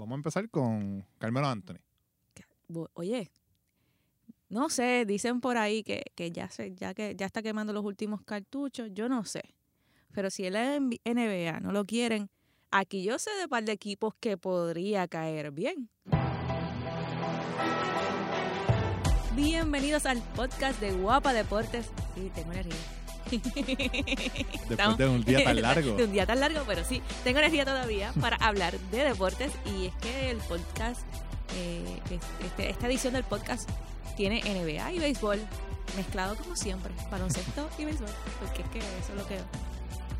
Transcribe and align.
vamos 0.00 0.14
a 0.14 0.16
empezar 0.16 0.48
con 0.48 1.06
Carmelo 1.18 1.46
Anthony. 1.46 1.78
Oye, 2.94 3.30
no 4.48 4.70
sé, 4.70 5.04
dicen 5.04 5.40
por 5.40 5.58
ahí 5.58 5.82
que, 5.82 6.04
que 6.14 6.30
ya 6.30 6.48
se, 6.48 6.74
ya 6.74 6.94
que 6.94 7.14
ya 7.16 7.26
está 7.26 7.42
quemando 7.42 7.72
los 7.72 7.84
últimos 7.84 8.22
cartuchos, 8.22 8.90
yo 8.92 9.08
no 9.08 9.24
sé. 9.24 9.54
Pero 10.12 10.30
si 10.30 10.44
el 10.46 10.54
NBA 10.54 11.60
no 11.60 11.72
lo 11.72 11.84
quieren, 11.84 12.30
aquí 12.70 13.02
yo 13.04 13.18
sé 13.18 13.30
de 13.40 13.48
par 13.48 13.64
de 13.64 13.72
equipos 13.72 14.14
que 14.18 14.36
podría 14.36 15.06
caer 15.06 15.52
bien. 15.52 15.90
Bienvenidos 19.36 20.06
al 20.06 20.22
podcast 20.34 20.80
de 20.80 20.92
Guapa 20.92 21.32
Deportes. 21.32 21.90
Sí, 22.14 22.30
tengo 22.34 22.52
energía. 22.52 22.99
Después 24.68 24.96
de 24.98 25.08
un 25.08 25.24
día 25.24 25.44
tan 25.44 25.60
largo. 25.62 25.96
de 25.96 26.04
un 26.04 26.12
día 26.12 26.26
tan 26.26 26.40
largo, 26.40 26.62
pero 26.66 26.84
sí, 26.84 27.02
tengo 27.24 27.38
energía 27.38 27.64
todavía 27.64 28.12
para 28.20 28.36
hablar 28.40 28.78
de 28.90 29.04
deportes 29.04 29.52
y 29.66 29.86
es 29.86 29.94
que 29.96 30.30
el 30.30 30.38
podcast, 30.38 31.00
eh, 31.56 32.00
es- 32.10 32.46
este- 32.46 32.70
esta 32.70 32.86
edición 32.86 33.12
del 33.14 33.24
podcast 33.24 33.68
tiene 34.16 34.40
NBA 34.42 34.92
y 34.92 34.98
béisbol 34.98 35.40
mezclado 35.96 36.36
como 36.36 36.54
siempre, 36.56 36.92
baloncesto 37.10 37.68
y 37.78 37.84
béisbol, 37.84 38.08
porque 38.40 38.62
es 38.62 38.68
que 38.68 38.78
eso 38.78 39.12
es 39.12 39.18
lo 39.18 39.26
que, 39.26 39.38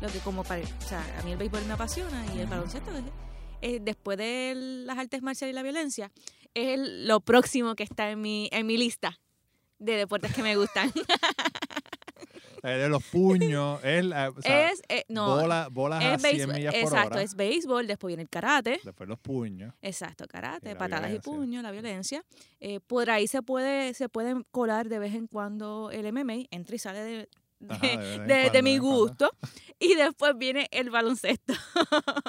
lo 0.01 0.09
que 0.09 0.19
como 0.19 0.43
pare- 0.43 0.63
o 0.83 0.87
sea, 0.87 1.03
a 1.19 1.23
mí 1.23 1.31
el 1.31 1.37
béisbol 1.37 1.63
me 1.65 1.73
apasiona 1.73 2.25
y 2.35 2.39
el 2.39 2.47
baloncesto 2.47 2.91
es- 2.91 3.03
es 3.61 3.85
después 3.85 4.17
de 4.17 4.53
las 4.55 4.97
artes 4.97 5.21
marciales 5.21 5.53
y 5.53 5.55
la 5.55 5.61
violencia 5.63 6.11
es 6.53 6.67
el- 6.79 7.07
lo 7.07 7.19
próximo 7.21 7.75
que 7.75 7.83
está 7.83 8.09
en 8.09 8.19
mi 8.21 8.49
en 8.51 8.65
mi 8.65 8.75
lista 8.77 9.19
de 9.79 9.93
deportes 9.97 10.33
que 10.33 10.43
me 10.43 10.55
gustan. 10.57 10.91
De 12.63 12.89
los 12.89 13.03
puños, 13.03 13.83
es, 13.83 14.05
la- 14.05 14.29
o 14.29 14.41
sea, 14.41 14.69
es 14.71 14.81
eh, 14.87 15.03
no, 15.07 15.35
bola- 15.41 15.67
bolas 15.71 16.03
a 16.03 16.13
es 16.15 16.21
100 16.21 16.31
béisbol, 16.37 16.55
millas 16.55 16.73
por 16.75 16.83
exacto, 16.83 17.13
hora. 17.15 17.21
es 17.23 17.35
béisbol, 17.35 17.87
después 17.87 18.09
viene 18.09 18.23
el 18.23 18.29
karate. 18.29 18.79
Después 18.83 19.09
los 19.09 19.19
puños. 19.19 19.73
Exacto, 19.81 20.25
karate, 20.27 20.71
Y 20.71 20.75
patadas 20.75 21.09
violencia. 21.09 21.31
y 21.31 21.35
puños, 21.35 21.63
la 21.63 21.71
violencia. 21.71 22.23
Eh, 22.59 22.79
por 22.85 23.09
ahí 23.09 23.27
se 23.27 23.41
puede, 23.41 23.93
se 23.95 24.09
pueden 24.09 24.45
colar 24.51 24.89
de 24.89 24.99
vez 24.99 25.15
en 25.15 25.27
cuando 25.27 25.89
el 25.91 26.05
MMA, 26.13 26.45
entra 26.51 26.75
y 26.75 26.79
sale 26.79 26.99
de, 26.99 27.29
de, 27.59 27.73
Ajá, 27.73 27.87
de 27.87 27.97
vez 27.97 28.19
en 28.19 28.27
de- 28.27 28.33
de 28.35 28.41
cuando, 28.49 28.63
mi 28.63 28.73
de 28.75 28.79
cuando. 28.79 28.99
gusto. 28.99 29.31
Y 29.79 29.95
después 29.95 30.37
viene 30.37 30.67
el 30.71 30.89
baloncesto. 30.91 31.53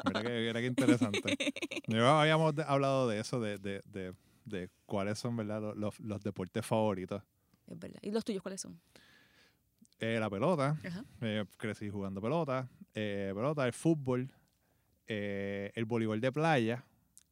Mira 0.07 0.23
que, 0.23 0.29
mira 0.47 0.61
que 0.61 0.67
interesante. 0.67 1.21
Yo 1.87 2.09
habíamos 2.09 2.55
hablado 2.67 3.07
de 3.09 3.21
eso, 3.21 3.39
de, 3.41 3.59
de, 3.59 3.83
de, 3.85 4.15
de 4.47 4.71
cuáles 4.87 5.19
son 5.19 5.37
¿verdad? 5.37 5.61
Los, 5.61 5.77
los- 5.77 6.01
los 6.01 6.23
deportes 6.23 6.65
favoritos. 6.65 7.23
Es 7.67 7.79
verdad. 7.79 7.99
¿Y 8.03 8.11
los 8.11 8.25
tuyos 8.25 8.43
cuáles 8.43 8.61
son? 8.63 8.81
Eh, 10.05 10.19
la 10.19 10.29
pelota, 10.29 10.77
eh, 11.21 11.45
crecí 11.57 11.89
jugando 11.89 12.21
pelota, 12.21 12.69
eh, 12.93 13.31
pelota, 13.33 13.65
el 13.65 13.73
fútbol, 13.73 14.29
eh, 15.07 15.71
el 15.77 15.85
voleibol 15.85 16.21
de 16.21 16.33
playa 16.33 16.85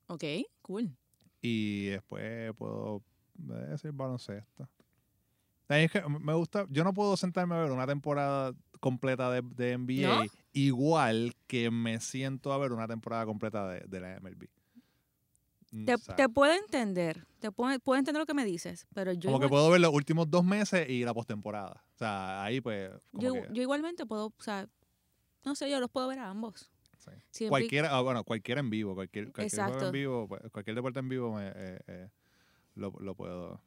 Ok, 0.07 0.23
cool. 0.63 0.89
y 1.43 1.87
después 1.87 2.53
puedo 2.55 3.03
decir 3.35 3.91
baloncesto. 3.91 4.69
Es 5.69 5.91
que 5.91 6.01
me 6.09 6.33
gusta, 6.35 6.65
yo 6.71 6.85
no 6.85 6.95
puedo 6.95 7.17
sentarme 7.17 7.57
a 7.57 7.59
ver 7.63 7.73
una 7.73 7.87
temporada 7.89 8.53
completa 8.79 9.31
de, 9.33 9.43
de 9.43 9.73
NBA 9.77 10.25
¿No? 10.25 10.31
igual 10.53 11.35
que 11.49 11.73
me 11.73 11.99
siento 12.01 12.53
a 12.53 12.59
ver 12.59 12.71
una 12.73 12.87
temporada 12.87 13.25
completa 13.27 13.69
de, 13.69 13.81
de 13.81 14.01
la 14.01 14.17
MLB. 14.21 14.47
Te, 15.71 15.97
te 16.17 16.29
puedo 16.29 16.53
entender, 16.53 17.27
te 17.39 17.53
puedo, 17.53 17.79
puedo 17.79 17.99
entender 17.99 18.21
lo 18.21 18.27
que 18.27 18.35
me 18.35 18.45
dices, 18.45 18.89
pero 18.93 19.13
yo, 19.13 19.31
como 19.31 19.39
que 19.39 19.49
puedo 19.49 19.71
ver 19.71 19.81
los 19.81 19.95
últimos 19.95 20.29
dos 20.29 20.45
meses 20.45 20.89
y 20.89 21.05
la 21.05 21.15
postemporada. 21.15 21.85
O 21.95 21.99
sea, 21.99 22.43
ahí 22.43 22.61
pues 22.61 22.91
yo, 23.13 23.35
que, 23.35 23.49
yo 23.53 23.63
igualmente 23.63 24.05
puedo, 24.05 24.27
o 24.27 24.43
sea, 24.43 24.69
no 25.45 25.55
sé, 25.55 25.71
yo 25.71 25.79
los 25.79 25.89
puedo 25.89 26.09
ver 26.09 26.19
a 26.19 26.29
ambos. 26.29 26.71
sí. 26.99 27.11
Siempre 27.31 27.51
Cualquiera, 27.51 27.97
ah, 27.97 28.01
bueno, 28.01 28.25
cualquiera 28.25 28.61
en 28.61 28.69
vivo, 28.69 28.95
cualquier, 28.97 29.33
cualquier 29.33 29.63
juego 29.63 29.87
en 29.87 29.93
vivo, 29.93 30.29
pues, 30.29 30.43
cualquier 30.51 30.75
deporte 30.75 30.99
en 30.99 31.09
vivo 31.09 31.35
me, 31.35 31.49
eh, 31.49 31.79
eh, 31.87 32.09
lo, 32.75 32.93
lo 32.99 33.15
puedo. 33.15 33.63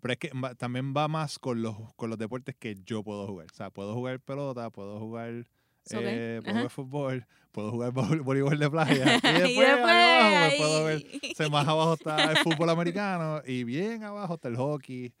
Pero 0.00 0.12
es 0.12 0.18
que 0.18 0.30
también 0.58 0.92
va 0.94 1.08
más 1.08 1.38
con 1.38 1.62
los, 1.62 1.76
con 1.94 2.10
los 2.10 2.18
deportes 2.18 2.54
que 2.56 2.76
yo 2.84 3.02
puedo 3.02 3.26
jugar. 3.26 3.46
O 3.52 3.54
sea, 3.54 3.70
puedo 3.70 3.94
jugar 3.94 4.20
pelota, 4.20 4.70
puedo 4.70 4.98
jugar, 4.98 5.46
Soccer, 5.86 6.08
eh, 6.08 6.40
puedo 6.42 6.50
ajá. 6.50 6.58
jugar 6.60 6.70
fútbol, 6.70 7.26
puedo 7.52 7.70
jugar 7.70 7.92
vo- 7.92 8.22
voleibol 8.24 8.58
de 8.58 8.70
playa. 8.70 9.04
Y 9.16 9.32
después, 9.32 9.50
y 9.50 9.60
después, 9.60 9.86
ahí 9.86 10.34
abajo, 10.34 10.56
puedo 10.58 10.84
ver 10.84 11.06
se 11.36 11.48
más 11.50 11.68
abajo 11.68 11.94
está 11.94 12.30
el 12.32 12.36
fútbol 12.44 12.70
americano 12.70 13.40
y 13.46 13.64
bien 13.64 14.02
abajo 14.04 14.34
está 14.34 14.48
el 14.48 14.56
hockey, 14.56 15.12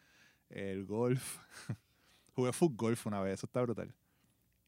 el 0.50 0.84
golf. 0.84 1.38
Jugué 2.34 2.52
foot 2.52 2.72
golf 2.76 3.06
una 3.06 3.20
vez, 3.20 3.34
eso 3.34 3.46
está 3.46 3.62
brutal. 3.62 3.94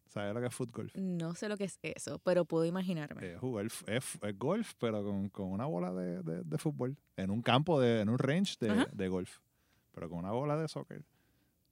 ¿Sabes 0.08 0.32
lo 0.32 0.40
que 0.40 0.46
es 0.46 0.54
foot 0.54 0.72
golf? 0.72 0.94
No 0.96 1.34
sé 1.34 1.50
lo 1.50 1.58
que 1.58 1.64
es 1.64 1.78
eso, 1.82 2.18
pero 2.20 2.46
puedo 2.46 2.64
imaginarme. 2.64 3.26
Eh, 3.26 3.36
jugar 3.38 3.66
es, 3.66 4.18
es 4.22 4.38
golf, 4.38 4.72
pero 4.78 5.04
con, 5.04 5.28
con 5.28 5.48
una 5.52 5.66
bola 5.66 5.92
de, 5.92 6.22
de- 6.22 6.42
de 6.44 6.58
fútbol. 6.58 6.96
En 7.18 7.30
un 7.30 7.42
campo, 7.42 7.78
de, 7.78 8.00
en 8.00 8.08
un 8.08 8.18
range 8.18 8.56
de, 8.58 8.86
de 8.90 9.08
golf. 9.08 9.38
Pero 9.92 10.08
con 10.08 10.20
una 10.20 10.30
bola 10.32 10.56
de 10.56 10.66
soccer. 10.66 11.02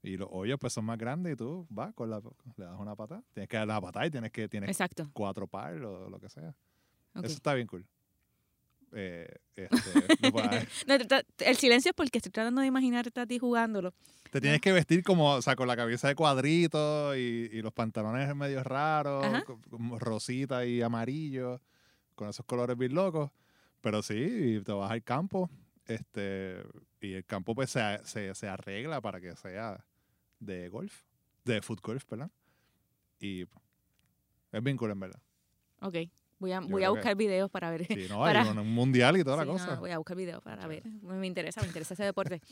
Y 0.07 0.17
los 0.17 0.29
hoyos 0.31 0.57
pues 0.61 0.73
son 0.73 0.85
más 0.85 0.99
grandes 0.99 1.33
y 1.33 1.37
tú 1.37 1.67
vas 1.69 1.93
con 1.93 2.09
la, 2.09 2.21
le 2.57 2.65
das 2.65 2.79
una 2.79 2.95
patada. 2.95 3.25
Tienes 3.35 3.49
que 3.49 3.57
dar 3.57 3.67
la 3.67 3.81
patada 3.81 4.07
y 4.07 4.11
tienes 4.11 4.31
que 4.31 4.49
tienes 4.49 4.71
Exacto. 4.71 5.11
cuatro 5.13 5.49
par 5.49 5.75
o 5.83 6.09
lo 6.09 6.21
que 6.21 6.29
sea. 6.29 6.55
ok. 7.17 7.25
Eso 7.25 7.35
está 7.35 7.55
bien 7.55 7.67
cool. 7.67 7.85
Eh, 8.93 9.29
este, 9.57 10.31
no 10.31 11.19
el 11.39 11.57
silencio 11.57 11.91
es 11.91 11.95
porque 11.97 12.19
estoy 12.19 12.31
tratando 12.31 12.61
de 12.61 12.69
imaginarte 12.69 13.19
a 13.21 13.27
ti 13.27 13.41
jugándolo. 13.41 13.93
Te 14.31 14.41
tienes 14.41 14.61
que 14.61 14.71
vestir 14.71 15.03
como, 15.03 15.33
o 15.33 15.43
sea, 15.43 15.57
con 15.57 15.67
la 15.67 15.75
cabeza 15.75 16.07
de 16.07 16.15
cuadrito 16.15 17.17
y, 17.17 17.51
y 17.53 17.61
los 17.61 17.73
pantalones 17.73 18.33
medio 18.37 18.63
raros, 18.63 19.27
como 19.69 19.99
rosita 19.99 20.65
y 20.67 20.83
amarillo, 20.83 21.61
con 22.15 22.29
esos 22.29 22.47
colores 22.47 22.79
bien 22.79 22.95
locos. 22.95 23.33
Pero 23.81 24.03
sí, 24.03 24.63
te 24.65 24.73
vas 24.73 24.93
al 24.93 25.03
campo, 25.03 25.51
este, 25.87 26.63
y 27.01 27.15
el 27.15 27.25
campo 27.25 27.57
pues 27.57 27.71
se, 27.71 27.81
se, 28.05 28.35
se 28.37 28.49
arregla 28.49 29.01
para 29.01 29.21
que 29.21 29.35
sea 29.35 29.85
de 30.41 30.69
golf, 30.69 31.03
de 31.45 31.63
foot 31.63 31.81
golf, 31.81 32.05
¿verdad? 32.11 32.31
Y 33.19 33.43
es 34.53 34.63
bien 34.63 34.77
cool 34.77 34.91
en 34.91 35.01
verdad. 35.01 35.21
Ok. 35.81 35.95
Voy 36.39 36.53
a, 36.53 36.61
Yo 36.61 36.69
voy 36.69 36.83
a 36.83 36.87
creo 36.87 36.93
que- 36.95 36.99
buscar 36.99 37.17
videos 37.17 37.51
para 37.51 37.71
ver. 37.71 37.87
Sí, 37.87 38.07
no, 38.11 38.19
Para- 38.21 38.43
hay 38.43 38.49
un, 38.51 38.59
un 38.59 38.73
mundial 38.73 39.17
y 39.17 39.25
toda 39.25 39.37
Sí, 39.37 39.41
la 39.41 39.45
no, 39.47 39.53
cosa. 39.53 39.75
voy 39.77 39.91
a 39.91 39.99
buscar 39.99 40.17
videos 40.17 40.43
para 40.43 40.67
ver. 40.67 40.85
Me 41.03 41.27
interesa, 41.27 41.61
me 41.63 41.69
interesa 41.69 41.95
ese 41.95 42.05
deporte. 42.05 42.41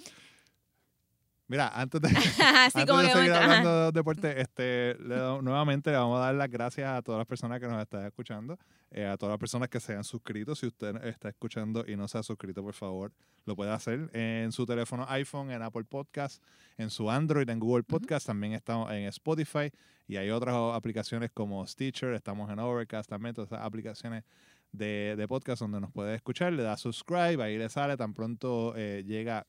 Mira, 1.47 1.69
antes 1.69 2.00
de, 2.00 2.09
Así 2.41 2.78
Antes 2.81 2.87
como 2.87 3.00
de 3.03 3.10
seguir 3.10 3.32
hablando 3.32 3.69
ajá. 3.71 3.84
de 3.87 3.93
deporte, 3.93 4.41
este, 4.41 4.94
le 4.99 5.16
damos- 5.16 5.43
nuevamente 5.43 5.91
le 5.91 5.97
vamos 5.99 6.19
a 6.19 6.25
dar 6.25 6.34
las 6.34 6.49
gracias 6.49 6.88
a 6.88 7.03
todas 7.03 7.19
las 7.19 7.27
personas 7.27 7.60
que 7.60 7.69
nos 7.69 7.82
están 7.82 8.06
escuchando, 8.06 8.59
eh, 8.91 9.05
a 9.06 9.19
todas 9.19 9.34
las 9.34 9.38
personas 9.38 9.69
que 9.69 9.78
se 9.78 9.94
han 9.94 10.04
suscrito. 10.04 10.54
Si 10.54 10.66
usted 10.66 10.97
está 11.04 11.28
escuchando 11.28 11.84
y 11.87 11.97
no 11.97 12.09
se 12.09 12.16
ha 12.16 12.22
suscrito, 12.22 12.62
por 12.62 12.72
favor, 12.72 13.12
lo 13.44 13.54
puede 13.56 13.72
hacer 13.72 14.09
en 14.15 14.53
su 14.53 14.65
teléfono 14.65 15.04
iPhone, 15.10 15.50
en 15.50 15.60
Apple 15.60 15.84
Podcast, 15.84 16.43
en 16.78 16.88
su 16.88 17.10
Android, 17.10 17.49
en 17.50 17.60
Google 17.60 17.83
Podcast. 17.84 18.27
También 18.27 18.54
estamos 18.54 18.91
en 18.91 19.04
Spotify 19.04 19.71
y 20.09 20.16
hay 20.16 20.31
otras 20.31 20.54
aplicaciones 20.75 21.31
como 21.31 21.66
Stitcher, 21.66 22.15
estamos 22.15 22.50
en 22.50 22.59
Overcast 22.59 23.10
también, 23.10 23.34
todas 23.34 23.53
esas 23.53 23.62
aplicaciones 23.66 24.25
de, 24.72 25.15
de 25.16 25.28
podcast 25.28 25.60
donde 25.60 25.78
nos 25.78 25.93
puede 25.93 26.15
escuchar. 26.15 26.54
Le 26.54 26.62
da 26.62 26.78
subscribe, 26.78 27.43
ahí 27.43 27.59
le 27.59 27.69
sale, 27.69 27.99
tan 27.99 28.15
pronto 28.15 28.72
eh, 28.77 29.04
llega 29.06 29.47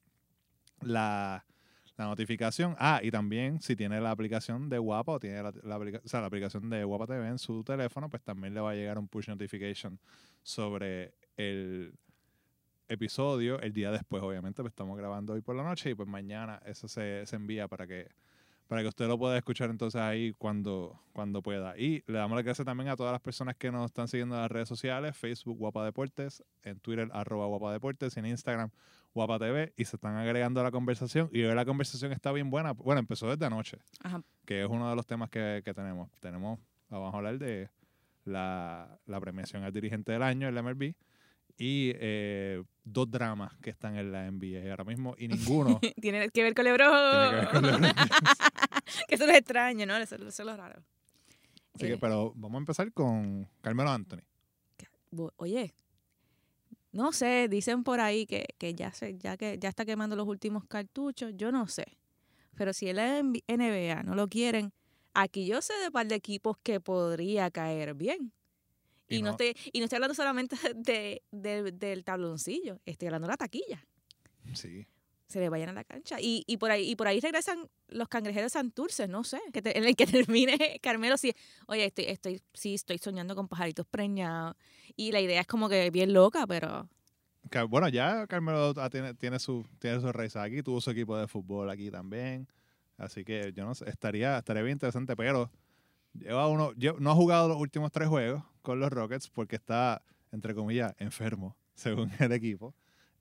la 0.81 1.45
la 1.97 2.05
notificación. 2.05 2.75
Ah, 2.77 2.99
y 3.01 3.11
también 3.11 3.61
si 3.61 3.75
tiene 3.75 4.01
la 4.01 4.11
aplicación 4.11 4.69
de 4.69 4.77
Guapa 4.77 5.13
o 5.13 5.19
tiene 5.19 5.41
la, 5.41 5.53
la 5.63 5.77
o 5.77 6.07
sea, 6.07 6.21
la 6.21 6.27
aplicación 6.27 6.69
de 6.69 6.83
Guapa 6.83 7.07
TV 7.07 7.27
en 7.27 7.39
su 7.39 7.63
teléfono, 7.63 8.09
pues 8.09 8.23
también 8.23 8.53
le 8.53 8.59
va 8.61 8.71
a 8.71 8.75
llegar 8.75 8.97
un 8.97 9.07
push 9.07 9.29
notification 9.29 9.99
sobre 10.43 11.13
el 11.37 11.93
episodio 12.87 13.59
el 13.61 13.73
día 13.73 13.91
después, 13.91 14.21
obviamente, 14.21 14.61
pues 14.61 14.71
estamos 14.71 14.97
grabando 14.97 15.33
hoy 15.33 15.41
por 15.41 15.55
la 15.55 15.63
noche 15.63 15.91
y 15.91 15.95
pues 15.95 16.07
mañana 16.07 16.61
eso 16.65 16.87
se, 16.87 17.25
se 17.25 17.35
envía 17.35 17.67
para 17.67 17.87
que 17.87 18.09
para 18.67 18.81
que 18.81 18.87
usted 18.87 19.07
lo 19.07 19.17
pueda 19.17 19.37
escuchar 19.37 19.69
entonces 19.69 20.01
ahí 20.01 20.33
cuando, 20.37 20.99
cuando 21.13 21.41
pueda. 21.41 21.77
Y 21.77 22.03
le 22.07 22.17
damos 22.17 22.35
las 22.35 22.43
gracias 22.43 22.65
también 22.65 22.89
a 22.89 22.95
todas 22.95 23.11
las 23.11 23.21
personas 23.21 23.55
que 23.55 23.71
nos 23.71 23.85
están 23.85 24.07
siguiendo 24.07 24.35
en 24.35 24.41
las 24.41 24.51
redes 24.51 24.67
sociales, 24.67 25.15
Facebook 25.15 25.57
Guapa 25.57 25.85
Deportes, 25.85 26.43
en 26.63 26.79
Twitter 26.79 27.09
arroba 27.13 27.45
Guapa 27.45 27.71
Deportes, 27.71 28.17
en 28.17 28.25
Instagram 28.25 28.71
Guapa 29.13 29.39
TV, 29.39 29.73
y 29.77 29.85
se 29.85 29.95
están 29.95 30.15
agregando 30.15 30.59
a 30.61 30.63
la 30.63 30.71
conversación. 30.71 31.29
Y 31.31 31.43
hoy 31.43 31.53
la 31.55 31.65
conversación 31.65 32.11
está 32.11 32.31
bien 32.31 32.49
buena. 32.49 32.73
Bueno, 32.73 32.99
empezó 32.99 33.29
desde 33.29 33.45
anoche, 33.45 33.77
Ajá. 34.03 34.21
que 34.45 34.63
es 34.63 34.67
uno 34.69 34.89
de 34.89 34.95
los 34.95 35.05
temas 35.05 35.29
que, 35.29 35.61
que 35.63 35.73
tenemos. 35.73 36.09
Tenemos, 36.19 36.59
vamos 36.89 37.13
a 37.13 37.17
hablar 37.17 37.37
de 37.37 37.69
la, 38.25 38.97
la 39.05 39.19
premiación 39.19 39.63
al 39.63 39.71
dirigente 39.71 40.11
del 40.11 40.23
año 40.23 40.47
en 40.47 40.55
la 40.55 40.63
MLB 40.63 40.95
y 41.57 41.91
eh, 41.95 42.63
dos 42.83 43.09
dramas 43.09 43.55
que 43.61 43.69
están 43.69 43.95
en 43.95 44.11
la 44.11 44.29
NBA 44.29 44.69
ahora 44.69 44.83
mismo 44.83 45.15
y 45.17 45.27
ninguno 45.27 45.79
Tiene 46.01 46.29
que 46.29 46.43
ver 46.43 46.53
con 46.53 46.65
LeBron. 46.65 47.47
que 49.07 49.15
eso 49.15 49.25
es 49.25 49.37
extraño, 49.37 49.85
¿no? 49.85 49.95
Eso, 49.97 50.15
eso 50.15 50.27
es 50.27 50.39
lo 50.39 50.55
raro. 50.55 50.81
Así 51.73 51.87
que, 51.87 51.93
Eh, 51.93 51.97
pero 51.99 52.33
vamos 52.35 52.55
a 52.55 52.59
empezar 52.59 52.91
con 52.93 53.49
Carmelo 53.61 53.89
Anthony. 53.89 54.21
Oye, 55.37 55.73
no 56.91 57.13
sé, 57.13 57.47
dicen 57.47 57.83
por 57.83 58.01
ahí 58.01 58.25
que, 58.25 58.47
que 58.57 58.73
ya 58.73 58.91
se, 58.91 59.17
ya 59.17 59.37
que 59.37 59.57
ya 59.59 59.69
está 59.69 59.85
quemando 59.85 60.15
los 60.15 60.27
últimos 60.27 60.65
cartuchos, 60.65 61.33
yo 61.35 61.51
no 61.51 61.67
sé. 61.67 61.97
Pero 62.55 62.73
si 62.73 62.87
el 62.87 62.97
NBA 62.97 64.03
no 64.03 64.15
lo 64.15 64.27
quieren, 64.27 64.73
aquí 65.13 65.45
yo 65.45 65.61
sé 65.61 65.73
de 65.83 65.91
par 65.91 66.07
de 66.07 66.15
equipos 66.15 66.57
que 66.63 66.79
podría 66.79 67.49
caer 67.51 67.93
bien. 67.93 68.31
Y, 69.07 69.17
Y 69.17 69.21
no, 69.21 69.25
no- 69.25 69.31
estoy, 69.31 69.53
y 69.71 69.79
no 69.79 69.85
estoy 69.85 69.97
hablando 69.97 70.15
solamente 70.15 70.55
de, 70.75 71.21
de- 71.31 71.71
del 71.71 72.03
tabloncillo, 72.03 72.79
estoy 72.85 73.07
hablando 73.07 73.27
de 73.27 73.33
la 73.33 73.37
taquilla. 73.37 73.85
Sí. 74.53 74.85
Se 75.27 75.39
le 75.39 75.49
vayan 75.49 75.69
a 75.69 75.73
la 75.73 75.83
cancha. 75.83 76.21
Y, 76.21 76.43
y 76.45 76.57
por 76.57 76.69
ahí 76.69 76.89
y 76.91 76.95
por 76.95 77.07
ahí 77.07 77.19
regresan 77.19 77.67
los 77.87 78.07
cangrejeros 78.07 78.51
Santurce, 78.51 79.07
no 79.07 79.23
sé, 79.23 79.39
que 79.51 79.61
te- 79.61 79.75
en 79.77 79.83
el 79.85 79.95
que 79.95 80.05
termine 80.37 80.79
Carmelo, 80.81 81.17
sí, 81.17 81.33
oye, 81.67 81.85
estoy, 81.85 82.05
estoy, 82.05 82.41
sí, 82.53 82.75
estoy 82.75 82.99
soñando 82.99 83.35
con 83.35 83.47
pajaritos 83.47 83.85
preñados. 83.87 84.55
Y 84.95 85.11
la 85.11 85.21
idea 85.21 85.41
es 85.41 85.47
como 85.47 85.67
que 85.67 85.89
bien 85.89 86.13
loca, 86.13 86.45
pero 86.47 86.87
bueno, 87.69 87.87
ya 87.89 88.25
Carmelo 88.27 88.73
tiene, 88.89 89.13
tiene 89.13 89.39
su 89.39 89.65
tiene 89.79 89.99
sus 90.01 90.11
raíces 90.13 90.37
aquí, 90.37 90.63
tuvo 90.63 90.81
su 90.81 90.89
equipo 90.91 91.15
de 91.17 91.27
fútbol 91.27 91.69
aquí 91.69 91.89
también. 91.91 92.47
Así 92.97 93.23
que 93.25 93.51
yo 93.53 93.65
no 93.65 93.75
sé, 93.75 93.89
estaría, 93.89 94.37
estaría 94.37 94.63
bien 94.63 94.75
interesante, 94.75 95.15
pero 95.15 95.51
lleva 96.19 96.47
uno, 96.47 96.71
no 96.99 97.11
ha 97.11 97.15
jugado 97.15 97.47
los 97.47 97.57
últimos 97.57 97.91
tres 97.91 98.07
juegos 98.07 98.43
con 98.61 98.79
los 98.79 98.91
Rockets 98.91 99.29
porque 99.29 99.55
está, 99.55 100.01
entre 100.31 100.53
comillas, 100.55 100.93
enfermo, 100.99 101.55
según 101.75 102.11
el 102.19 102.31
equipo. 102.31 102.73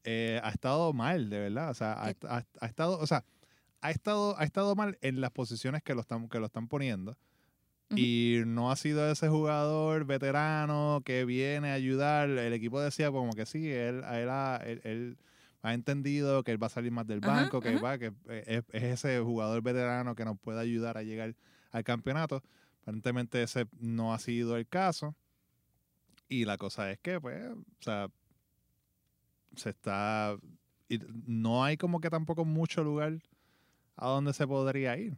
Eh, 0.05 0.41
ha 0.43 0.50
estado 0.50 0.93
mal, 0.93 1.31
de 1.31 1.38
verdad. 1.38 1.70
O 1.70 1.75
sea, 1.75 1.93
ha, 1.94 2.08
ha- 2.29 2.44
ha 2.61 2.67
estado, 2.67 2.99
o 2.99 3.06
sea, 3.06 3.25
ha 3.81 3.91
estado, 3.91 4.38
ha 4.38 4.44
estado 4.44 4.75
mal 4.75 4.99
en 5.00 5.20
las 5.20 5.31
posiciones 5.31 5.82
que 5.82 5.94
lo 5.94 6.00
están, 6.02 6.29
que 6.29 6.38
lo 6.41 6.46
están 6.46 6.69
poniendo. 6.69 7.17
Y 7.96 8.41
no 8.46 8.70
ha 8.73 8.76
sido 8.76 9.08
ese 9.11 9.29
jugador 9.29 10.05
veterano 10.05 11.02
que 11.05 11.25
viene 11.25 11.70
a 11.70 11.75
ayudar. 11.75 12.29
El 12.29 12.52
equipo 12.52 12.81
decía 12.81 13.11
como 13.12 13.32
que 13.35 13.47
sí, 13.47 13.70
él, 13.70 14.02
él, 14.11 14.29
ha, 14.31 14.61
él- 14.64 14.81
él 14.85 15.19
ha 15.62 15.75
entendido 15.75 16.43
que 16.43 16.50
él 16.52 16.62
va 16.62 16.67
a 16.67 16.70
salir 16.70 16.90
más 16.93 17.06
del 17.06 17.20
banco, 17.20 17.61
que 17.61 17.76
va, 17.85 17.99
que 17.99 18.12
es, 18.47 18.64
es 18.73 18.82
ese 18.82 19.20
jugador 19.20 19.62
veterano 19.62 20.14
que 20.14 20.25
nos 20.25 20.38
puede 20.38 20.61
ayudar 20.61 20.97
a 20.99 21.02
llegar 21.02 21.35
al 21.70 21.85
campeonato. 21.85 22.43
Aparentemente 22.84 23.42
ese 23.42 23.66
no 23.81 24.12
ha 24.12 24.19
sido 24.19 24.58
el 24.58 24.69
caso. 24.69 25.16
Y 26.28 26.44
la 26.44 26.58
cosa 26.58 26.90
es 26.90 26.98
que, 26.98 27.19
pues, 27.19 27.42
o 27.50 27.64
sea, 27.82 28.10
se 29.56 29.70
está... 29.70 30.36
no 31.26 31.64
hay 31.64 31.78
como 31.78 31.98
que 32.02 32.10
tampoco 32.10 32.44
mucho 32.44 32.84
lugar 32.84 33.22
a 33.96 34.08
donde 34.08 34.34
se 34.34 34.46
podría 34.46 34.98
ir. 34.98 35.16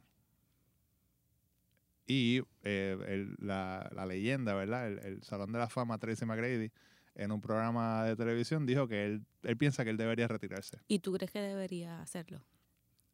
Y 2.07 2.43
eh, 2.63 2.97
el- 3.09 3.35
la, 3.41 3.91
la 3.93 4.07
leyenda, 4.07 4.55
¿verdad? 4.55 4.87
El, 4.87 4.99
el 5.01 5.23
Salón 5.25 5.51
de 5.51 5.59
la 5.59 5.69
Fama, 5.69 5.99
Tracy 5.99 6.25
McGrady, 6.25 6.71
en 7.17 7.33
un 7.33 7.41
programa 7.41 8.05
de 8.05 8.15
televisión 8.15 8.65
dijo 8.65 8.87
que 8.87 9.07
él, 9.07 9.25
él 9.43 9.57
piensa 9.57 9.83
que 9.83 9.91
él 9.91 9.97
debería 9.97 10.29
retirarse. 10.29 10.79
¿y 10.87 11.01
tú 11.01 11.13
crees 11.15 11.33
que 11.33 11.41
debería 11.41 12.01
hacerlo? 12.01 12.45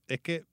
Es 0.09 0.21
que 0.21 0.45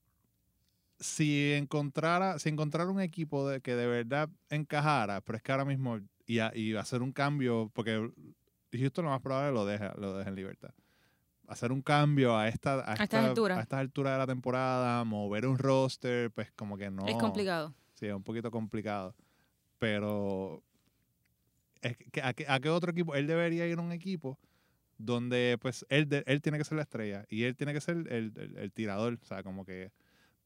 si 0.99 1.53
encontrara, 1.53 2.39
si 2.39 2.49
encontrara 2.49 2.89
un 2.89 2.99
equipo 3.01 3.47
de, 3.47 3.61
que 3.61 3.75
de 3.75 3.87
verdad 3.87 4.29
encajara, 4.49 5.21
pero 5.21 5.37
es 5.37 5.43
que 5.43 5.51
ahora 5.51 5.65
mismo 5.65 5.99
y, 6.25 6.39
a- 6.39 6.51
y 6.55 6.75
hacer 6.75 7.01
un 7.01 7.11
cambio, 7.11 7.71
porque 7.73 8.11
Houston 8.73 9.05
lo 9.05 9.11
más 9.11 9.21
probable 9.21 9.51
lo 9.53 9.65
deja, 9.65 9.93
lo 9.97 10.17
deja 10.17 10.29
en 10.29 10.35
libertad. 10.35 10.71
Hacer 11.47 11.71
un 11.71 11.81
cambio 11.81 12.37
a 12.37 12.47
esta, 12.47 12.75
a 12.87 12.93
estas 12.93 13.01
esta- 13.03 13.25
alturas. 13.25 13.57
a 13.57 13.61
estas 13.61 13.79
alturas 13.79 14.13
de 14.13 14.17
la 14.19 14.27
temporada, 14.27 15.03
mover 15.05 15.47
un 15.47 15.57
roster, 15.57 16.29
pues 16.31 16.51
como 16.51 16.77
que 16.77 16.91
no. 16.91 17.07
Es 17.07 17.15
complicado. 17.15 17.73
Sí, 17.95 18.05
es 18.05 18.13
un 18.13 18.23
poquito 18.23 18.51
complicado. 18.51 19.15
Pero 19.79 20.61
es 21.81 21.97
que- 22.11 22.21
¿a, 22.21 22.33
qué, 22.33 22.45
a 22.47 22.59
qué 22.59 22.69
otro 22.69 22.91
equipo? 22.91 23.15
Él 23.15 23.25
debería 23.25 23.65
ir 23.67 23.77
a 23.79 23.81
un 23.81 23.91
equipo 23.91 24.37
donde 24.97 25.57
pues 25.61 25.85
él, 25.89 26.07
de- 26.09 26.23
él 26.27 26.41
tiene 26.41 26.57
que 26.57 26.65
ser 26.65 26.75
la 26.75 26.83
estrella 26.83 27.25
y 27.29 27.43
él 27.43 27.55
tiene 27.55 27.73
que 27.73 27.81
ser 27.81 27.95
el, 28.09 28.33
el- 28.37 28.57
el 28.57 28.71
tirador. 28.73 29.17
O 29.21 29.25
sea, 29.25 29.41
como 29.43 29.65
que... 29.65 29.91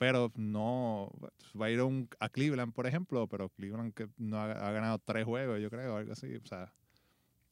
Pero 0.03 0.33
no... 0.35 1.09
Va 1.59 1.67
a 1.67 1.69
ir 1.71 1.79
a, 1.79 1.85
un- 1.85 2.09
a 2.19 2.27
Cleveland, 2.27 2.73
por 2.73 2.85
ejemplo, 2.87 3.25
pero 3.29 3.47
Cleveland 3.47 3.93
que 3.93 4.09
no 4.17 4.37
ha, 4.37 4.51
ha 4.51 4.71
ganado 4.73 4.99
tres 4.99 5.23
juegos, 5.23 5.61
yo 5.61 5.69
creo, 5.69 5.95
algo 5.95 6.11
así. 6.11 6.35
O 6.35 6.45
sea, 6.45 6.73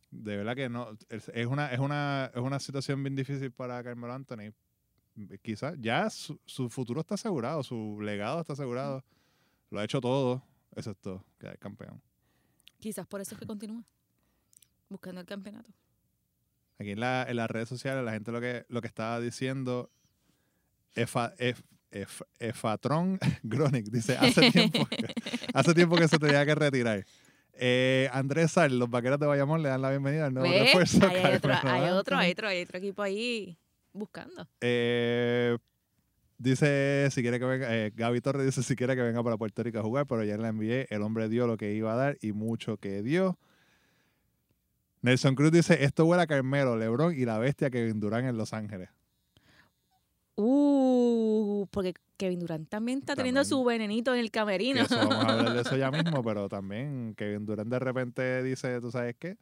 de 0.09 0.35
verdad 0.35 0.53
que 0.53 0.67
no... 0.67 0.97
Es, 1.07 1.29
es 1.29 1.47
una, 1.47 1.71
es, 1.71 1.79
una, 1.79 2.29
es 2.35 2.41
una 2.41 2.59
situación 2.59 3.01
bien 3.03 3.15
difícil 3.15 3.53
para 3.53 3.81
Carmelo 3.81 4.11
Anthony. 4.11 4.51
Quizás 5.41 5.75
ya 5.79 6.09
su, 6.09 6.41
su 6.45 6.69
futuro 6.69 6.99
está 6.99 7.15
asegurado, 7.15 7.63
su 7.63 7.99
legado 8.01 8.41
está 8.41 8.51
asegurado. 8.51 9.01
Lo 9.69 9.79
ha 9.79 9.85
hecho 9.85 10.01
todo, 10.01 10.43
excepto 10.75 11.23
quedar 11.39 11.57
campeón. 11.57 12.01
Quizás 12.81 13.07
por 13.07 13.21
eso 13.21 13.35
es 13.35 13.39
que 13.39 13.47
continúa 13.47 13.81
buscando 14.89 15.21
el 15.21 15.27
campeonato. 15.27 15.71
Aquí 16.79 16.91
en, 16.91 16.99
la, 16.99 17.25
en 17.29 17.37
las 17.37 17.49
redes 17.49 17.69
sociales 17.69 18.03
la 18.03 18.11
gente 18.11 18.33
lo 18.33 18.41
que, 18.41 18.65
lo 18.67 18.81
que 18.81 18.87
estaba 18.87 19.21
diciendo, 19.21 19.89
Efa, 20.95 21.33
Ef- 21.37 21.63
Ef- 21.91 22.23
Efatron 22.39 23.19
Gronic, 23.43 23.85
dice, 23.87 24.17
hace 24.17 24.49
tiempo, 24.51 24.85
que- 24.85 25.13
hace 25.53 25.73
tiempo 25.73 25.95
que 25.97 26.07
se 26.07 26.17
tenía 26.17 26.45
que 26.45 26.55
retirar. 26.55 27.05
Eh, 27.53 28.09
Andrés 28.13 28.53
Sal, 28.53 28.79
los 28.79 28.89
vaqueros 28.89 29.19
de 29.19 29.27
Bayamón 29.27 29.61
le 29.61 29.69
dan 29.69 29.81
la 29.81 29.89
bienvenida 29.89 30.25
al 30.27 30.33
nuevo 30.33 30.49
¿Ves? 30.49 30.63
refuerzo. 30.63 31.05
Hay, 31.07 31.35
otro, 31.35 31.53
hay 31.53 31.89
otro, 31.89 32.17
hay 32.17 32.31
otro, 32.31 32.47
hay 32.47 32.61
otro 32.63 32.77
equipo 32.79 33.01
ahí 33.03 33.57
buscando. 33.93 34.47
Eh, 34.61 35.57
dice, 36.37 37.09
si 37.11 37.21
quiere 37.21 37.39
que 37.39 37.45
venga, 37.45 37.67
eh, 37.75 37.91
Gaby 37.93 38.21
Torres 38.21 38.45
dice 38.45 38.63
si 38.63 38.75
quiere 38.75 38.95
que 38.95 39.01
venga 39.01 39.21
para 39.21 39.37
Puerto 39.37 39.61
Rico 39.61 39.79
a 39.79 39.83
jugar, 39.83 40.07
pero 40.07 40.23
ya 40.23 40.37
la 40.37 40.47
envié, 40.47 40.87
el 40.89 41.01
hombre 41.03 41.27
dio 41.29 41.45
lo 41.45 41.57
que 41.57 41.73
iba 41.73 41.91
a 41.93 41.95
dar 41.97 42.17
y 42.21 42.31
mucho 42.31 42.77
que 42.77 43.03
dio. 43.03 43.37
Nelson 45.01 45.35
Cruz 45.35 45.51
dice, 45.51 45.83
esto 45.83 46.05
huele 46.05 46.23
a 46.23 46.27
Carmelo, 46.27 46.77
Lebron 46.77 47.13
y 47.15 47.25
la 47.25 47.37
bestia 47.37 47.69
Kevin 47.69 47.99
Durant 47.99 48.27
en 48.27 48.37
Los 48.37 48.53
Ángeles. 48.53 48.89
Uh, 50.35 50.90
porque 51.71 51.93
Kevin 52.17 52.39
Durant 52.39 52.69
también 52.69 52.99
está 52.99 53.15
teniendo 53.15 53.43
su 53.45 53.63
venenito 53.63 54.13
en 54.13 54.19
el 54.19 54.31
camerino. 54.31 54.81
eso 54.81 54.97
vamos 54.97 55.15
a 55.15 55.21
hablar 55.21 55.53
de 55.53 55.61
eso 55.61 55.75
ya 55.75 55.89
mismo, 55.91 56.23
pero 56.23 56.47
también 56.49 57.13
Kevin 57.15 57.45
Durant 57.45 57.69
de 57.69 57.79
repente 57.79 58.43
dice, 58.43 58.79
¿tú 58.81 58.91
sabes 58.91 59.15
qué? 59.17 59.37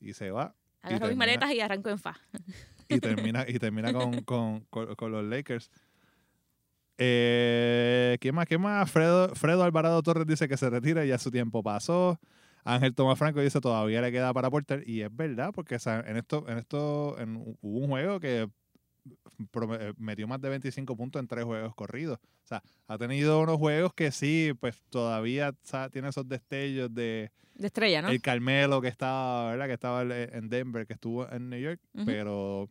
Y 0.00 0.12
se 0.14 0.30
va 0.30 0.54
Agarro 0.82 1.06
mis 1.08 1.16
maletas 1.16 1.52
y 1.52 1.60
arranco 1.60 1.90
en 1.90 1.98
fa. 1.98 2.16
y 2.88 2.98
termina, 2.98 3.44
y 3.48 3.58
termina 3.58 3.92
con, 3.92 4.20
con- 4.24 4.60
con- 4.70 4.94
con 4.96 5.12
los 5.12 5.24
Lakers. 5.24 5.70
Eh, 6.98 8.18
¿Quién 8.20 8.34
más? 8.34 8.46
¿Quién 8.46 8.60
más? 8.60 8.90
Fredo, 8.90 9.34
Fredo 9.34 9.62
Alvarado 9.64 10.02
Torres 10.02 10.26
dice 10.26 10.48
que 10.48 10.56
se 10.56 10.68
retira 10.70 11.04
y 11.04 11.08
ya 11.08 11.18
su 11.18 11.30
tiempo 11.30 11.62
pasó. 11.62 12.20
Ángel 12.64 12.94
Tomás 12.94 13.18
Franco 13.18 13.40
dice 13.40 13.60
todavía 13.60 14.00
le 14.00 14.12
queda 14.12 14.32
para 14.32 14.48
aportar. 14.48 14.82
Y 14.86 15.02
es 15.02 15.14
verdad, 15.14 15.50
porque 15.54 15.78
en 15.84 16.16
esto, 16.16 16.44
en 16.48 16.58
esto 16.58 17.18
en, 17.18 17.36
hubo 17.36 17.78
un 17.78 17.88
juego 17.88 18.20
que 18.20 18.48
metió 19.98 20.28
más 20.28 20.40
de 20.40 20.48
25 20.48 20.96
puntos 20.96 21.20
en 21.20 21.26
tres 21.28 21.44
juegos 21.44 21.74
corridos. 21.74 22.18
O 22.22 22.46
sea, 22.46 22.62
ha 22.86 22.98
tenido 22.98 23.40
unos 23.40 23.56
juegos 23.56 23.92
que 23.94 24.12
sí, 24.12 24.52
pues 24.60 24.82
todavía 24.90 25.54
tiene 25.90 26.08
esos 26.08 26.28
destellos 26.28 26.92
de 26.94 27.30
De 27.54 27.66
estrella, 27.66 28.02
¿no? 28.02 28.08
el 28.08 28.20
Carmelo 28.22 28.80
que 28.80 28.88
estaba, 28.88 29.50
¿verdad? 29.50 29.66
Que 29.66 29.74
estaba 29.74 30.02
en 30.02 30.48
Denver, 30.48 30.86
que 30.86 30.92
estuvo 30.94 31.30
en 31.30 31.50
New 31.50 31.60
York, 31.60 31.80
Ujú. 31.94 32.04
pero 32.06 32.70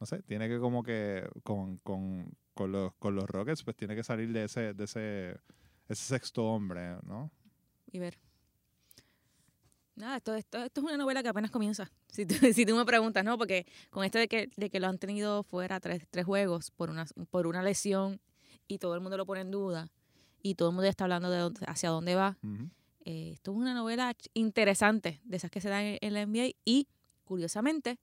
no 0.00 0.06
sé, 0.06 0.22
tiene 0.22 0.48
que 0.48 0.58
como 0.58 0.82
que 0.82 1.28
con, 1.42 1.78
con, 1.78 2.30
con 2.54 2.70
los, 2.72 2.94
con 2.94 3.14
los 3.16 3.28
Rockets, 3.28 3.62
pues 3.64 3.76
tiene 3.76 3.96
que 3.96 4.04
salir 4.04 4.32
de 4.32 4.44
ese, 4.44 4.74
de 4.74 4.84
ese, 4.84 5.36
ese 5.88 6.04
sexto 6.04 6.44
hombre, 6.44 6.96
¿no? 7.02 7.30
Y 7.90 7.98
ver. 7.98 8.18
Nada, 9.98 10.16
esto, 10.16 10.34
esto, 10.34 10.58
esto 10.62 10.80
es 10.80 10.84
una 10.84 10.96
novela 10.96 11.22
que 11.22 11.28
apenas 11.28 11.50
comienza. 11.50 11.90
Si 12.08 12.24
tú, 12.26 12.34
si 12.52 12.64
tú 12.66 12.74
me 12.74 12.84
preguntas, 12.84 13.22
¿no? 13.24 13.36
Porque 13.38 13.66
con 13.90 14.04
esto 14.04 14.18
de 14.18 14.28
que, 14.28 14.48
de 14.56 14.70
que 14.70 14.80
lo 14.80 14.86
han 14.88 14.98
tenido 14.98 15.42
fuera 15.42 15.78
tres, 15.80 16.06
tres 16.10 16.24
juegos 16.24 16.70
por 16.70 16.88
una, 16.90 17.04
por 17.30 17.46
una 17.46 17.62
lesión 17.62 18.20
y 18.66 18.78
todo 18.78 18.94
el 18.94 19.00
mundo 19.00 19.16
lo 19.16 19.26
pone 19.26 19.42
en 19.42 19.50
duda 19.50 19.90
y 20.42 20.54
todo 20.54 20.70
el 20.70 20.74
mundo 20.74 20.88
está 20.88 21.04
hablando 21.04 21.30
de 21.30 21.38
dónde- 21.38 21.64
hacia 21.66 21.90
dónde 21.90 22.14
va, 22.14 22.38
eh, 23.04 23.30
esto 23.34 23.52
es 23.52 23.56
una 23.56 23.74
novela 23.74 24.14
interesante 24.34 25.20
de 25.24 25.36
esas 25.36 25.50
que 25.50 25.60
se 25.60 25.68
dan 25.68 25.82
en, 25.84 25.98
en 26.00 26.14
la 26.14 26.22
NBA 26.22 26.54
y, 26.64 26.88
curiosamente, 27.24 27.98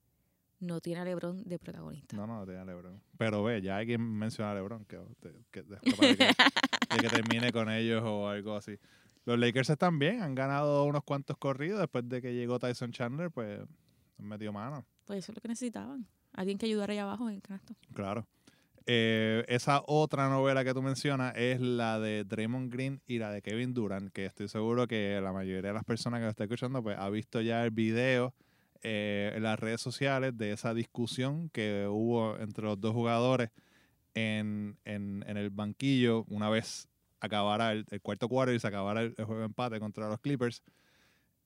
no 0.60 0.80
tiene 0.80 1.00
a 1.00 1.04
LeBron 1.04 1.42
de 1.44 1.58
protagonista. 1.58 2.16
No, 2.16 2.26
no, 2.26 2.44
tiene 2.44 2.60
a 2.60 2.64
LeBron. 2.64 3.00
Pero 3.18 3.42
ve, 3.42 3.60
ya 3.60 3.76
hay 3.76 3.86
quien 3.86 4.00
menciona 4.00 4.52
a 4.52 4.54
LeBron, 4.54 4.84
que, 4.86 4.98
que 5.20 5.32
que, 5.50 5.62
de 5.62 5.78
que 7.00 7.08
termine 7.08 7.52
con 7.52 7.70
ellos 7.70 8.02
o 8.04 8.28
algo 8.28 8.56
así. 8.56 8.78
Los 9.26 9.38
Lakers 9.38 9.68
están 9.70 9.98
bien, 9.98 10.22
han 10.22 10.34
ganado 10.34 10.84
unos 10.84 11.04
cuantos 11.04 11.36
corridos 11.36 11.78
después 11.80 12.08
de 12.08 12.22
que 12.22 12.32
llegó 12.34 12.58
Tyson 12.58 12.92
Chandler, 12.92 13.30
pues 13.30 13.60
han 14.18 14.24
metido 14.26 14.52
mano. 14.52 14.86
Pues 15.04 15.18
eso 15.18 15.32
es 15.32 15.36
lo 15.36 15.42
que 15.42 15.48
necesitaban. 15.48 16.06
Alguien 16.32 16.56
que 16.58 16.66
ayudara 16.66 16.92
allá 16.92 17.02
abajo 17.02 17.28
en 17.28 17.36
el 17.36 17.42
canasto. 17.42 17.74
Claro. 17.92 18.26
Eh, 18.88 19.44
esa 19.48 19.82
otra 19.86 20.28
novela 20.28 20.62
que 20.64 20.72
tú 20.72 20.80
mencionas 20.80 21.34
es 21.36 21.60
la 21.60 21.98
de 21.98 22.22
Draymond 22.24 22.72
Green 22.72 23.00
y 23.06 23.18
la 23.18 23.30
de 23.32 23.42
Kevin 23.42 23.74
Durant, 23.74 24.12
que 24.12 24.26
estoy 24.26 24.46
seguro 24.48 24.86
que 24.86 25.20
la 25.20 25.32
mayoría 25.32 25.70
de 25.70 25.74
las 25.74 25.84
personas 25.84 26.20
que 26.20 26.24
lo 26.24 26.30
está 26.30 26.44
escuchando 26.44 26.82
pues 26.84 26.96
ha 26.96 27.10
visto 27.10 27.40
ya 27.40 27.64
el 27.64 27.72
video 27.72 28.32
eh, 28.82 29.32
en 29.34 29.42
las 29.42 29.58
redes 29.58 29.80
sociales 29.80 30.38
de 30.38 30.52
esa 30.52 30.72
discusión 30.72 31.48
que 31.50 31.86
hubo 31.90 32.38
entre 32.38 32.64
los 32.64 32.80
dos 32.80 32.92
jugadores 32.92 33.50
en, 34.14 34.78
en- 34.84 35.24
en 35.26 35.36
el 35.36 35.50
banquillo 35.50 36.24
una 36.28 36.48
vez 36.48 36.88
acabara 37.20 37.72
el, 37.72 37.84
el 37.90 38.00
cuarto 38.00 38.28
cuarto 38.28 38.52
y 38.52 38.60
se 38.60 38.66
acabara 38.66 39.02
el, 39.02 39.14
el 39.16 39.24
juego 39.24 39.40
de 39.40 39.46
empate 39.46 39.80
contra 39.80 40.08
los 40.08 40.20
Clippers. 40.20 40.62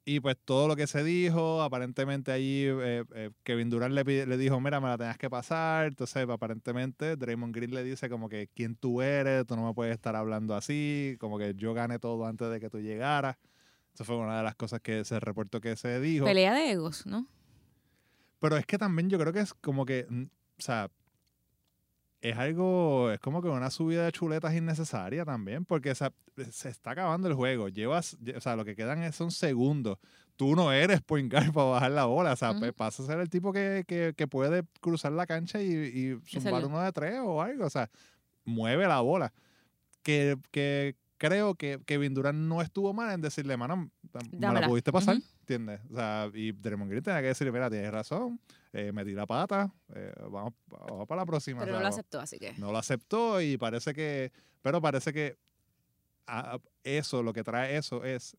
Y 0.05 0.21
pues 0.21 0.37
todo 0.45 0.67
lo 0.67 0.77
que 0.77 0.87
se 0.87 1.05
dijo, 1.05 1.63
aparentemente 1.63 2.33
allí 2.33 2.65
eh, 2.65 3.05
eh, 3.15 3.31
Kevin 3.45 3.69
Durant 3.69 3.95
le, 3.95 4.27
le 4.27 4.37
dijo, 4.39 4.59
mira, 4.59 4.81
me 4.81 4.89
la 4.89 4.97
tenías 4.97 5.19
que 5.19 5.29
pasar. 5.29 5.89
Entonces, 5.89 6.27
aparentemente 6.29 7.17
Draymond 7.17 7.55
Green 7.55 7.75
le 7.75 7.85
dice 7.85 8.09
como 8.09 8.29
que, 8.29 8.49
¿quién 8.55 8.77
tú 8.77 9.03
eres? 9.03 9.47
Tú 9.47 9.57
no 9.57 9.67
me 9.67 9.75
puedes 9.75 9.95
estar 9.95 10.17
hablando 10.17 10.55
así. 10.55 11.17
Como 11.21 11.39
que 11.39 11.55
yo 11.55 11.75
gané 11.75 11.99
todo 11.99 12.27
antes 12.27 12.51
de 12.51 12.61
que 12.61 12.71
tú 12.71 12.81
llegaras. 12.81 13.37
Eso 13.95 14.05
fue 14.05 14.17
una 14.17 14.39
de 14.39 14.43
las 14.43 14.55
cosas 14.55 14.81
que 14.81 15.05
se 15.05 15.21
reportó 15.21 15.61
que 15.61 15.77
se 15.77 16.01
dijo. 16.01 16.25
Pelea 16.25 16.55
de 16.55 16.71
egos, 16.73 17.05
¿no? 17.05 17.27
Pero 18.39 18.57
es 18.57 18.65
que 18.65 18.79
también 18.79 19.11
yo 19.11 19.19
creo 19.19 19.33
que 19.35 19.41
es 19.41 19.53
como 19.53 19.85
que, 19.85 20.07
mm, 20.09 20.23
o 20.23 20.63
sea, 20.63 20.91
es 22.21 22.37
algo, 22.37 23.11
es 23.11 23.19
como 23.21 23.41
que 23.43 23.49
una 23.49 23.71
subida 23.71 24.05
de 24.05 24.13
chuletas 24.13 24.55
innecesaria 24.55 25.25
también, 25.25 25.65
porque 25.65 25.91
o 25.91 25.95
sea, 25.95 26.13
se 26.51 26.69
está 26.69 26.91
acabando 26.93 27.29
el 27.29 27.35
juego. 27.35 27.69
Llevas, 27.69 28.19
lle- 28.21 28.37
o 28.37 28.41
sea, 28.41 28.57
lo 28.57 28.65
que 28.65 28.77
quedan 28.77 29.11
son 29.13 29.31
segundos. 29.31 29.99
Tú 30.37 30.55
no 30.57 30.73
eres 30.73 31.03
point 31.03 31.31
guard 31.33 31.53
para 31.53 31.67
bajar 31.67 31.91
la 31.93 32.05
bola, 32.07 32.33
o 32.33 32.37
sea, 32.37 32.55
pues, 32.59 32.73
pasa 32.73 33.03
a 33.03 33.07
ser 33.07 33.21
el 33.21 33.29
tipo 33.29 33.53
que, 33.53 33.85
que, 33.87 34.15
que 34.17 34.27
puede 34.27 34.65
cruzar 34.81 35.13
la 35.13 35.27
cancha 35.27 35.61
y, 35.63 35.67
y 35.73 36.19
zumbar 36.41 36.63
uno 36.69 36.81
de 36.83 36.93
tres 36.93 37.21
o 37.23 37.43
algo, 37.43 37.67
o 37.67 37.71
sea, 37.71 37.91
mueve 38.45 38.87
la 38.87 39.01
bola. 39.01 39.33
Que, 40.03 40.37
que 40.51 40.97
creo 41.19 41.55
que 41.57 41.79
Kevin 41.85 42.15
Durant 42.15 42.39
no 42.39 42.63
estuvo 42.63 42.95
mal 42.95 43.13
en 43.13 43.21
decirle, 43.21 43.57
mano, 43.59 43.77
me 43.77 43.91
la 44.13 44.49
Dámela". 44.49 44.69
pudiste 44.69 44.93
pasar, 44.93 45.17
Ujú. 45.17 45.25
¿Entiendes? 45.51 45.81
O 45.91 45.95
sea, 45.97 46.31
y 46.35 46.53
Draymond 46.53 46.91
Green 46.91 47.03
tenía 47.03 47.21
que 47.21 47.27
decirle, 47.29 47.53
mira, 47.53 47.69
tienes 47.71 47.91
razón, 47.91 48.41
eh, 48.73 48.93
metí 48.93 49.13
la 49.13 49.27
pata, 49.27 49.73
eh, 49.95 50.13
vamos, 50.31 50.55
vamos 50.69 51.07
para 51.09 51.23
la 51.23 51.27
próxima. 51.27 51.61
Pero 51.61 51.73
o 51.73 51.75
no 51.75 51.79
sea, 51.81 51.89
lo 51.89 51.95
aceptó, 51.95 52.21
así 52.21 52.39
que. 52.39 52.53
no 52.59 52.73
lo 52.73 52.79
aceptó 52.79 53.41
y 53.41 53.57
parece 53.57 53.93
que, 53.95 54.33
pero 54.63 54.81
parece 54.81 55.13
que 55.13 55.37
a- 56.27 56.55
a- 56.55 56.61
eso, 56.85 57.23
lo 57.23 57.33
que 57.33 57.43
trae 57.43 57.77
eso 57.77 58.05
es 58.05 58.37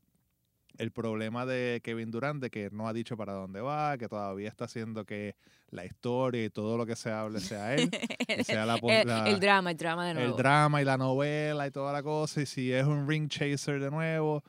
el 0.78 0.92
problema 0.92 1.46
de 1.46 1.82
Kevin 1.84 2.12
Durant 2.12 2.42
de 2.42 2.50
que 2.50 2.70
no 2.72 2.88
ha 2.88 2.94
dicho 2.94 3.18
para 3.18 3.34
dónde 3.34 3.60
va, 3.60 3.98
que 3.98 4.08
todavía 4.08 4.48
está 4.48 4.66
haciendo 4.66 5.04
que 5.06 5.36
la 5.70 5.84
historia 5.86 6.46
y 6.46 6.50
todo 6.50 6.78
lo 6.78 6.86
que 6.86 6.96
se 6.96 7.12
hable 7.12 7.42
sea 7.42 7.76
él, 7.76 7.90
sea 8.46 8.66
la, 8.66 8.76
el, 8.78 9.08
la- 9.08 9.28
el 9.30 9.40
drama, 9.42 9.72
el 9.72 9.78
drama 9.78 10.06
de 10.06 10.12
el 10.12 10.18
nuevo. 10.18 10.38
drama 10.38 10.82
y 10.82 10.86
la 10.86 10.98
novela 10.98 11.68
y 11.68 11.72
toda 11.72 11.92
la 11.92 12.02
cosa, 12.02 12.42
y 12.42 12.46
si 12.46 12.72
es 12.72 12.86
un 12.86 13.08
ring 13.08 13.28
chaser 13.28 13.82
de 13.82 13.92
nuevo. 13.92 14.44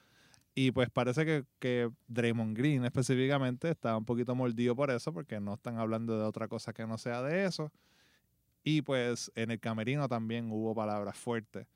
Y 0.55 0.71
pues 0.71 0.91
parece 0.91 1.25
que, 1.25 1.45
que 1.59 1.91
Draymond 2.09 2.57
Green 2.57 2.85
específicamente 2.85 3.71
está 3.71 3.97
un 3.97 4.05
poquito 4.05 4.35
mordido 4.35 4.77
por 4.77 4.91
eso, 4.91 5.13
porque 5.13 5.41
no 5.41 5.55
están 5.55 5.79
hablando 5.79 6.19
de 6.19 6.25
otra 6.25 6.47
cosa 6.49 6.73
que 6.75 6.87
no 6.87 6.99
sea 6.99 7.23
de 7.23 7.47
eso. 7.47 7.73
Y 8.63 8.83
pues 8.83 9.33
en 9.35 9.51
el 9.51 9.61
camerino 9.61 10.09
también 10.09 10.51
hubo 10.53 10.75
palabras 10.75 11.17
fuertes 11.17 11.67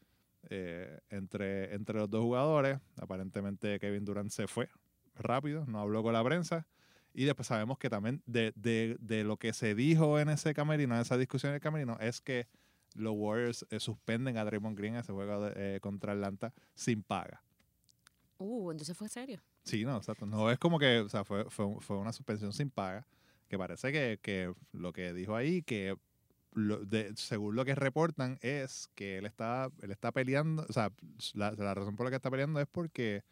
eh, 0.51 1.01
entre, 1.11 1.75
entre 1.75 1.99
los 1.99 2.11
dos 2.11 2.23
jugadores. 2.23 2.79
Aparentemente 3.01 3.79
Kevin 3.81 4.05
Durant 4.05 4.31
se 4.31 4.47
fue 4.47 4.69
rápido, 5.15 5.65
no 5.67 5.81
habló 5.81 6.03
con 6.03 6.13
la 6.13 6.23
prensa. 6.23 6.67
Y 7.15 7.25
después 7.25 7.49
sabemos 7.49 7.79
que 7.79 7.89
también 7.89 8.23
de, 8.27 8.53
de- 8.57 8.99
de 9.01 9.25
lo 9.25 9.39
que 9.39 9.55
se 9.55 9.75
dijo 9.75 10.21
en 10.21 10.29
ese 10.29 10.53
camerino, 10.53 10.95
en 10.95 11.01
esa 11.01 11.17
discusión 11.17 11.51
en 11.51 11.55
el 11.55 11.61
camerino, 11.63 11.97
es 11.99 12.21
que 12.21 12.47
los 12.95 13.15
Warriors 13.17 13.65
eh, 13.71 13.81
suspenden 13.81 14.37
a 14.37 14.45
Draymond 14.45 14.77
Green 14.77 14.97
ese 14.97 15.13
juego 15.15 15.49
eh, 15.57 15.79
contra 15.81 16.13
Atlanta 16.13 16.53
sin 16.75 17.03
paga. 17.03 17.43
Uh, 18.39 18.71
entonces 18.71 18.97
fue 18.97 19.09
serio. 19.09 19.41
Sí, 19.65 19.85
no, 19.85 19.97
exacto. 19.97 20.27
No 20.27 20.51
es 20.51 20.59
como 20.59 20.79
que, 20.79 21.01
o 21.01 21.09
sea, 21.09 21.25
fue, 21.25 21.45
fue, 21.51 21.67
fue 21.81 21.97
una 21.99 22.13
suspensión 22.13 22.53
sin 22.53 22.71
paga, 22.71 23.07
que 23.49 23.57
parece 23.59 23.93
que, 23.93 24.19
que 24.23 24.53
lo 24.73 24.93
que 24.93 25.13
dijo 25.13 25.35
ahí, 25.35 25.63
que 25.63 25.97
lo- 26.53 26.85
de- 26.85 27.15
según 27.17 27.55
lo 27.57 27.65
que 27.65 27.75
reportan 27.75 28.39
es 28.43 28.89
que 28.95 29.19
él 29.19 29.27
está, 29.27 29.71
él 29.83 29.91
está 29.91 30.13
peleando, 30.13 30.65
o 30.69 30.73
sea, 30.73 30.93
la, 31.35 31.53
la 31.53 31.75
razón 31.75 31.97
por 31.97 32.05
la 32.07 32.11
que 32.11 32.17
está 32.17 32.31
peleando 32.31 32.61
es 32.61 32.67
porque 32.71 33.23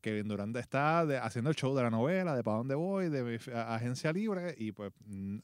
Kevin 0.00 0.26
Durant 0.28 0.56
está 0.56 1.06
de- 1.06 1.18
haciendo 1.18 1.50
el 1.50 1.56
show 1.56 1.74
de 1.76 1.82
la 1.82 1.90
novela, 1.90 2.34
de 2.34 2.42
para 2.42 2.56
dónde 2.58 2.74
voy, 2.74 3.08
de 3.08 3.22
mi 3.22 3.52
a- 3.54 3.74
agencia 3.74 4.12
libre, 4.12 4.54
y 4.58 4.72
pues 4.72 4.92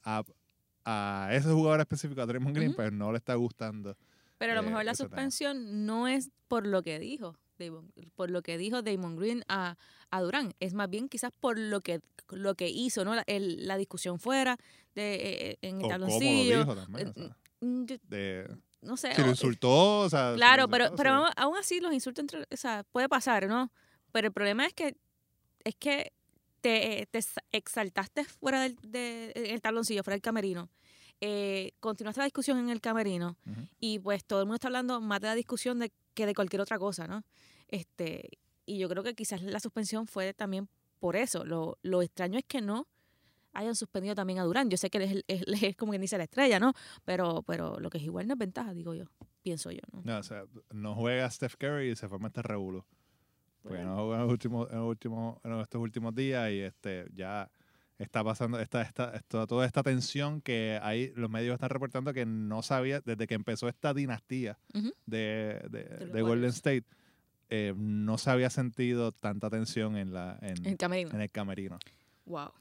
a, 0.03 0.23
a 0.85 1.29
ese 1.33 1.49
jugador 1.51 1.79
específico, 1.81 2.21
a 2.21 2.25
Draymond 2.25 2.55
Green, 2.55 2.69
Ujú. 2.69 2.75
pues 2.77 2.91
no 2.91 3.11
le 3.11 3.17
está 3.17 3.35
gustando. 3.35 3.95
Pero 4.37 4.53
a 4.53 4.55
lo 4.55 4.61
eh, 4.61 4.65
mejor 4.65 4.85
la 4.85 4.91
ese 4.91 5.03
tema. 5.03 5.15
suspensión 5.17 5.85
no 5.85 6.07
es 6.07 6.31
por 6.47 6.65
lo 6.67 6.81
que 6.83 6.99
dijo 6.99 7.37
Damon, 7.59 7.91
por 8.15 8.31
lo 8.31 8.41
que 8.41 8.57
dijo 8.57 8.81
Damon 8.81 9.15
Green 9.17 9.43
a, 9.47 9.77
a 10.09 10.21
Durán, 10.21 10.53
es 10.59 10.73
más 10.73 10.89
bien 10.89 11.07
quizás 11.09 11.31
por 11.39 11.57
lo 11.59 11.81
que 11.81 12.01
lo 12.29 12.55
que 12.55 12.67
hizo, 12.69 13.03
¿no? 13.05 13.15
La, 13.15 13.23
el- 13.27 13.67
la 13.67 13.77
discusión 13.77 14.19
fuera 14.19 14.57
de 14.95 15.15
eh, 15.51 15.57
en 15.61 15.77
el 15.79 15.85
O 15.85 15.89
cómo 15.89 15.97
lo 15.97 16.05
tabloncillo. 16.07 16.59
dijo 16.59 16.75
también. 16.75 17.07
o 17.07 17.11
eh, 17.11 17.13
sea, 17.27 17.35
Mm, 17.61 17.83
de, 18.07 18.55
no 18.81 18.95
sé. 18.95 19.13
si 19.13 19.21
lo 19.21 19.27
o- 19.27 19.31
insultó, 19.31 19.99
o 20.01 20.09
sea. 20.09 20.33
Claro, 20.35 20.67
pero, 20.69 20.85
insultó, 20.85 21.03
pero 21.03 21.09
sí. 21.09 21.15
aún, 21.17 21.29
aún 21.35 21.57
así 21.57 21.79
los 21.81 21.93
insultos 21.93 22.21
entre, 22.23 22.41
o 22.49 22.57
sea, 22.57 22.83
puede 22.91 23.09
pasar, 23.09 23.47
¿no? 23.49 23.69
Pero 24.13 24.27
el 24.27 24.33
problema 24.33 24.65
es 24.65 24.73
que 24.73 24.95
es 25.65 25.75
que 25.75 26.13
te, 26.61 27.07
te 27.11 27.17
ex- 27.19 27.39
exaltaste 27.51 28.23
fuera 28.23 28.61
del 28.61 28.77
de, 28.81 29.31
el 29.35 29.59
taloncillo, 29.61 30.03
fuera 30.03 30.15
del 30.15 30.21
camerino. 30.21 30.69
Eh, 31.21 31.73
continuaste 31.81 32.21
la 32.21 32.25
discusión 32.25 32.57
en 32.59 32.69
el 32.69 32.79
camerino 32.79 33.35
y 33.81 33.99
pues 33.99 34.23
todo 34.23 34.39
el 34.39 34.45
mundo 34.45 34.55
está 34.55 34.67
hablando 34.69 35.01
más 35.01 35.19
de 35.19 35.27
la 35.27 35.35
discusión 35.35 35.79
de, 35.79 35.91
que 36.13 36.25
de 36.25 36.33
cualquier 36.33 36.61
otra 36.61 36.79
cosa, 36.79 37.07
¿no? 37.07 37.23
Este, 37.67 38.39
y 38.65 38.77
yo 38.77 38.89
creo 38.89 39.03
que 39.03 39.15
quizás 39.15 39.41
la 39.41 39.59
suspensión 39.59 40.07
fue 40.07 40.33
también 40.33 40.69
por 40.99 41.15
eso. 41.15 41.45
Lo, 41.45 41.77
lo 41.81 42.01
extraño 42.01 42.37
es 42.37 42.45
que 42.45 42.61
no 42.61 42.87
hayan 43.53 43.75
suspendido 43.75 44.15
también 44.15 44.39
a 44.39 44.43
Durán. 44.43 44.69
Yo 44.69 44.77
sé 44.77 44.89
que 44.89 44.99
él 44.99 45.23
es, 45.27 45.47
él 45.47 45.55
es 45.63 45.75
como 45.75 45.91
quien 45.91 46.01
dice 46.01 46.17
la 46.17 46.25
estrella, 46.25 46.59
¿no? 46.59 46.73
Pero, 47.05 47.43
pero 47.43 47.79
lo 47.79 47.89
que 47.89 47.97
es 47.97 48.03
igual 48.03 48.27
no 48.27 48.33
es 48.33 48.39
ventaja, 48.39 48.73
digo 48.73 48.93
yo. 48.93 49.05
Pienso 49.41 49.71
yo, 49.71 49.81
¿no? 49.91 50.01
No, 50.03 50.17
o 50.19 50.23
sea, 50.23 50.43
no 50.71 50.95
juega 50.95 51.29
Steph 51.29 51.55
Curry 51.55 51.91
y 51.91 51.95
se 51.95 52.07
forma 52.07 52.27
este 52.27 52.41
revuelo. 52.41 52.85
Porque 53.61 53.77
Bueno. 53.77 53.95
no 53.95 54.01
jugó 54.03 54.13
en, 54.15 54.21
los 54.21 54.31
últimos, 54.31 54.69
en, 54.71 54.77
los 54.77 54.87
últimos, 54.87 55.37
en 55.43 55.59
estos 55.59 55.81
últimos 55.81 56.15
días 56.15 56.51
y 56.51 56.59
este 56.59 57.07
ya 57.13 57.49
está 57.99 58.23
pasando 58.23 58.59
esta, 58.59 58.81
esta, 58.81 59.13
esto- 59.15 59.45
toda 59.45 59.65
esta 59.65 59.83
tensión 59.83 60.41
que 60.41 60.79
ahí 60.81 61.11
los 61.15 61.29
medios 61.29 61.53
están 61.53 61.69
reportando 61.69 62.13
que 62.13 62.25
no 62.25 62.61
sabía 62.63 63.01
desde 63.01 63.27
que 63.27 63.35
empezó 63.35 63.67
esta 63.67 63.93
dinastía 63.93 64.57
de, 65.05 65.61
de, 65.69 65.83
De 65.83 66.05
los 66.05 66.13
de 66.13 66.21
Golden. 66.21 66.49
State. 66.49 66.85
eh, 67.49 67.73
no 67.77 68.17
se 68.17 68.29
había 68.31 68.49
sentido 68.49 69.11
tanta 69.11 69.49
tensión 69.49 69.95
en, 69.97 70.13
la, 70.13 70.37
en, 70.41 70.65
El 70.65 70.77
camerino. 70.77 71.11
en 71.11 71.21
el 71.21 71.29
camerino. 71.31 71.77
Wow. 72.25 72.51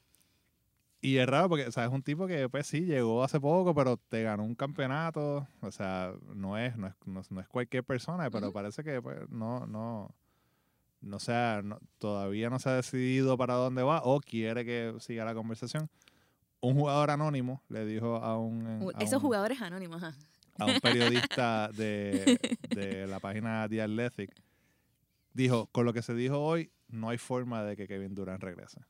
Y 1.01 1.19
es 1.19 1.29
raro 1.29 1.49
porque, 1.49 1.67
o 1.67 1.71
sea, 1.71 1.85
es 1.85 1.91
un 1.93 2.03
tipo 2.03 2.27
que, 2.27 2.49
pues 2.49 2.67
sí, 2.67 2.81
llegó 2.81 3.23
hace 3.23 3.39
poco, 3.39 3.73
pero 3.73 3.97
te 4.09 4.25
ganó 4.25 4.43
un 4.45 4.57
campeonato. 4.57 5.47
O 5.61 5.71
sea, 5.71 6.13
no 6.35 6.59
es, 6.59 6.77
no 6.77 6.89
es, 6.89 6.95
no, 7.07 7.21
es- 7.21 7.31
no 7.31 7.41
es 7.41 7.47
cualquier 7.47 7.85
persona, 7.85 8.29
pero 8.31 8.53
parece 8.53 8.83
que 8.83 9.01
pues, 9.01 9.29
no, 9.31 9.65
no, 9.69 10.13
no 11.01 11.19
se 11.19 11.33
ha- 11.33 11.63
no- 11.63 11.79
todavía 11.99 12.51
no 12.51 12.59
se 12.59 12.69
ha 12.71 12.75
decidido 12.75 13.37
para 13.39 13.55
dónde 13.55 13.83
va 13.83 14.03
o 14.05 14.21
quiere 14.21 14.65
que 14.65 14.95
siga 15.01 15.25
la 15.25 15.35
conversación. 15.35 15.89
Un 16.61 16.75
jugador 16.75 17.11
anónimo 17.11 17.63
le 17.69 17.85
dijo 17.87 18.17
a 18.17 18.37
un, 18.39 18.91
a 18.95 18.99
Esos 19.03 19.15
un- 19.15 19.21
jugadores 19.29 19.61
anónimos, 19.63 20.03
a 20.03 20.65
un 20.67 20.81
periodista 20.81 21.69
de, 21.75 22.39
de 22.71 23.07
la 23.07 23.21
página 23.21 23.69
The 23.69 23.83
Athletic, 23.83 24.33
dijo, 25.33 25.67
con 25.73 25.85
lo 25.85 25.93
que 25.93 26.03
se 26.03 26.15
dijo 26.15 26.41
hoy, 26.41 26.73
no 26.89 27.11
hay 27.11 27.19
forma 27.19 27.63
de 27.63 27.77
que 27.77 27.87
Kevin 27.87 28.15
Durant 28.15 28.43
regrese. 28.43 28.81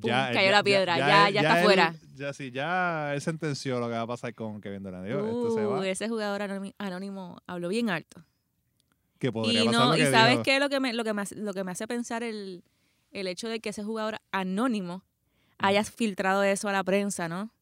Pum, 0.00 0.08
cayó 0.10 0.50
la 0.50 0.62
piedra, 0.62 0.96
ya- 0.96 1.28
ya 1.30 1.40
está 1.42 1.58
él- 1.60 1.64
fuera. 1.64 1.94
Ya 2.14 2.32
sí, 2.32 2.50
ya 2.50 3.12
él 3.14 3.20
sentenció 3.20 3.78
lo 3.78 3.86
que 3.88 3.92
va 3.94 4.02
a 4.02 4.06
pasar 4.06 4.34
con 4.34 4.60
Kevin 4.60 4.82
Durant. 4.82 5.04
"Este 5.06 5.50
se 5.50 5.66
Uh, 5.66 5.70
va. 5.70 5.86
ese 5.86 6.08
jugador 6.08 6.40
anónimo 6.78 7.36
habló 7.46 7.68
bien 7.68 7.90
alto. 7.90 8.24
Que 9.22 9.30
podría 9.30 9.62
Y 9.62 9.66
pasar 9.66 9.82
no, 9.82 9.96
lo 9.96 10.02
y 10.02 10.06
sabes 10.06 10.40
qué 10.42 10.58
lo 10.58 10.68
que 10.68 10.80
me, 10.80 10.92
lo 10.92 11.04
que 11.04 11.14
me 11.14 11.22
hace, 11.22 11.36
lo 11.36 11.54
que 11.54 11.62
me 11.62 11.70
hace 11.70 11.86
pensar 11.86 12.24
el, 12.24 12.64
el 13.12 13.28
hecho 13.28 13.48
de 13.48 13.60
que 13.60 13.68
ese 13.68 13.84
jugador 13.84 14.16
anónimo 14.32 15.04
haya 15.58 15.84
filtrado 15.84 16.42
eso 16.42 16.68
a 16.68 16.72
la 16.72 16.82
prensa, 16.82 17.28
¿no? 17.28 17.52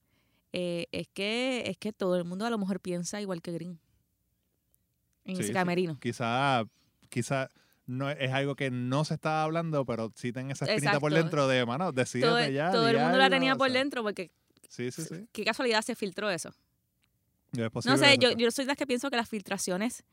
Eh, 0.54 0.86
es 0.90 1.06
que 1.08 1.64
es 1.66 1.76
que 1.76 1.92
todo 1.92 2.16
el 2.16 2.24
mundo 2.24 2.46
a 2.46 2.50
lo 2.50 2.56
mejor 2.56 2.80
piensa 2.80 3.20
igual 3.20 3.42
que 3.42 3.52
Green 3.52 3.78
en 5.26 5.36
Sí, 5.36 5.42
ese 5.42 5.48
sí. 5.48 5.52
camerino. 5.52 5.98
Quizá, 6.00 6.64
quizá 7.10 7.50
no 7.84 8.08
es 8.08 8.32
algo 8.32 8.56
que 8.56 8.70
no 8.70 9.04
se 9.04 9.12
está 9.12 9.42
hablando, 9.42 9.84
pero 9.84 10.10
sí 10.14 10.32
ten 10.32 10.50
esa 10.50 10.64
espinita 10.64 10.98
por 10.98 11.12
dentro 11.12 11.46
de, 11.46 11.66
mano, 11.66 11.92
decídete 11.92 12.26
Todo, 12.30 12.48
ya. 12.48 12.70
todo 12.70 12.88
el 12.88 12.98
mundo 12.98 13.18
la 13.18 13.24
algo", 13.24 13.36
tenía 13.36 13.52
o 13.52 13.58
por 13.58 13.68
sea, 13.68 13.78
dentro 13.78 14.02
porque 14.02 14.30
Sí, 14.70 14.90
sí, 14.90 15.02
sí. 15.04 15.26
qué 15.30 15.44
casualidad 15.44 15.82
se 15.82 15.94
filtró 15.94 16.30
eso. 16.30 16.54
Es 17.52 17.84
No 17.84 17.98
sé, 17.98 18.16
yo, 18.16 18.30
yo 18.30 18.50
soy 18.50 18.64
de 18.64 18.68
las 18.68 18.78
que 18.78 18.86
pienso 18.86 19.10
que 19.10 19.16
las 19.16 19.28
filtraciones 19.28 20.04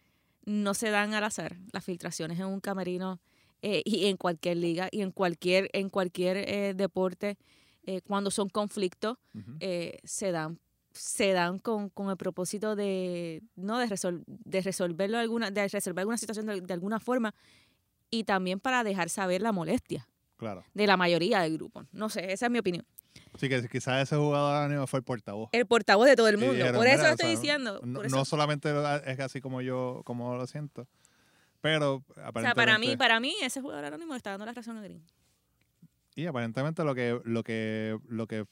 no 0.48 0.74
se 0.74 0.90
dan 0.90 1.14
al 1.14 1.24
azar. 1.26 1.58
Las 1.74 1.84
filtraciones 1.84 2.40
en 2.40 2.46
un 2.46 2.62
camerino 2.62 3.20
eh, 3.62 3.82
y 3.86 4.06
en 4.06 4.16
cualquier 4.18 4.58
liga 4.58 4.88
y 4.92 5.02
en 5.02 5.12
cualquier, 5.12 5.70
en 5.74 5.90
cualquier 5.90 6.38
eh, 6.38 6.74
deporte, 6.74 7.38
eh, 7.84 8.02
cuando 8.02 8.32
son 8.32 8.48
conflictos, 8.50 9.18
eh, 9.60 10.00
se 10.04 10.32
dan 10.32 10.58
se 10.94 11.32
dan 11.34 11.60
con, 11.60 11.90
con 11.90 12.10
el 12.10 12.18
propósito 12.18 12.76
de 12.76 13.44
no 13.56 13.78
de, 13.78 13.86
resol- 13.88 14.24
de 14.26 14.62
resolverlo 14.62 15.20
alguna 15.20 15.52
de 15.52 15.68
resolver 15.68 16.00
alguna 16.02 16.18
situación 16.18 16.48
de, 16.48 16.62
de 16.62 16.74
alguna 16.74 17.00
forma 17.00 17.36
y 18.10 18.24
también 18.24 18.60
para 18.60 18.84
dejar 18.84 19.10
saber 19.10 19.42
la 19.44 19.52
molestia 19.52 20.08
Claro. 20.38 20.64
de 20.74 20.88
la 20.88 20.98
mayoría 20.98 21.42
del 21.42 21.54
grupo 21.58 21.84
no 21.92 22.10
sé 22.10 22.32
esa 22.32 22.46
es 22.48 22.52
mi 22.52 22.58
opinión 22.60 22.84
Sí, 23.38 23.50
que 23.50 23.68
quizás 23.70 24.02
ese 24.04 24.16
jugador 24.16 24.56
anónimo 24.56 24.88
fue 24.88 25.00
el 25.00 25.04
portavoz. 25.04 25.50
el 25.52 25.66
portavoz 25.66 26.08
de 26.08 26.16
todo 26.16 26.28
el 26.28 26.38
mundo. 26.38 26.54
dijeron, 26.54 26.76
por 26.76 26.88
eso 26.88 26.98
"Mira, 26.98 27.04
lo 27.04 27.10
o 27.10 27.12
estoy 27.14 27.30
sea, 27.32 27.40
diciendo 27.42 27.82
No, 27.84 28.04
no 28.04 28.26
solamente 28.26 28.70
es 29.06 29.20
así 29.20 29.42
como 29.42 29.62
yo 29.62 30.02
como 30.06 30.36
lo 30.36 30.48
siento, 30.48 30.88
pero 31.62 31.96
o 31.96 32.14
sea 32.14 32.28
aparentemente, 32.28 32.56
para 32.56 32.78
mí 32.78 32.98
para 32.98 33.20
mí 33.20 33.36
ese 33.42 33.62
jugador 33.62 33.86
anónimo 33.86 34.16
está 34.16 34.32
dando 34.32 34.46
la 34.46 34.54
razón 34.54 34.78
a 34.78 34.82
Green. 34.82 35.04
Y 36.16 36.26
aparentemente 36.26 36.84
lo 36.84 36.96
que 36.96 37.20
lo 37.26 37.44
que 37.44 37.98
lo 38.08 38.26
que 38.28 38.46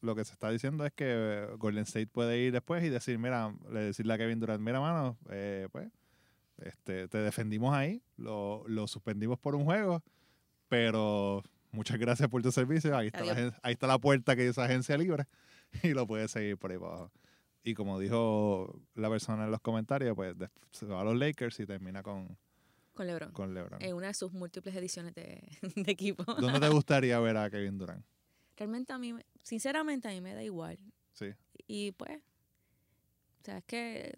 lo 0.00 0.14
que 0.14 0.24
se 0.24 0.32
está 0.32 0.48
diciendo 0.50 0.86
es 0.86 0.92
que 0.92 1.46
Golden 1.58 1.82
State 1.82 2.06
puede 2.06 2.38
ir 2.38 2.52
después 2.52 2.82
y 2.84 2.88
decir, 2.88 3.18
mira, 3.18 3.52
le 3.70 3.80
decirle 3.80 4.14
a 4.14 4.18
Kevin 4.18 4.40
Durant, 4.40 4.62
mira, 4.62 4.80
mano, 4.80 5.18
eh, 5.30 5.68
pues 5.72 5.90
este, 6.58 7.06
te 7.08 7.18
defendimos 7.18 7.74
ahí, 7.74 8.02
lo, 8.16 8.64
lo 8.66 8.86
suspendimos 8.86 9.38
por 9.38 9.54
un 9.54 9.64
juego, 9.64 10.02
pero 10.68 11.42
muchas 11.72 11.98
gracias 11.98 12.28
por 12.28 12.42
tu 12.42 12.52
servicio. 12.52 12.96
Ahí 12.96 13.08
está, 13.08 13.24
la, 13.24 13.58
ahí 13.62 13.72
está 13.72 13.86
la 13.86 13.98
puerta 13.98 14.36
que 14.36 14.46
dice 14.46 14.60
agencia 14.60 14.96
libre 14.98 15.26
y 15.82 15.88
lo 15.90 16.06
puedes 16.06 16.30
seguir 16.30 16.56
por 16.58 16.70
ahí 16.72 16.78
para 16.78 16.92
abajo. 16.92 17.12
Y 17.62 17.74
como 17.74 17.98
dijo 17.98 18.74
la 18.94 19.10
persona 19.10 19.44
en 19.44 19.50
los 19.50 19.60
comentarios, 19.60 20.14
pues 20.16 20.34
se 20.70 20.86
va 20.86 21.02
a 21.02 21.04
los 21.04 21.16
Lakers 21.16 21.60
y 21.60 21.66
termina 21.66 22.02
con, 22.02 22.38
Con 22.94 23.06
LeBron. 23.06 23.32
con 23.32 23.52
LeBron. 23.54 23.82
En 23.82 23.94
una 23.94 24.06
de 24.08 24.14
sus 24.14 24.32
múltiples 24.32 24.74
ediciones 24.74 25.14
de, 25.14 25.42
de 25.76 25.90
equipo. 25.92 26.24
¿Dónde 26.24 26.58
te 26.60 26.68
gustaría 26.72 27.18
ver 27.20 27.36
a 27.36 27.50
Kevin 27.50 27.76
Durant? 27.78 28.04
Realmente 28.56 28.92
a 28.92 28.98
mí, 28.98 29.12
me- 29.12 29.26
sinceramente 29.42 30.08
a 30.08 30.10
mí 30.12 30.20
me 30.20 30.34
da 30.34 30.42
igual. 30.42 30.78
Sí. 31.12 31.34
Y 31.66 31.92
pues, 31.92 32.18
o 33.40 33.44
sea, 33.44 33.58
es 33.58 33.64
que, 33.64 34.14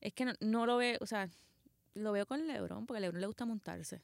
es 0.00 0.12
que 0.14 0.24
no, 0.26 0.32
no 0.40 0.66
lo 0.66 0.76
veo, 0.76 0.98
o 1.00 1.06
sea, 1.06 1.28
lo 1.94 2.12
veo 2.12 2.26
con 2.26 2.46
LeBron, 2.46 2.86
porque 2.86 2.98
a 2.98 3.00
LeBron 3.00 3.20
le 3.20 3.26
gusta 3.26 3.44
montarse. 3.46 4.02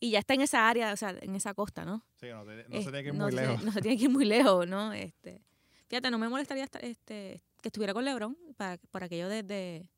Y 0.00 0.10
ya 0.10 0.18
está 0.18 0.34
en 0.34 0.40
esa 0.40 0.68
área, 0.68 0.92
o 0.92 0.96
sea, 0.96 1.10
en 1.20 1.34
esa 1.34 1.52
costa, 1.54 1.84
¿no? 1.84 2.04
Sí, 2.20 2.26
no, 2.28 2.44
te- 2.44 2.68
no 2.68 2.76
Eh, 2.76 2.82
se 2.82 2.90
tiene 2.90 3.02
que 3.02 3.08
ir 3.08 3.14
no 3.14 3.24
muy 3.24 3.32
se- 3.32 3.40
lejos. 3.40 3.62
No 3.64 3.72
se 3.72 3.80
tiene 3.80 3.96
que 3.98 4.04
ir 4.04 4.10
muy 4.10 4.24
lejos, 4.24 4.66
¿no? 4.68 4.92
Este, 4.92 5.42
fíjate, 5.88 6.10
no 6.10 6.18
me 6.18 6.28
molestaría 6.28 6.64
estar- 6.64 6.84
este, 6.84 7.42
que 7.60 7.68
estuviera 7.68 7.92
con 7.94 8.04
LeBron 8.04 8.36
para, 8.56 8.78
por 8.90 9.04
aquello 9.04 9.28
de, 9.28 9.42
de, 9.42 9.90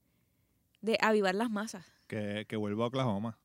de 0.80 0.98
avivar 1.00 1.34
las 1.34 1.50
masas. 1.50 1.84
Que, 2.06 2.44
que 2.48 2.56
vuelva 2.56 2.84
a 2.84 2.88
Oklahoma. 2.88 3.38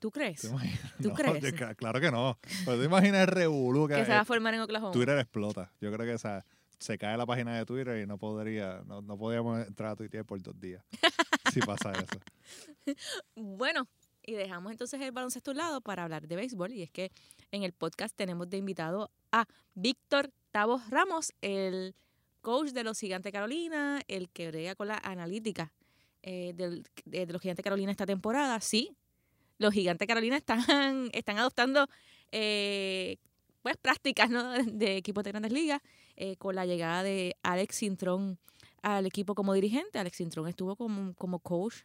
¿Tú 0.00 0.10
crees? 0.10 0.42
¿Tú 0.42 0.48
No, 1.08 1.14
crees? 1.14 1.42
yo 1.42 1.74
claro 1.76 2.00
que 2.00 2.10
no. 2.10 2.38
Pero 2.66 2.78
te 2.78 2.84
imaginas 2.84 3.22
el 3.22 3.26
revolú 3.28 3.88
que, 3.88 3.94
Que 3.94 4.04
se 4.04 4.12
va 4.12 4.18
a 4.18 4.22
eh, 4.22 4.26
formar 4.26 4.52
en 4.54 4.60
Oklahoma. 4.60 4.92
Twitter 4.92 5.18
explota. 5.18 5.72
Yo 5.80 5.90
creo 5.92 6.04
que 6.06 6.12
esa, 6.14 6.44
se 6.78 6.98
cae 6.98 7.16
la 7.16 7.24
página 7.24 7.56
de 7.56 7.64
Twitter 7.64 8.02
y 8.02 8.06
no 8.06 8.18
podría, 8.18 8.82
no, 8.84 9.00
no 9.00 9.16
podíamos 9.16 9.66
entrar 9.66 9.92
a 9.92 9.96
Twitter 9.96 10.24
por 10.26 10.42
dos 10.42 10.60
días. 10.60 10.84
si 11.54 11.60
pasa 11.60 11.92
eso. 11.92 12.20
Bueno, 13.34 13.86
y 14.26 14.32
dejamos 14.32 14.72
entonces 14.72 15.00
el 15.00 15.12
baloncesto 15.12 15.50
a 15.50 15.52
un 15.52 15.58
lado 15.58 15.80
para 15.80 16.04
hablar 16.04 16.26
de 16.26 16.36
béisbol. 16.36 16.72
Y 16.72 16.82
es 16.82 16.90
que 16.90 17.10
en 17.50 17.62
el 17.62 17.72
podcast 17.72 18.14
tenemos 18.16 18.48
de 18.50 18.58
invitado 18.58 19.10
a 19.32 19.46
Víctor 19.74 20.30
Tavos 20.50 20.88
Ramos, 20.90 21.32
el 21.40 21.94
coach 22.40 22.70
de 22.70 22.84
los 22.84 22.98
Gigantes 22.98 23.32
Carolina, 23.32 24.00
el 24.08 24.28
que 24.30 24.48
brega 24.48 24.74
con 24.74 24.88
la 24.88 24.98
analítica 25.02 25.72
eh, 26.22 26.52
del- 26.54 26.84
de, 27.04 27.26
los 27.26 27.40
Gigantes 27.42 27.62
Carolina 27.62 27.90
esta 27.90 28.06
temporada. 28.06 28.60
Sí, 28.60 28.96
los 29.58 29.72
Gigantes 29.74 30.06
Carolina 30.08 30.36
están, 30.36 30.60
están 31.12 31.38
adoptando 31.38 31.88
eh, 32.32 33.16
pues 33.62 33.76
prácticas 33.76 34.30
¿no? 34.30 34.52
de 34.64 34.96
equipos 34.96 35.24
de 35.24 35.30
grandes 35.30 35.52
ligas 35.52 35.80
eh, 36.16 36.36
con 36.36 36.54
la 36.54 36.66
llegada 36.66 37.02
de 37.02 37.36
Alex 37.42 37.76
Cintrón 37.78 38.38
al 38.82 39.06
equipo 39.06 39.34
como 39.34 39.54
dirigente. 39.54 39.98
Alex 39.98 40.18
Cintrón 40.18 40.48
estuvo 40.48 40.76
como, 40.76 41.14
como 41.14 41.38
coach 41.38 41.76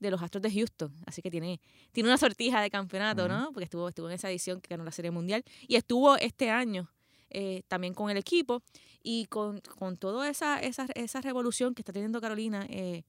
de 0.00 0.10
los 0.10 0.22
Astros 0.22 0.42
de 0.42 0.50
Houston, 0.52 0.92
así 1.06 1.22
que 1.22 1.30
tiene, 1.30 1.60
tiene 1.92 2.08
una 2.08 2.18
sortija 2.18 2.60
de 2.60 2.70
campeonato, 2.70 3.24
Ujú. 3.24 3.32
¿no? 3.32 3.52
Porque 3.52 3.64
estuvo, 3.64 3.88
estuvo 3.88 4.08
en 4.08 4.14
esa 4.14 4.30
edición 4.30 4.60
que 4.60 4.68
ganó 4.70 4.84
la 4.84 4.92
Serie 4.92 5.10
Mundial 5.10 5.44
y 5.66 5.76
estuvo 5.76 6.16
este 6.16 6.50
año 6.50 6.90
eh, 7.30 7.62
también 7.68 7.94
con 7.94 8.10
el 8.10 8.16
equipo 8.16 8.62
y 9.02 9.26
con, 9.26 9.60
con 9.78 9.96
toda 9.96 10.28
esa, 10.28 10.60
esa, 10.60 10.86
esa 10.94 11.20
revolución 11.20 11.74
que 11.74 11.82
está 11.82 11.92
teniendo 11.92 12.20
Carolina 12.20 12.64
eh, 12.70 13.02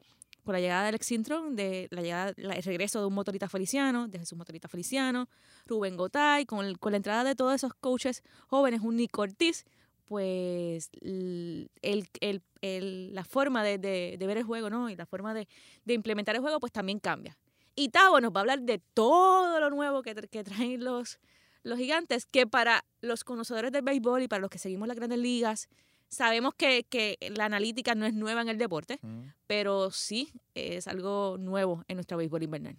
con 0.43 0.53
la 0.53 0.59
llegada 0.59 0.83
de 0.83 0.89
Alex 0.89 1.05
Cintrón, 1.07 1.55
de 1.55 1.87
la 1.91 2.01
llegada, 2.01 2.33
la- 2.37 2.55
el 2.55 2.63
regreso 2.63 2.99
de 3.01 3.05
un 3.05 3.13
motorista 3.13 3.47
feliciano, 3.47 4.07
de 4.07 4.19
Jesús 4.19 4.37
Motorista 4.37 4.67
Feliciano, 4.67 5.29
Rubén 5.67 5.95
Gotay, 5.95 6.45
con, 6.45 6.65
el- 6.65 6.79
con 6.79 6.91
la 6.93 6.97
entrada 6.97 7.23
de 7.23 7.35
todos 7.35 7.53
esos 7.53 7.73
coaches 7.75 8.23
jóvenes, 8.47 8.81
un 8.81 8.95
Nick 8.95 9.17
Ortiz, 9.17 9.65
pues 10.09 10.89
el, 11.01 11.69
el- 11.81 12.41
el- 12.61 13.13
la 13.15 13.23
forma 13.23 13.63
de, 13.63 13.77
de- 13.77 14.17
de 14.19 14.27
ver 14.27 14.37
el 14.39 14.43
juego, 14.43 14.69
¿no? 14.69 14.89
Y 14.89 14.95
la 14.97 15.05
forma 15.05 15.33
de, 15.33 15.47
de 15.85 15.93
implementar 15.93 16.35
el 16.35 16.41
juego, 16.41 16.59
pues 16.59 16.73
también 16.73 16.99
cambia. 16.99 17.37
Y 17.75 17.89
Tavo 17.89 18.19
nos 18.19 18.31
va 18.33 18.39
a 18.39 18.41
hablar 18.41 18.61
de 18.63 18.79
todo 18.93 19.59
lo 19.61 19.69
nuevo 19.69 20.01
que, 20.01 20.13
que 20.15 20.43
traen 20.43 20.83
los, 20.83 21.19
los 21.63 21.77
gigantes, 21.77 22.25
que 22.25 22.45
para 22.47 22.83
los 22.99 23.23
conocedores 23.23 23.71
del 23.71 23.83
béisbol 23.83 24.23
y 24.23 24.27
para 24.27 24.41
los 24.41 24.49
que 24.49 24.57
seguimos 24.57 24.87
las 24.89 24.97
grandes 24.97 25.19
ligas, 25.19 25.69
sabemos 26.09 26.55
que, 26.55 26.83
que 26.89 27.17
la 27.37 27.45
analítica 27.45 27.93
no 27.95 28.05
es 28.07 28.13
nueva 28.15 28.41
en 28.41 28.49
el 28.49 28.57
deporte, 28.57 28.97
Mm. 29.03 29.21
pero 29.47 29.91
sí 29.91 30.33
es 30.55 30.87
algo 30.87 31.37
nuevo 31.39 31.85
en 31.87 31.95
nuestro 31.97 32.17
béisbol 32.17 32.43
invernal. 32.43 32.75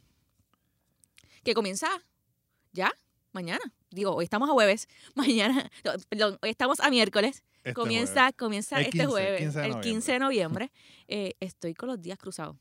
Que 1.44 1.54
comienza 1.54 1.88
ya, 2.72 2.92
mañana. 3.32 3.60
Digo, 3.90 4.14
hoy 4.14 4.24
estamos 4.24 4.48
a 4.48 4.52
jueves, 4.52 4.88
mañana, 5.14 5.70
no, 5.84 5.92
perdón, 6.08 6.38
hoy 6.42 6.50
estamos 6.50 6.80
a 6.80 6.90
miércoles. 6.90 7.42
Este 7.58 7.74
comienza 7.74 8.14
jueves. 8.14 8.34
comienza 8.36 8.76
El 8.78 8.84
este 8.86 8.98
15, 8.98 9.06
jueves, 9.06 9.40
15 9.40 9.58
de 9.60 9.66
el 9.66 9.80
15 9.80 10.12
de 10.12 10.18
noviembre. 10.18 10.72
Eh, 11.12 11.34
estoy 11.40 11.74
con 11.74 11.88
los 11.88 12.00
días 12.00 12.18
cruzados. 12.18 12.56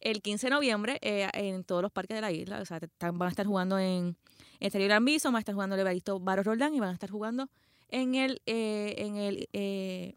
El 0.00 0.22
15 0.22 0.48
de 0.48 0.50
noviembre 0.50 0.98
eh, 1.02 1.28
en 1.34 1.62
todos 1.62 1.82
los 1.82 1.92
parques 1.92 2.16
de 2.16 2.20
la 2.20 2.32
isla, 2.32 2.60
o 2.60 2.64
sea, 2.64 2.78
están- 2.78 3.16
van 3.16 3.28
a 3.28 3.30
estar 3.30 3.46
jugando 3.46 3.78
en 3.78 4.16
Gran 4.60 5.04
Bison, 5.04 5.32
van 5.32 5.36
a 5.36 5.38
estar 5.38 5.54
jugando 5.54 5.76
el 5.76 5.80
Evaristo 5.82 6.18
Barros 6.18 6.46
Roldán 6.46 6.74
y 6.74 6.80
van 6.80 6.88
a 6.88 6.94
estar 6.94 7.10
jugando 7.10 7.48
en 7.88 8.16
el, 8.16 8.42
eh, 8.46 8.96
en 8.98 9.16
el 9.18 9.48
eh, 9.52 10.16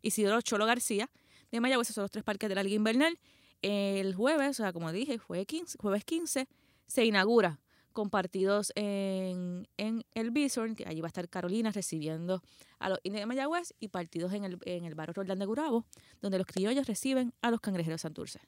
Isidoro 0.00 0.40
Cholo 0.40 0.64
García 0.64 1.10
de 1.50 1.60
Mayagüez, 1.60 1.86
esos 1.88 1.96
son 1.96 2.02
los 2.04 2.10
tres 2.10 2.24
parques 2.24 2.48
de 2.48 2.54
la 2.54 2.62
Liga 2.62 2.76
Invernal. 2.76 3.18
El 3.60 4.14
jueves, 4.14 4.48
o 4.48 4.54
sea, 4.54 4.72
como 4.72 4.90
dije, 4.92 5.18
15, 5.46 5.76
jueves 5.78 6.04
15, 6.06 6.48
se 6.86 7.04
inaugura 7.04 7.58
con 7.96 8.10
partidos 8.10 8.72
en, 8.74 9.66
en 9.78 10.04
el 10.12 10.30
Bison, 10.30 10.74
que 10.74 10.84
allí 10.86 11.00
va 11.00 11.06
a 11.06 11.08
estar 11.08 11.26
Carolina 11.30 11.72
recibiendo 11.72 12.42
a 12.78 12.90
los 12.90 12.98
indios 13.04 13.22
de 13.22 13.26
Mayagüez, 13.26 13.72
y 13.80 13.88
partidos 13.88 14.34
en 14.34 14.44
el, 14.44 14.58
en 14.66 14.84
el 14.84 14.94
Barrio 14.94 15.14
Roldán 15.14 15.38
de 15.38 15.46
Gurabo, 15.46 15.86
donde 16.20 16.36
los 16.36 16.46
criollos 16.46 16.86
reciben 16.86 17.32
a 17.40 17.50
los 17.50 17.58
cangrejeros 17.58 18.02
Santurce. 18.02 18.40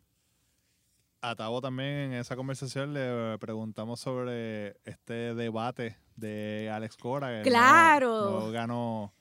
A 1.23 1.35
Tavo 1.35 1.63
también 1.63 1.89
en 1.89 2.13
esa 2.13 2.37
conversación 2.37 2.93
le 2.93 3.39
preguntamos 3.39 4.01
sobre 4.01 4.77
este 4.85 5.35
debate 5.35 5.97
de 6.15 6.71
Alex 6.71 6.99
Cora. 6.99 7.43
que 7.43 7.49
¡Claro! 7.49 8.31
No, 8.31 8.51
ganó, 8.51 9.15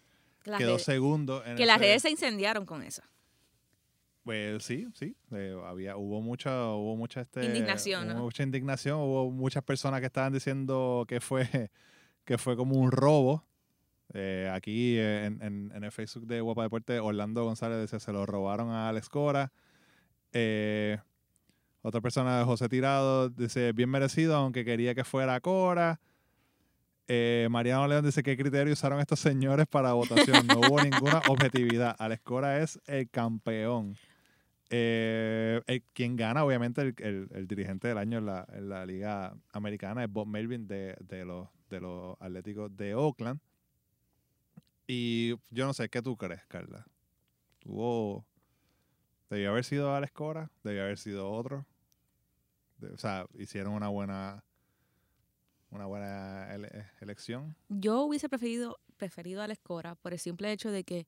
quedó 0.58 0.78
segundo. 0.78 1.42
En 1.46 1.56
que 1.56 1.66
las 1.66 1.80
redes 1.80 2.02
se 2.02 2.10
incendiaron 2.10 2.66
con 2.66 2.84
eso. 2.84 3.02
Pues 4.28 4.62
sí, 4.66 4.86
sí. 4.94 5.16
eh, 5.32 5.56
había, 5.66 5.96
hubo 5.96 6.22
mucha, 6.22 6.74
hubo 6.74 6.98
mucha 6.98 7.22
este, 7.22 7.46
Indignación, 7.46 8.08
hubo 8.08 8.13
¿no? 8.13 8.24
mucha 8.24 8.44
indignación. 8.44 9.00
Hubo 9.00 9.32
muchas 9.32 9.63
personas 9.63 10.02
que 10.02 10.08
estaban 10.08 10.34
diciendo 10.34 11.06
que 11.08 11.22
fue, 11.22 11.48
que 12.26 12.38
fue 12.38 12.58
como 12.58 12.76
un 12.76 12.92
robo. 12.92 13.46
Eh, 14.13 14.52
aquí 14.54 15.00
en, 15.00 15.42
en- 15.42 15.72
en 15.74 15.84
el 15.84 15.92
Facebook 15.94 16.28
de 16.28 16.42
Guapa 16.42 16.63
Deporte, 16.63 17.00
Orlando 17.00 17.46
González 17.46 17.78
decía 17.80 18.00
se 18.02 18.12
lo 18.12 18.26
robaron 18.26 18.70
a 18.70 18.90
Alex 18.90 19.08
Cora. 19.08 19.54
Eh, 20.34 20.98
otra 21.82 22.02
persona, 22.02 22.44
José 22.44 22.68
Tirado, 22.68 23.30
dice 23.30 23.72
bien 23.72 23.90
merecido, 23.90 24.36
aunque 24.36 24.66
quería 24.66 24.94
que 24.94 25.06
fuera 25.06 25.40
Cora. 25.40 26.02
Eh, 27.08 27.48
Mariano 27.50 27.88
León 27.88 28.04
dice 28.04 28.22
qué 28.24 28.36
criterio 28.36 28.74
usaron 28.74 29.00
estos 29.00 29.22
señores 29.22 29.68
para 29.68 29.94
votación. 29.94 30.46
No 30.48 30.60
hubo 30.60 30.82
ninguna 30.84 31.22
objetividad. 31.30 31.96
Alex 31.98 32.22
Cora 32.24 32.62
es 32.62 32.78
el 32.88 33.10
campeón. 33.10 33.96
Eh, 34.69 35.62
quien 35.93 36.15
gana, 36.15 36.43
obviamente, 36.43 36.82
el, 36.82 37.27
el- 37.32 37.47
dirigente 37.47 37.88
del 37.88 37.97
año 37.97 38.17
en 38.17 38.25
la, 38.25 38.45
en 38.51 38.69
la 38.69 38.86
Liga 38.86 39.38
Americana 39.53 40.03
es 40.03 40.12
Bob 40.12 40.27
Melvin 40.27 40.67
de, 40.67 40.95
de 40.99 41.23
los, 41.25 41.47
de 41.69 41.80
los 41.80 42.15
Atléticos 42.19 42.75
de 42.75 42.93
Oakland. 42.95 43.39
Y 44.88 45.36
yo 45.49 45.65
no 45.65 45.73
sé, 45.73 45.89
¿qué 45.89 46.01
tú 46.01 46.15
crees, 46.17 46.45
Carla? 46.47 46.86
Tuvo. 47.60 48.25
¿Debió 49.30 49.51
haber 49.51 49.65
sido 49.65 49.93
Alex 49.93 50.13
Cora? 50.13 50.49
¿Debió 50.63 50.84
haber 50.84 50.97
sido 50.97 51.30
otro? 51.30 51.65
O 52.93 52.97
sea, 52.97 53.25
hicieron 53.38 53.73
una 53.73 53.89
buena. 53.89 54.43
Una 55.69 55.86
buena 55.86 56.53
ele- 56.53 56.86
elección. 57.01 57.53
Yo 57.67 58.03
hubiese 58.03 58.30
preferido, 58.30 58.80
preferido 58.95 59.41
a 59.41 59.47
la 59.47 59.53
Escora 59.53 59.95
por 59.95 60.13
el 60.13 60.19
simple 60.19 60.49
hecho 60.53 60.71
de 60.71 60.86
que 60.86 61.06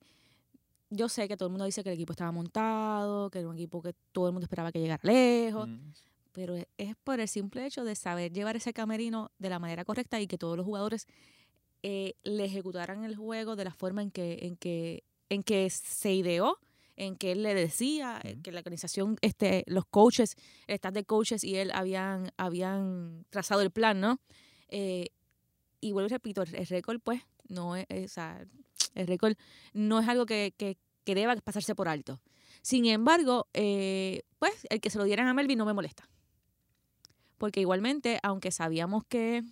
yo 0.89 1.07
sé 1.09 1.27
que 1.27 1.37
todo 1.37 1.47
el 1.47 1.51
mundo 1.51 1.65
dice 1.65 1.83
que 1.83 1.89
el 1.89 1.95
equipo 1.95 2.13
estaba 2.13 2.31
montado, 2.31 3.29
que 3.29 3.39
era 3.39 3.47
un 3.47 3.55
equipo 3.55 3.81
que 3.81 3.93
todo 4.11 4.27
el 4.27 4.33
mundo 4.33 4.45
esperaba 4.45 4.71
que 4.71 4.79
llegara 4.79 5.01
lejos, 5.03 5.67
Mm. 5.67 5.91
pero 6.31 6.55
es- 6.55 6.67
es 6.77 6.95
por 7.03 7.19
el 7.19 7.27
simple 7.27 7.65
hecho 7.65 7.83
de 7.83 7.95
saber 7.95 8.31
llevar 8.33 8.55
ese 8.55 8.73
camerino 8.73 9.31
de 9.39 9.49
la 9.49 9.59
manera 9.59 9.85
correcta 9.85 10.19
y 10.19 10.27
que 10.27 10.37
todos 10.37 10.57
los 10.57 10.65
jugadores 10.65 11.07
eh, 11.81 12.15
le 12.23 12.43
ejecutaran 12.43 13.05
el 13.05 13.15
juego 13.15 13.55
de 13.55 13.63
la 13.63 13.71
forma 13.73 14.01
en 14.01 14.11
que, 14.11 14.39
en 14.41 14.57
que, 14.57 15.03
en 15.29 15.43
que 15.43 15.69
se 15.69 16.13
ideó, 16.13 16.57
en 16.97 17.15
que 17.15 17.31
él 17.31 17.41
le 17.43 17.53
decía, 17.53 18.19
eh, 18.23 18.33
Ujú. 18.33 18.41
que 18.41 18.51
la 18.51 18.59
organización, 18.59 19.15
este, 19.21 19.63
los 19.67 19.85
coaches, 19.85 20.35
el 20.67 20.75
staff 20.75 20.93
de 20.93 21.05
coaches 21.05 21.41
y 21.45 21.55
él 21.55 21.71
habían, 21.73 22.31
habían 22.35 23.25
trazado 23.29 23.61
el 23.61 23.71
plan, 23.71 24.01
¿no? 24.01 24.19
Eh, 24.67 25.07
y 25.79 25.93
vuelvo 25.93 26.07
y 26.07 26.09
repito, 26.09 26.41
el 26.41 26.53
el 26.55 26.67
récord, 26.67 26.99
pues, 27.01 27.21
no 27.47 27.77
es, 27.77 27.85
es- 27.87 28.11
o 28.11 28.13
sea, 28.15 28.45
el 28.95 29.07
récord 29.07 29.35
no 29.73 29.99
es 29.99 30.07
algo 30.07 30.25
que, 30.25 30.53
que, 30.57 30.77
que 31.03 31.15
deba 31.15 31.35
pasarse 31.37 31.75
por 31.75 31.87
alto. 31.87 32.21
Sin 32.61 32.85
embargo, 32.85 33.47
eh, 33.53 34.23
pues, 34.37 34.67
el 34.69 34.81
que 34.81 34.89
se 34.89 34.97
lo 34.97 35.03
dieran 35.03 35.27
a 35.27 35.33
Melvin 35.33 35.57
no 35.57 35.65
me 35.65 35.73
molesta. 35.73 36.09
Porque 37.37 37.61
igualmente, 37.61 38.19
aunque 38.21 38.51
sabíamos 38.51 39.05
que, 39.05 39.43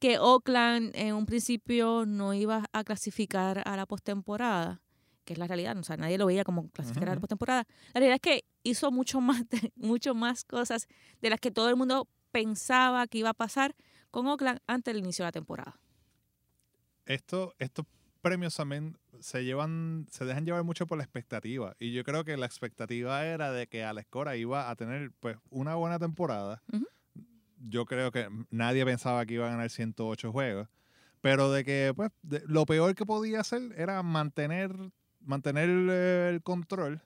que 0.00 0.18
Oakland 0.18 0.90
en 0.94 1.14
un 1.14 1.26
principio 1.26 2.04
no 2.06 2.34
iba 2.34 2.68
a 2.72 2.84
clasificar 2.84 3.62
a 3.64 3.76
la 3.76 3.86
postemporada, 3.86 4.82
que 5.24 5.34
es 5.34 5.38
la 5.38 5.46
realidad, 5.46 5.78
o 5.78 5.82
sea, 5.84 5.96
nadie 5.96 6.18
lo 6.18 6.26
veía 6.26 6.44
como 6.44 6.68
clasificar 6.70 7.10
a 7.10 7.14
la 7.14 7.20
postemporada, 7.20 7.66
la 7.94 8.00
realidad 8.00 8.16
es 8.16 8.20
que 8.20 8.44
hizo 8.64 8.90
mucho 8.90 9.20
más, 9.20 9.44
mucho 9.76 10.14
más 10.14 10.44
cosas 10.44 10.88
de 11.22 11.30
las 11.30 11.40
que 11.40 11.50
todo 11.50 11.68
el 11.68 11.76
mundo 11.76 12.08
pensaba 12.32 13.06
que 13.06 13.18
iba 13.18 13.30
a 13.30 13.34
pasar 13.34 13.76
con 14.10 14.26
Oakland 14.26 14.60
antes 14.66 14.92
del 14.92 15.02
inicio 15.04 15.22
de 15.24 15.28
la 15.28 15.32
temporada. 15.32 15.78
Esto, 17.06 17.54
estos 17.58 17.86
premios 18.24 18.56
también 18.56 18.96
se 19.20 19.44
llevan, 19.44 20.06
se 20.10 20.24
dejan 20.24 20.44
llevar 20.44 20.64
mucho 20.64 20.86
por 20.88 20.98
la 20.98 21.04
expectativa. 21.04 21.76
Y 21.78 21.92
yo 21.92 22.02
creo 22.02 22.24
que 22.24 22.36
la 22.36 22.46
expectativa 22.46 23.24
era 23.24 23.52
de 23.52 23.68
que 23.68 23.84
Alex 23.84 24.08
Cora 24.10 24.34
iba 24.36 24.68
a 24.68 24.74
tener 24.74 25.12
pues 25.20 25.36
una 25.50 25.76
buena 25.76 26.00
temporada. 26.00 26.60
Yo 27.68 27.84
creo 27.86 28.10
que 28.10 28.28
nadie 28.50 28.84
pensaba 28.84 29.24
que 29.24 29.34
iba 29.34 29.46
a 29.46 29.50
ganar 29.50 29.70
108 29.70 30.32
juegos. 30.32 30.68
Pero 31.20 31.50
de 31.52 31.64
que 31.64 31.92
pues 31.94 32.10
de- 32.22 32.42
lo 32.46 32.66
peor 32.66 32.94
que 32.94 33.06
podía 33.06 33.40
hacer 33.40 33.62
era 33.76 34.02
mantener, 34.02 34.74
mantener 35.20 35.68
eh, 35.70 36.30
el 36.34 36.42
control 36.42 37.00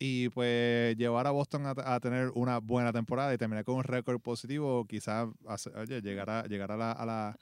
y 0.00 0.28
pues 0.30 0.96
llevar 0.96 1.26
a 1.26 1.30
Boston 1.32 1.66
a, 1.66 1.74
a 1.94 2.00
tener 2.00 2.30
una 2.34 2.58
buena 2.58 2.92
temporada 2.92 3.34
y 3.34 3.38
terminar 3.38 3.64
con 3.64 3.76
un 3.76 3.84
récord 3.84 4.20
positivo, 4.20 4.84
quizás 4.86 5.28
llegar 6.02 6.30
a, 6.30 6.46
llegar 6.46 6.72
a 6.72 6.76
la, 6.76 6.92
a 6.92 7.04
la, 7.06 7.36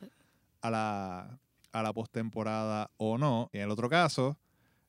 a 0.63 0.71
la, 0.71 1.39
a 1.79 1.83
la 1.83 1.93
postemporada 1.93 2.91
o 2.97 3.19
no. 3.19 3.51
Y 3.53 3.59
en 3.59 3.65
el 3.65 3.71
otro 3.71 3.89
caso, 3.89 4.39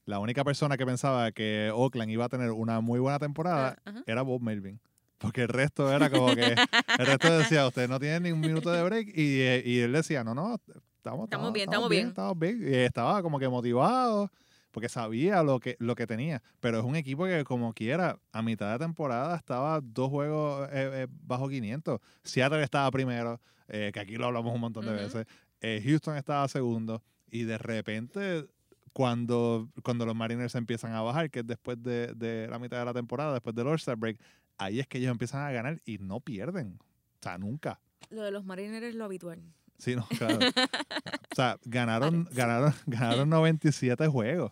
la 0.06 0.19
única 0.19 0.43
persona 0.43 0.78
que 0.78 0.86
pensaba 0.86 1.32
que 1.32 1.69
Oakland 1.73 2.10
iba 2.12 2.26
a 2.26 2.30
tener 2.30 2.52
una 2.52 2.80
muy 2.80 3.00
buena 3.00 3.19
temporada 3.19 3.76
Ah, 3.86 3.89
ajá. 3.89 4.04
era 4.06 4.21
Bob 4.21 4.41
Melvin. 4.41 4.80
Porque 5.17 5.41
el 5.41 5.47
resto 5.50 5.91
era 5.91 6.10
como 6.10 6.34
que, 6.36 6.56
el 6.97 7.06
resto 7.06 7.38
decía, 7.38 7.67
usted 7.67 7.89
no 7.89 8.00
tiene 8.00 8.19
ni 8.21 8.32
un 8.32 8.39
minuto 8.39 8.71
de 8.71 8.84
break. 8.84 9.08
Y, 9.10 9.41
eh, 9.41 9.63
y 9.65 9.80
él 9.80 9.91
decía, 9.91 10.23
no, 10.23 10.34
no, 10.36 10.56
estamos, 10.97 11.26
Estamos 11.26 11.54
bien, 11.54 11.63
estamos 11.69 11.89
bien. 11.89 12.08
Estamos 12.08 12.39
bien. 12.39 12.62
Y 12.62 12.73
estaba 12.76 13.21
como 13.21 13.39
que 13.39 13.50
motivado 13.50 14.32
porque 14.71 14.89
sabía 14.89 15.41
lo 15.41 15.60
que, 15.60 15.76
lo 15.80 15.95
que 15.95 16.06
tenía. 16.06 16.43
Pero 16.60 16.78
es 16.78 16.86
un 16.86 16.95
equipo 16.95 17.26
que 17.26 17.43
como 17.43 17.73
quiera, 17.73 18.19
a 18.32 18.41
mitad 18.43 18.71
de 18.73 18.78
temporada 18.80 19.36
estaba 19.36 19.82
dos 19.82 20.10
juegos 20.10 20.69
eh, 20.71 20.89
eh, 20.93 21.08
bajo 21.10 21.50
500. 21.50 22.00
Seattle 22.23 22.62
estaba 22.62 22.91
primero, 22.91 23.41
eh, 23.69 23.89
que 23.91 24.00
aquí 24.00 24.17
lo 24.17 24.28
hablamos 24.28 24.54
un 24.54 24.62
montón 24.62 24.86
de 24.86 24.91
Ujú. 24.91 25.00
veces. 25.02 25.26
Eh, 25.61 25.81
Houston 25.85 26.17
estaba 26.17 26.47
segundo. 26.47 27.03
Y 27.29 27.43
de 27.43 27.57
repente, 27.57 28.47
cuando, 28.93 29.69
cuando 29.83 30.05
los 30.05 30.15
Mariners 30.15 30.55
empiezan 30.55 30.93
a 30.93 31.01
bajar, 31.01 31.29
que 31.29 31.39
es 31.39 31.47
después 31.47 31.81
de, 31.81 32.13
de 32.15 32.47
la 32.47 32.59
mitad 32.59 32.79
de 32.79 32.85
la 32.85 32.93
temporada, 32.93 33.33
después 33.33 33.55
del 33.55 33.67
All-Star 33.67 33.95
Break, 33.97 34.19
ahí 34.57 34.79
es 34.79 34.87
que 34.87 34.97
ellos 34.97 35.11
empiezan 35.11 35.41
a 35.45 35.51
ganar 35.51 35.81
y 35.85 35.97
no 35.99 36.19
pierden. 36.19 36.79
O 36.81 37.23
sea, 37.23 37.37
nunca. 37.37 37.79
Lo 38.09 38.21
de 38.23 38.31
los 38.31 38.45
Mariners 38.45 38.85
es 38.85 38.95
lo 38.95 39.05
habitual. 39.05 39.41
Sí, 39.77 39.95
no, 39.95 40.07
claro. 40.07 40.39
o 40.39 41.35
sea, 41.35 41.57
ganaron, 41.65 42.27
ganaron, 42.31 42.73
ganaron 42.85 43.29
97 43.29 44.07
juegos. 44.07 44.51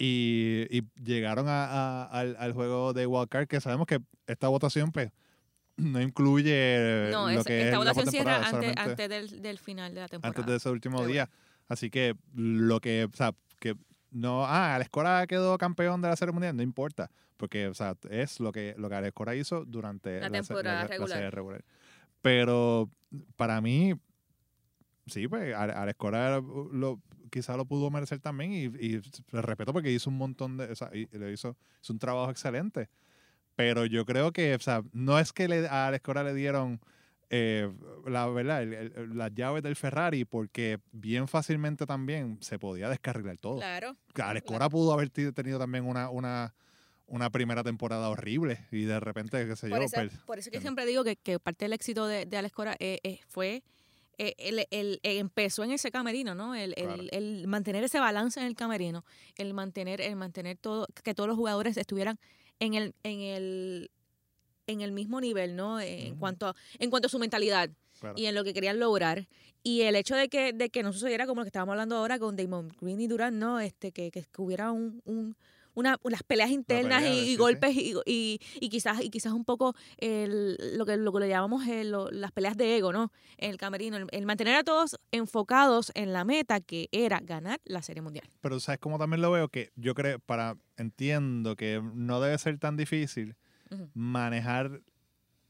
Y, 0.00 0.66
y 0.70 0.82
llegaron 1.02 1.48
a- 1.48 1.64
a- 1.64 2.04
al, 2.04 2.36
al 2.38 2.52
juego 2.52 2.92
de 2.92 3.06
Wildcard, 3.06 3.48
que 3.48 3.60
sabemos 3.60 3.86
que 3.86 3.98
esta 4.28 4.46
votación, 4.48 4.92
pues, 4.92 5.10
no 5.78 6.00
incluye 6.02 7.08
No, 7.10 7.30
lo 7.30 7.40
es- 7.40 7.46
que 7.46 7.58
es 7.60 7.64
esta 7.66 7.72
la 7.72 7.78
votación 7.78 8.06
cierra 8.10 8.46
antes, 8.48 9.08
del, 9.08 9.42
del 9.42 9.58
final 9.58 9.94
de 9.94 10.00
la 10.02 10.08
temporada. 10.08 10.38
antes 10.38 10.46
de 10.46 10.56
ese 10.56 10.70
último 10.70 10.98
Pero 10.98 11.08
día. 11.08 11.30
Así 11.68 11.90
que 11.90 12.14
lo 12.34 12.80
que, 12.80 13.04
o 13.12 13.16
sea, 13.16 13.34
que 13.58 13.74
no, 14.10 14.44
ah, 14.46 14.74
Alex 14.74 14.90
Cora 14.90 15.26
quedó 15.26 15.56
campeón 15.58 16.00
de 16.02 16.08
la 16.08 16.16
Serie 16.16 16.32
Mundial, 16.32 16.56
no 16.56 16.62
importa, 16.62 17.10
porque, 17.36 17.66
o 17.68 17.74
sea, 17.74 17.94
es 18.10 18.40
lo 18.40 18.52
que, 18.52 18.74
lo 18.78 18.88
que 18.88 18.94
Alex 18.94 19.12
Cora 19.14 19.34
hizo 19.34 19.64
durante 19.64 20.20
La 20.20 20.30
temporada 20.30 20.82
la 20.82 20.86
regular. 20.88 21.16
serie 21.16 21.30
regular. 21.30 21.64
Pero 22.22 22.90
para 23.36 23.60
mí, 23.60 23.94
sí, 25.06 25.28
pues 25.28 25.54
Ale- 25.54 25.72
Alex 25.74 25.96
Cora 25.98 26.40
lo, 26.40 27.00
quizá 27.30 27.56
lo 27.56 27.66
pudo 27.66 27.90
merecer 27.90 28.18
también 28.20 28.52
y, 28.52 28.62
y 28.64 29.00
le 29.30 29.42
respeto 29.42 29.72
porque 29.72 29.92
hizo 29.92 30.10
un 30.10 30.16
montón 30.16 30.56
de, 30.56 30.64
o 30.72 30.74
sea, 30.74 30.90
y- 30.94 31.08
y 31.12 31.18
le 31.18 31.32
hizo, 31.32 31.56
hizo 31.82 31.92
un 31.92 31.98
trabajo 31.98 32.30
excelente. 32.30 32.88
Pero 33.58 33.86
yo 33.86 34.06
creo 34.06 34.30
que, 34.32 34.54
o 34.54 34.60
sea, 34.60 34.84
no 34.92 35.18
es 35.18 35.32
que 35.32 35.48
le, 35.48 35.66
a 35.66 35.88
Alex 35.88 36.04
Cora 36.04 36.22
le 36.22 36.32
dieron 36.32 36.80
eh, 37.28 37.68
la 38.06 38.24
verdad, 38.28 38.62
el- 38.62 38.72
el- 38.72 39.18
las 39.18 39.34
llaves 39.34 39.64
del 39.64 39.74
Ferrari, 39.74 40.24
porque 40.24 40.78
bien 40.92 41.26
fácilmente 41.26 41.84
también 41.84 42.38
se 42.40 42.60
podía 42.60 42.88
descarrilar 42.88 43.36
todo. 43.38 43.56
Claro. 43.58 43.88
Alex 43.88 44.06
claro. 44.14 44.42
Cora 44.46 44.68
pudo 44.68 44.92
haber 44.92 45.10
tenido 45.10 45.58
también 45.58 45.84
una, 45.86 46.08
una, 46.08 46.54
una 47.08 47.30
primera 47.30 47.64
temporada 47.64 48.08
horrible 48.10 48.64
y 48.70 48.84
de 48.84 49.00
repente, 49.00 49.44
qué 49.44 49.56
sé 49.56 49.68
Por 49.68 49.80
yo, 49.80 49.84
eso, 49.86 49.96
per- 49.96 50.10
por 50.24 50.38
eso 50.38 50.52
que 50.52 50.60
siempre 50.60 50.86
digo 50.86 51.02
que, 51.02 51.16
que 51.16 51.40
parte 51.40 51.64
del 51.64 51.72
éxito 51.72 52.06
de, 52.06 52.26
de 52.26 52.36
Alex 52.36 52.54
Cora 52.54 52.76
eh, 52.78 53.00
eh, 53.02 53.18
fue 53.26 53.64
eh, 54.18 54.34
el, 54.38 54.66
el- 54.70 55.00
empezó 55.02 55.64
en 55.64 55.72
ese 55.72 55.90
camerino, 55.90 56.36
¿no? 56.36 56.54
El, 56.54 56.74
el- 56.76 56.84
Claro. 56.86 57.02
el 57.10 57.48
mantener 57.48 57.82
ese 57.82 57.98
balance 57.98 58.38
en 58.38 58.46
el 58.46 58.54
camerino, 58.54 59.04
el 59.36 59.52
mantener, 59.52 60.00
el 60.00 60.14
mantener 60.14 60.56
todo, 60.58 60.86
que 61.02 61.12
todos 61.12 61.26
los 61.28 61.36
jugadores 61.36 61.76
estuvieran 61.76 62.18
en 62.60 62.74
el, 62.74 62.94
en 63.02 63.20
el, 63.20 63.90
en 64.66 64.80
el 64.80 64.92
mismo 64.92 65.20
nivel, 65.20 65.56
¿no? 65.56 65.80
En 65.80 66.16
cuanto 66.16 66.46
a, 66.48 66.56
en 66.78 66.90
cuanto 66.90 67.06
a 67.06 67.10
su 67.10 67.18
mentalidad 67.18 67.70
Claro. 68.00 68.14
y 68.16 68.26
en 68.26 68.34
lo 68.34 68.44
que 68.44 68.54
querían 68.54 68.78
lograr. 68.78 69.26
Y 69.64 69.80
el 69.82 69.96
hecho 69.96 70.14
de 70.14 70.28
que, 70.28 70.52
de 70.52 70.70
que 70.70 70.82
no 70.84 70.92
sucediera 70.92 71.26
como 71.26 71.40
lo 71.40 71.44
que 71.44 71.48
estábamos 71.48 71.72
hablando 71.72 71.96
ahora 71.96 72.18
con 72.18 72.36
Damon 72.36 72.72
Green 72.80 73.00
y 73.00 73.08
Durant, 73.08 73.36
¿no? 73.36 73.58
Este, 73.60 73.90
que, 73.90 74.10
que 74.12 74.24
hubiera 74.36 74.70
un, 74.70 75.02
un- 75.04 75.36
una, 75.78 75.98
las 76.04 76.22
peleas 76.22 76.50
internas 76.50 77.02
pelea, 77.02 77.14
y, 77.14 77.24
sí, 77.24 77.28
y 77.28 77.30
sí. 77.32 77.36
golpes 77.36 77.76
y, 77.76 77.94
y, 78.06 78.40
y 78.60 78.68
quizás 78.68 79.00
y 79.02 79.10
quizás 79.10 79.32
un 79.32 79.44
poco 79.44 79.74
el, 79.98 80.56
lo 80.76 80.84
que 80.86 80.96
lo 80.96 81.12
que 81.12 81.20
le 81.20 81.28
llamamos 81.28 81.66
el- 81.66 81.90
lo- 81.90 82.10
las 82.10 82.32
peleas 82.32 82.56
de 82.56 82.76
ego, 82.76 82.92
¿no? 82.92 83.12
En 83.36 83.50
el 83.50 83.56
camerino, 83.58 83.96
el, 83.96 84.06
el 84.10 84.26
mantener 84.26 84.56
a 84.56 84.64
todos 84.64 84.96
enfocados 85.12 85.92
en 85.94 86.12
la 86.12 86.24
meta 86.24 86.60
que 86.60 86.88
era 86.92 87.20
ganar 87.20 87.60
la 87.64 87.82
Serie 87.82 88.02
Mundial. 88.02 88.28
Pero 88.40 88.58
sabes 88.60 88.80
cómo 88.80 88.98
también 88.98 89.22
lo 89.22 89.30
veo 89.30 89.48
que 89.48 89.70
yo 89.76 89.94
creo, 89.94 90.18
para, 90.18 90.56
entiendo 90.76 91.54
que 91.56 91.80
no 91.94 92.20
debe 92.20 92.36
ser 92.38 92.58
tan 92.58 92.76
difícil 92.76 93.36
manejar 93.94 94.80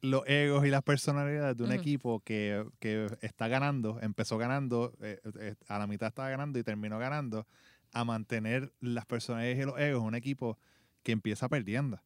los 0.00 0.22
egos 0.26 0.64
y 0.64 0.70
las 0.70 0.82
personalidades 0.82 1.56
de 1.56 1.64
un 1.64 1.72
equipo 1.72 2.20
que, 2.20 2.64
que 2.78 3.08
está 3.20 3.48
ganando, 3.48 3.98
empezó 4.00 4.38
ganando, 4.38 4.92
eh, 5.02 5.18
eh, 5.40 5.54
a 5.66 5.78
la 5.78 5.88
mitad 5.88 6.08
estaba 6.08 6.28
ganando 6.30 6.58
y 6.58 6.62
terminó 6.62 6.98
ganando, 7.00 7.46
a 7.92 8.04
mantener 8.04 8.72
las 8.80 9.06
personalidades 9.06 9.58
y 9.58 9.66
los 9.66 9.78
egos, 9.78 10.02
un 10.02 10.14
equipo 10.14 10.58
que 11.02 11.12
empieza 11.12 11.48
perdiendo. 11.48 12.00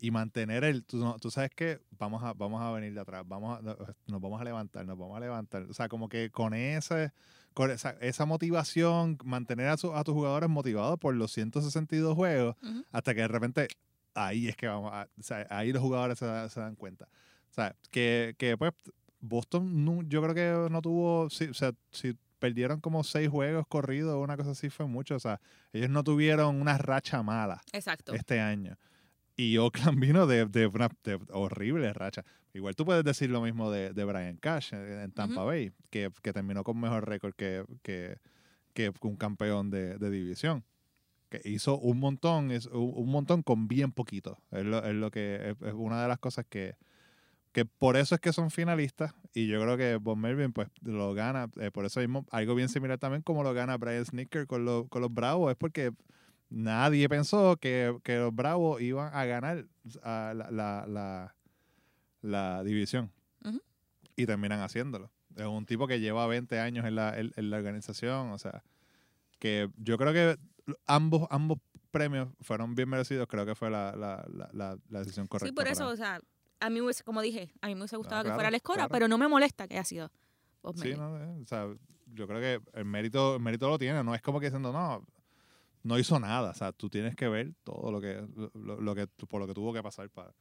Y 0.00 0.10
mantener 0.10 0.64
el, 0.64 0.84
tú, 0.84 0.98
no- 0.98 1.18
tú 1.18 1.30
sabes 1.30 1.50
que 1.50 1.80
vamos 1.98 2.22
a, 2.22 2.32
vamos 2.34 2.60
a 2.60 2.70
venir 2.72 2.92
de 2.94 3.00
atrás, 3.00 3.24
vamos 3.26 3.58
a- 3.58 3.62
nos 4.06 4.20
vamos 4.20 4.40
a 4.40 4.44
levantar, 4.44 4.84
nos 4.84 4.98
vamos 4.98 5.16
a 5.16 5.20
levantar. 5.20 5.62
O 5.62 5.72
sea, 5.74 5.88
como 5.88 6.08
que 6.08 6.30
con 6.30 6.52
ese, 6.52 7.12
con 7.54 7.70
esa, 7.70 7.90
esa 8.00 8.26
motivación, 8.26 9.16
mantener 9.24 9.68
a, 9.68 9.76
su- 9.76 9.94
a 9.94 10.02
tus 10.04 10.14
jugadores 10.14 10.50
motivados 10.50 10.98
por 10.98 11.14
los 11.14 11.32
162 11.32 12.14
juegos, 12.14 12.56
Ujú. 12.62 12.84
hasta 12.92 13.14
que 13.14 13.20
de 13.22 13.28
repente 13.28 13.68
ahí 14.14 14.48
es 14.48 14.56
que 14.56 14.66
vamos 14.66 14.92
a, 14.92 15.08
o 15.18 15.22
sea, 15.22 15.46
ahí 15.50 15.72
los 15.72 15.80
jugadores 15.82 16.18
se, 16.18 16.48
se 16.50 16.60
dan 16.60 16.74
cuenta. 16.74 17.06
O 17.50 17.54
sea, 17.54 17.74
que, 17.90 18.34
que 18.36 18.56
pues 18.58 18.72
Boston 19.20 19.84
no- 19.84 20.02
yo 20.02 20.20
creo 20.22 20.34
que 20.34 20.70
no 20.72 20.82
tuvo, 20.82 21.30
sí, 21.30 21.44
o 21.46 21.54
sea, 21.54 21.72
si 21.92 22.16
perdieron 22.44 22.78
como 22.78 23.04
seis 23.04 23.30
juegos 23.30 23.66
corridos 23.66 24.22
una 24.22 24.36
cosa 24.36 24.50
así 24.50 24.68
fue 24.68 24.86
mucho, 24.86 25.14
o 25.14 25.18
sea, 25.18 25.40
ellos 25.72 25.88
no 25.88 26.04
tuvieron 26.04 26.60
una 26.60 26.76
racha 26.76 27.22
mala 27.22 27.62
Exacto. 27.72 28.12
este 28.12 28.38
año. 28.38 28.76
Y 29.34 29.56
Oakland 29.56 29.98
vino 29.98 30.26
de, 30.26 30.44
de 30.44 30.66
una 30.66 30.90
de 31.04 31.18
horrible 31.30 31.90
racha. 31.94 32.22
Igual 32.52 32.76
tú 32.76 32.84
puedes 32.84 33.02
decir 33.02 33.30
lo 33.30 33.40
mismo 33.40 33.70
de, 33.70 33.94
de 33.94 34.04
Brian 34.04 34.36
Cash 34.36 34.74
en, 34.74 35.10
Tampa 35.12 35.40
Ujú. 35.40 35.46
Bay, 35.46 35.72
que, 35.88 36.10
que 36.22 36.34
terminó 36.34 36.64
con 36.64 36.78
mejor 36.78 37.08
récord 37.08 37.32
que, 37.34 37.64
que, 37.82 38.18
que 38.74 38.92
un 39.00 39.16
campeón 39.16 39.70
de, 39.70 39.96
de 39.96 40.10
división. 40.10 40.64
Que 41.30 41.40
hizo 41.46 41.78
un 41.78 41.98
montón, 41.98 42.50
es 42.50 42.66
un, 42.66 42.92
un 42.94 43.08
montón 43.08 43.42
con 43.42 43.68
bien 43.68 43.90
poquito. 43.90 44.36
Es 44.50 44.66
lo, 44.66 44.84
es 44.84 44.94
lo 44.94 45.10
que 45.10 45.36
es, 45.36 45.66
es 45.66 45.72
una 45.72 46.02
de 46.02 46.08
las 46.08 46.18
cosas 46.18 46.44
que, 46.46 46.76
que 47.54 47.64
por 47.64 47.96
eso 47.96 48.16
es 48.16 48.20
que 48.20 48.32
son 48.32 48.50
finalistas. 48.50 49.14
Y 49.32 49.46
yo 49.46 49.62
creo 49.62 49.76
que 49.76 49.94
Bob 49.94 50.16
Melvin 50.16 50.52
pues 50.52 50.68
lo 50.82 51.14
gana. 51.14 51.48
eh, 51.60 51.70
por 51.70 51.84
eso 51.84 52.00
mismo, 52.00 52.26
algo 52.32 52.56
bien 52.56 52.68
similar 52.68 52.98
también 52.98 53.22
como 53.22 53.44
lo 53.44 53.54
gana 53.54 53.76
Brian 53.76 54.04
Snicker 54.04 54.48
con, 54.48 54.64
los 54.64 54.88
con 54.88 55.00
los 55.00 55.14
Bravos, 55.14 55.52
es 55.52 55.56
porque 55.56 55.92
nadie 56.50 57.08
pensó 57.08 57.56
que, 57.56 57.96
que 58.02 58.16
los 58.16 58.34
Bravos 58.34 58.82
iban 58.82 59.14
a 59.14 59.24
ganar 59.24 59.66
a 60.02 60.34
la, 60.34 60.50
la, 60.50 60.84
la, 60.88 61.36
la 62.22 62.64
división. 62.64 63.12
Ujú. 63.44 63.62
Y 64.16 64.26
terminan 64.26 64.60
haciéndolo. 64.60 65.12
Es 65.36 65.46
un 65.46 65.64
tipo 65.64 65.86
que 65.86 66.00
lleva 66.00 66.26
20 66.26 66.58
años 66.58 66.84
en 66.84 66.96
la, 66.96 67.16
en, 67.16 67.32
en 67.36 67.50
la 67.50 67.56
organización. 67.58 68.32
O 68.32 68.38
sea, 68.38 68.64
que 69.38 69.70
yo 69.76 69.96
creo 69.96 70.12
que 70.12 70.36
ambos, 70.86 71.28
ambos 71.30 71.58
premios 71.92 72.30
fueron 72.40 72.74
bien 72.74 72.88
merecidos. 72.88 73.28
Creo 73.28 73.46
que 73.46 73.54
fue 73.54 73.70
la, 73.70 73.94
la, 73.94 74.26
la, 74.52 74.76
decisión 74.98 75.28
correcta. 75.28 75.46
Sí, 75.50 75.52
por 75.54 75.68
eso, 75.68 75.86
o 75.86 75.94
sea, 75.94 76.20
a 76.60 76.70
mí 76.70 76.80
como 77.04 77.20
dije, 77.22 77.52
a 77.60 77.66
mí 77.68 77.74
me 77.74 77.80
hubiese 77.82 77.96
gustado 77.96 78.22
que 78.22 78.26
claro, 78.28 78.36
fuera 78.36 78.50
la 78.50 78.56
escuela, 78.56 78.82
claro. 78.82 78.92
pero 78.92 79.08
no 79.08 79.18
me 79.18 79.28
molesta 79.28 79.66
que 79.68 79.74
haya 79.74 79.84
sido 79.84 80.10
Sí, 80.76 80.94
no, 80.94 81.18
eh, 81.18 81.42
o 81.42 81.46
sea, 81.46 81.66
yo 82.14 82.26
creo 82.26 82.40
que 82.40 82.78
el 82.78 82.84
mérito, 82.86 83.34
el 83.36 83.42
mérito 83.42 83.68
lo 83.68 83.78
tiene, 83.78 84.02
no 84.02 84.14
es 84.14 84.22
como 84.22 84.40
que 84.40 84.46
diciendo, 84.46 84.72
no, 84.72 85.04
no 85.82 85.98
hizo 85.98 86.18
nada, 86.18 86.50
o 86.50 86.54
sea, 86.54 86.72
tú 86.72 86.88
tienes 86.88 87.14
que 87.16 87.28
ver 87.28 87.52
todo 87.64 87.92
lo 87.92 88.00
que, 88.00 88.26
lo, 88.54 88.80
lo 88.80 88.94
que 88.94 89.06
por 89.28 89.40
lo 89.42 89.46
que 89.46 89.52
tuvo 89.52 89.74
que 89.74 89.82
pasar 89.82 90.08
para, 90.08 90.32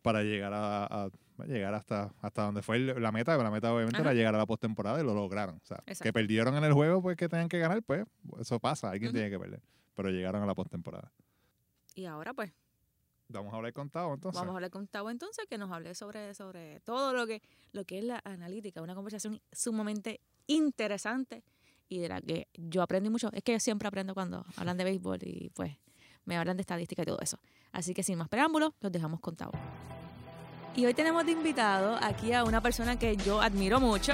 para 0.00 0.22
llegar 0.22 0.54
a, 0.54 0.86
a- 0.86 1.10
a 1.38 1.44
llegar 1.46 1.74
hasta, 1.74 2.14
hasta 2.22 2.44
donde 2.44 2.62
fue 2.62 2.76
el- 2.76 3.02
la 3.02 3.12
meta, 3.12 3.36
la 3.36 3.50
meta 3.50 3.72
obviamente 3.74 3.96
Ajá. 4.00 4.10
era 4.10 4.14
llegar 4.14 4.34
a 4.34 4.38
la 4.38 4.46
postemporada 4.46 5.00
y 5.00 5.04
lo 5.04 5.12
lograron, 5.14 5.56
o 5.56 5.64
sea, 5.66 5.78
Exacto. 5.86 6.04
que 6.04 6.12
perdieron 6.14 6.54
en 6.56 6.64
el 6.64 6.72
juego, 6.72 7.02
pues 7.02 7.16
que 7.18 7.28
tenían 7.28 7.48
que 7.50 7.58
ganar, 7.58 7.82
pues 7.82 8.06
eso 8.40 8.58
pasa, 8.58 8.90
alguien 8.90 9.08
Ujú. 9.10 9.14
tiene 9.16 9.28
que 9.30 9.38
perder, 9.38 9.60
pero 9.94 10.08
llegaron 10.10 10.42
a 10.42 10.46
la 10.46 10.54
postemporada. 10.54 11.12
Y 11.94 12.06
ahora, 12.06 12.32
pues, 12.32 12.52
Vamos 13.32 13.52
a 13.52 13.56
hablar 13.56 13.72
con 13.72 13.90
Tavo 13.90 14.14
entonces. 14.14 14.40
Vamos 14.40 14.54
a 14.54 14.56
hablar 14.56 14.70
con 14.70 14.86
Tavo 14.86 15.10
entonces, 15.10 15.46
que 15.48 15.58
nos 15.58 15.70
hable 15.70 15.94
sobre, 15.94 16.34
sobre 16.34 16.80
todo 16.80 17.12
lo 17.12 17.26
que, 17.26 17.42
lo 17.72 17.84
que 17.84 17.98
es 17.98 18.04
la 18.04 18.20
analítica, 18.24 18.82
una 18.82 18.94
conversación 18.94 19.40
sumamente 19.50 20.20
interesante 20.46 21.44
y 21.88 21.98
de 21.98 22.08
la 22.08 22.20
que 22.20 22.48
yo 22.54 22.82
aprendí 22.82 23.10
mucho. 23.10 23.30
Es 23.32 23.42
que 23.42 23.52
yo 23.52 23.60
siempre 23.60 23.88
aprendo 23.88 24.14
cuando 24.14 24.44
hablan 24.56 24.76
de 24.76 24.84
béisbol 24.84 25.18
y 25.22 25.50
pues 25.50 25.76
me 26.24 26.36
hablan 26.36 26.56
de 26.56 26.62
estadística 26.62 27.02
y 27.02 27.06
todo 27.06 27.18
eso. 27.20 27.38
Así 27.72 27.94
que 27.94 28.02
sin 28.02 28.18
más 28.18 28.28
preámbulos, 28.28 28.72
los 28.80 28.92
dejamos 28.92 29.20
con 29.20 29.36
Tavo. 29.36 29.52
Y 30.74 30.86
hoy 30.86 30.94
tenemos 30.94 31.26
de 31.26 31.32
invitado 31.32 31.98
aquí 32.00 32.32
a 32.32 32.44
una 32.44 32.60
persona 32.62 32.98
que 32.98 33.16
yo 33.16 33.42
admiro 33.42 33.78
mucho, 33.78 34.12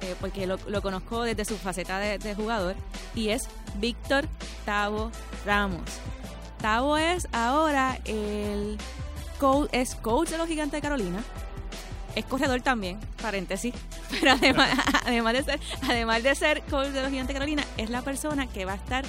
eh, 0.00 0.14
porque 0.20 0.46
lo, 0.46 0.56
lo, 0.68 0.80
conozco 0.80 1.22
desde 1.22 1.44
su 1.44 1.56
faceta 1.56 1.98
de, 1.98 2.18
de 2.18 2.34
jugador, 2.34 2.76
y 3.14 3.28
es 3.28 3.48
Víctor 3.78 4.26
Tavo 4.64 5.10
Ramos. 5.44 5.82
Tavo 6.60 6.96
es 6.96 7.28
ahora 7.32 7.98
el 8.04 8.78
coach, 9.38 9.68
es 9.72 9.94
coach 9.94 10.30
de 10.30 10.38
los 10.38 10.48
Gigantes 10.48 10.78
de 10.78 10.82
Carolina. 10.82 11.22
Es 12.16 12.24
corredor 12.24 12.60
también, 12.62 12.98
paréntesis. 13.22 13.74
Pero 14.10 14.32
además, 14.32 14.70
además, 15.06 15.34
de 15.34 15.42
ser, 15.44 15.60
además 15.82 16.22
de 16.22 16.34
ser 16.34 16.62
coach 16.62 16.88
de 16.88 17.02
los 17.02 17.10
Gigantes 17.10 17.28
de 17.28 17.34
Carolina, 17.34 17.64
es 17.76 17.90
la 17.90 18.02
persona 18.02 18.48
que 18.48 18.64
va 18.64 18.72
a 18.72 18.76
estar 18.76 19.04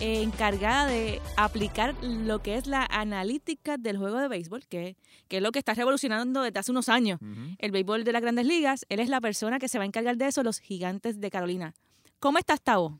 eh, 0.00 0.22
encargada 0.22 0.86
de 0.86 1.20
aplicar 1.36 1.94
lo 2.02 2.42
que 2.42 2.56
es 2.56 2.66
la 2.66 2.86
analítica 2.90 3.76
del 3.76 3.98
juego 3.98 4.18
de 4.18 4.28
béisbol, 4.28 4.66
que, 4.66 4.96
que 5.28 5.38
es 5.38 5.42
lo 5.42 5.52
que 5.52 5.58
está 5.58 5.74
revolucionando 5.74 6.42
desde 6.42 6.58
hace 6.58 6.70
unos 6.70 6.88
años 6.88 7.18
uh 7.22 7.24
-huh. 7.24 7.56
el 7.58 7.70
béisbol 7.72 8.04
de 8.04 8.12
las 8.12 8.22
grandes 8.22 8.46
ligas. 8.46 8.86
Él 8.88 9.00
es 9.00 9.08
la 9.08 9.20
persona 9.20 9.58
que 9.58 9.68
se 9.68 9.78
va 9.78 9.84
a 9.84 9.86
encargar 9.86 10.16
de 10.16 10.26
eso, 10.26 10.42
los 10.42 10.60
Gigantes 10.60 11.20
de 11.20 11.30
Carolina. 11.30 11.74
¿Cómo 12.20 12.38
estás, 12.38 12.60
Tavo? 12.62 12.96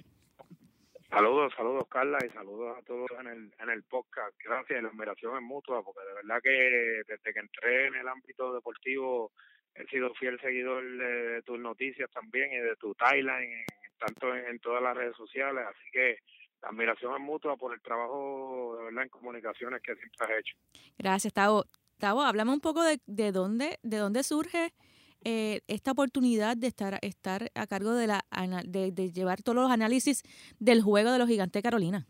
Saludos, 1.17 1.51
saludos 1.57 1.89
Carla 1.89 2.19
y 2.27 2.29
saludos 2.29 2.77
a 2.77 2.83
todos 2.83 3.09
en 3.19 3.27
el, 3.27 3.55
en 3.59 3.71
el 3.71 3.83
podcast. 3.85 4.37
Gracias, 4.45 4.83
la 4.83 4.91
admiración 4.91 5.35
es 5.35 5.43
mutua 5.43 5.83
porque 5.83 6.07
de 6.07 6.13
verdad 6.13 6.43
que 6.43 7.03
desde 7.09 7.33
que 7.33 7.41
entré 7.41 7.87
en 7.87 7.95
el 7.95 8.07
ámbito 8.07 8.53
deportivo 8.53 9.33
he 9.75 9.87
sido 9.87 10.13
fiel 10.17 10.39
seguidor 10.43 10.85
de, 10.85 11.41
tus 11.47 11.59
noticias 11.59 12.11
también 12.11 12.53
y 12.53 12.59
de 12.59 12.77
tu 12.77 12.95
timeline, 12.97 13.65
tanto 13.99 14.37
en, 14.37 14.45
en, 14.45 14.59
todas 14.59 14.83
las 14.83 14.95
redes 14.95 15.17
sociales. 15.17 15.65
Así 15.67 15.91
que 15.91 16.19
la 16.61 16.69
admiración 16.69 17.15
es 17.15 17.21
mutua 17.21 17.57
por 17.57 17.73
el 17.73 17.81
trabajo 17.81 18.77
de 18.77 18.85
verdad 18.85 19.05
en 19.05 19.09
comunicaciones 19.09 19.81
que 19.81 19.97
siempre 19.97 20.19
has 20.21 20.39
hecho. 20.39 20.55
Gracias, 20.99 21.33
Tavo. 21.33 21.65
Tavo, 21.99 22.21
háblame 22.21 22.53
un 22.53 22.61
poco 22.61 22.85
de, 22.85 23.01
de 23.07 23.33
dónde, 23.33 23.79
de 23.83 23.97
dónde 23.97 24.23
surge 24.23 24.75
eh, 25.29 25.63
esta 25.67 25.91
oportunidad 25.91 26.57
de 26.57 26.69
estar, 26.69 27.01
estar 27.03 27.51
a 27.57 27.67
cargo 27.67 27.95
de, 27.95 28.07
la, 28.07 28.25
de, 28.65 29.11
llevar 29.11 29.43
todos 29.43 29.57
los 29.57 29.73
análisis 29.73 30.23
del 30.61 30.83
juego 30.83 31.11
de 31.11 31.19
los 31.19 31.27
gigantes 31.27 31.65
Carolina? 31.65 32.07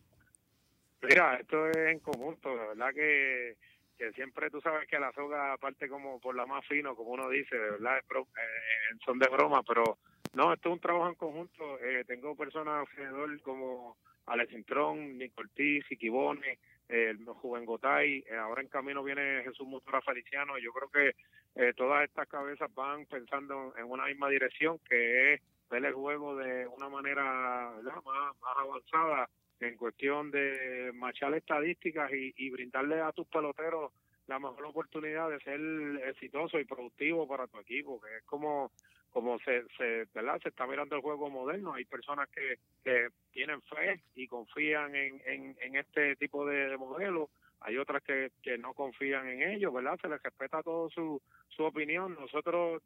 Mira, 1.00 1.36
esto 1.36 1.66
es 1.70 1.76
en 1.78 2.00
conjunto, 2.00 2.50
de 2.50 2.66
verdad 2.66 2.92
que, 2.92 3.56
que 3.96 4.12
siempre 4.12 4.50
tú 4.50 4.60
sabes 4.60 4.86
que 4.86 4.98
la 4.98 5.12
soga 5.12 5.56
parte 5.56 5.88
como 5.88 6.20
por 6.20 6.36
la 6.36 6.44
más 6.44 6.66
fino, 6.66 6.94
como 6.94 7.12
uno 7.12 7.30
dice, 7.30 7.56
de 7.56 7.70
verdad, 7.70 8.02
bro, 8.06 8.28
eh, 8.36 8.96
son 9.02 9.18
de 9.18 9.28
broma, 9.28 9.62
pero 9.62 9.96
no, 10.34 10.52
esto 10.52 10.68
es 10.68 10.74
un 10.74 10.80
trabajo 10.80 11.08
en 11.08 11.14
conjunto. 11.14 11.78
Eh, 11.80 12.04
tengo 12.06 12.36
personas 12.36 12.86
alrededor 12.86 13.40
como 13.40 13.96
Alex 14.26 14.52
Intrón, 14.52 15.16
Nick 15.16 15.32
Ortiz, 15.38 15.90
Iquibone, 15.90 16.58
el 16.88 17.24
Juven 17.24 17.64
eh, 17.64 18.24
ahora 18.38 18.60
en 18.60 18.68
camino 18.68 19.02
viene 19.02 19.42
Jesús 19.42 19.66
Mutura 19.66 20.02
Feliciano, 20.02 20.58
yo 20.58 20.70
creo 20.72 20.90
que 20.90 21.16
eh, 21.56 21.72
todas 21.74 22.04
estas 22.04 22.28
cabezas 22.28 22.72
van 22.74 23.06
pensando 23.06 23.74
en 23.76 23.84
una 23.84 24.06
misma 24.06 24.28
dirección, 24.28 24.78
que 24.88 25.34
es 25.34 25.42
ver 25.70 25.84
el 25.84 25.94
juego 25.94 26.36
de 26.36 26.66
una 26.68 26.88
manera 26.88 27.72
más, 27.82 28.04
más 28.04 28.56
avanzada 28.56 29.28
en 29.60 29.76
cuestión 29.76 30.30
de 30.30 30.92
machar 30.94 31.34
estadísticas 31.34 32.12
y, 32.12 32.34
y 32.36 32.50
brindarle 32.50 33.00
a 33.00 33.12
tus 33.12 33.26
peloteros 33.26 33.92
la 34.26 34.38
mejor 34.38 34.66
oportunidad 34.66 35.30
de 35.30 35.40
ser 35.40 35.60
exitoso 36.08 36.58
y 36.58 36.64
productivo 36.64 37.26
para 37.26 37.46
tu 37.46 37.58
equipo, 37.58 38.00
que 38.00 38.18
es 38.18 38.24
como 38.24 38.70
como 39.16 39.38
se, 39.38 39.62
se, 39.78 40.06
¿verdad? 40.14 40.38
se 40.42 40.50
está 40.50 40.66
mirando 40.66 40.94
el 40.94 41.00
juego 41.00 41.30
moderno. 41.30 41.72
Hay 41.72 41.86
personas 41.86 42.28
que, 42.28 42.58
que 42.84 43.08
tienen 43.32 43.62
fe 43.62 44.02
y 44.14 44.28
confían 44.28 44.94
en, 44.94 45.22
en, 45.24 45.56
en 45.58 45.76
este 45.76 46.16
tipo 46.16 46.44
de, 46.44 46.68
de 46.68 46.76
modelos. 46.76 47.30
Hay 47.60 47.78
otras 47.78 48.02
que, 48.02 48.30
no 48.58 48.74
confían 48.74 49.28
en 49.28 49.42
ellos, 49.42 49.72
¿verdad? 49.72 49.98
Se 50.00 50.08
les 50.08 50.22
respeta 50.22 50.62
todo 50.62 50.88
su, 50.90 51.20
su 51.48 51.64
opinión. 51.64 52.14
Nosotros, 52.14 52.82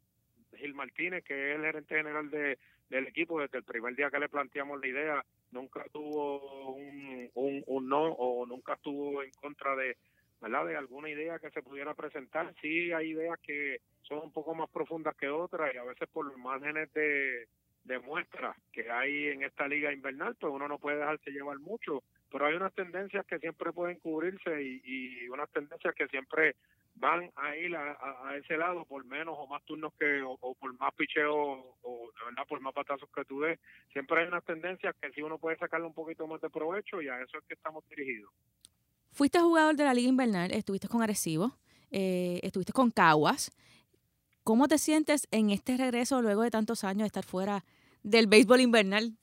Gil 0.55 0.73
Martínez, 0.73 1.23
que 1.23 1.51
es 1.51 1.57
el 1.57 1.65
gerente 1.65 1.95
general 1.95 2.29
de, 2.29 2.57
del 2.89 3.07
equipo, 3.07 3.39
desde 3.39 3.59
el 3.59 3.63
primer 3.63 3.95
día 3.95 4.09
que 4.09 4.19
le 4.19 4.29
planteamos 4.29 4.79
la 4.79 4.87
idea, 4.87 5.25
nunca 5.51 5.85
tuvo 5.91 6.73
un, 6.75 7.29
un, 7.35 7.63
un 7.67 7.89
no 7.89 8.03
o 8.03 8.45
nunca 8.45 8.73
estuvo 8.73 9.21
en 9.23 9.31
contra 9.31 9.75
de, 9.75 9.97
¿verdad? 10.41 10.65
De 10.65 10.75
alguna 10.75 11.09
idea 11.09 11.39
que 11.39 11.51
se 11.51 11.61
pudiera 11.61 11.93
presentar. 11.93 12.53
Sí 12.61 12.91
hay 12.91 13.11
ideas 13.11 13.39
que 13.39 13.81
son 14.01 14.19
un 14.19 14.31
poco 14.33 14.55
más 14.55 14.69
profundas 14.69 15.15
que 15.15 15.29
otras 15.29 15.73
y 15.73 15.77
a 15.77 15.83
veces 15.83 16.09
por 16.09 16.25
los 16.25 16.37
márgenes 16.37 16.91
de, 16.93 17.47
de 17.83 17.99
muestras 17.99 18.55
que 18.71 18.89
hay 18.89 19.27
en 19.27 19.43
esta 19.43 19.67
liga 19.67 19.93
invernal, 19.93 20.35
pues 20.35 20.51
uno 20.53 20.67
no 20.67 20.77
puede 20.77 20.97
dejarse 20.97 21.31
llevar 21.31 21.59
mucho, 21.59 22.03
pero 22.31 22.45
hay 22.45 22.55
unas 22.55 22.73
tendencias 22.73 23.25
que 23.25 23.39
siempre 23.39 23.73
pueden 23.73 23.99
cubrirse 23.99 24.63
y, 24.63 24.81
y 24.83 25.29
unas 25.29 25.49
tendencias 25.51 25.93
que 25.93 26.07
siempre 26.07 26.55
van 26.95 27.31
a 27.35 27.55
ir 27.55 27.75
a, 27.75 27.97
a, 28.27 28.37
ese 28.37 28.57
lado 28.57 28.85
por 28.85 29.05
menos 29.05 29.35
o 29.37 29.47
más 29.47 29.63
turnos 29.65 29.93
que 29.99 30.21
o, 30.21 30.37
o 30.39 30.55
por 30.55 30.77
más 30.79 30.93
picheo 30.95 31.35
o 31.35 32.11
de 32.17 32.25
verdad 32.25 32.47
por 32.47 32.59
más 32.61 32.73
patazos 32.73 33.09
que 33.13 33.25
tú 33.25 33.41
des. 33.41 33.59
Siempre 33.91 34.21
hay 34.21 34.27
unas 34.27 34.43
tendencias 34.45 34.95
que 35.01 35.11
sí 35.11 35.21
uno 35.21 35.37
puede 35.37 35.57
sacarle 35.57 35.87
un 35.87 35.93
poquito 35.93 36.27
más 36.27 36.41
de 36.41 36.49
provecho 36.49 37.01
y 37.01 37.09
a 37.09 37.21
eso 37.21 37.37
es 37.37 37.43
que 37.45 37.53
estamos 37.53 37.87
dirigidos. 37.89 38.31
Fuiste 39.11 39.39
jugador 39.39 39.75
de 39.75 39.83
la 39.83 39.93
liga 39.93 40.09
invernal 40.09 40.51
estuviste 40.51 40.87
con 40.87 41.01
Arecibo 41.01 41.57
eh, 41.91 42.39
estuviste 42.43 42.71
con 42.71 42.89
Caguas. 42.89 43.51
¿Cómo 44.43 44.67
te 44.67 44.77
sientes 44.77 45.27
en 45.31 45.51
este 45.51 45.77
regreso 45.77 46.21
luego 46.21 46.41
de 46.41 46.49
tantos 46.49 46.83
años 46.83 47.01
de 47.01 47.07
estar 47.07 47.25
fuera 47.25 47.63
del 48.01 48.27
béisbol 48.27 48.61
invernal? 48.61 49.17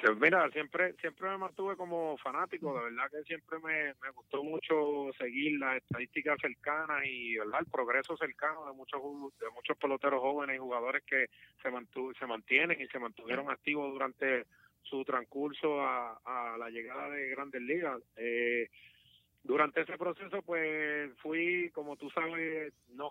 Pues 0.00 0.16
mira, 0.18 0.48
siempre 0.50 0.94
siempre 0.94 1.28
me 1.28 1.36
mantuve 1.36 1.76
como 1.76 2.16
fanático, 2.18 2.74
de 2.74 2.84
verdad 2.84 3.10
que 3.10 3.22
siempre 3.24 3.58
me, 3.58 3.94
me 4.02 4.10
gustó 4.14 4.42
mucho 4.42 5.10
seguir 5.18 5.58
las 5.58 5.76
estadísticas 5.76 6.38
cercanas 6.40 7.04
y 7.04 7.36
verdad 7.36 7.60
el 7.60 7.66
progreso 7.66 8.16
cercano 8.16 8.66
de 8.66 8.72
muchos 8.72 9.00
de 9.38 9.50
muchos 9.50 9.76
peloteros 9.76 10.20
jóvenes 10.20 10.56
y 10.56 10.58
jugadores 10.58 11.04
que 11.04 11.26
se 11.62 11.70
mantu 11.70 12.14
se 12.18 12.26
mantienen 12.26 12.80
y 12.80 12.86
se 12.86 12.98
mantuvieron 12.98 13.50
activos 13.50 13.92
durante 13.92 14.46
su 14.82 15.04
transcurso 15.04 15.82
a, 15.82 16.18
a 16.24 16.56
la 16.56 16.70
llegada 16.70 17.10
de 17.10 17.28
Grandes 17.28 17.60
Ligas. 17.60 18.00
Eh, 18.16 18.70
durante 19.42 19.82
ese 19.82 19.98
proceso 19.98 20.40
pues 20.42 21.10
fui 21.18 21.70
como 21.74 21.96
tú 21.96 22.08
sabes 22.10 22.72
no 22.88 23.10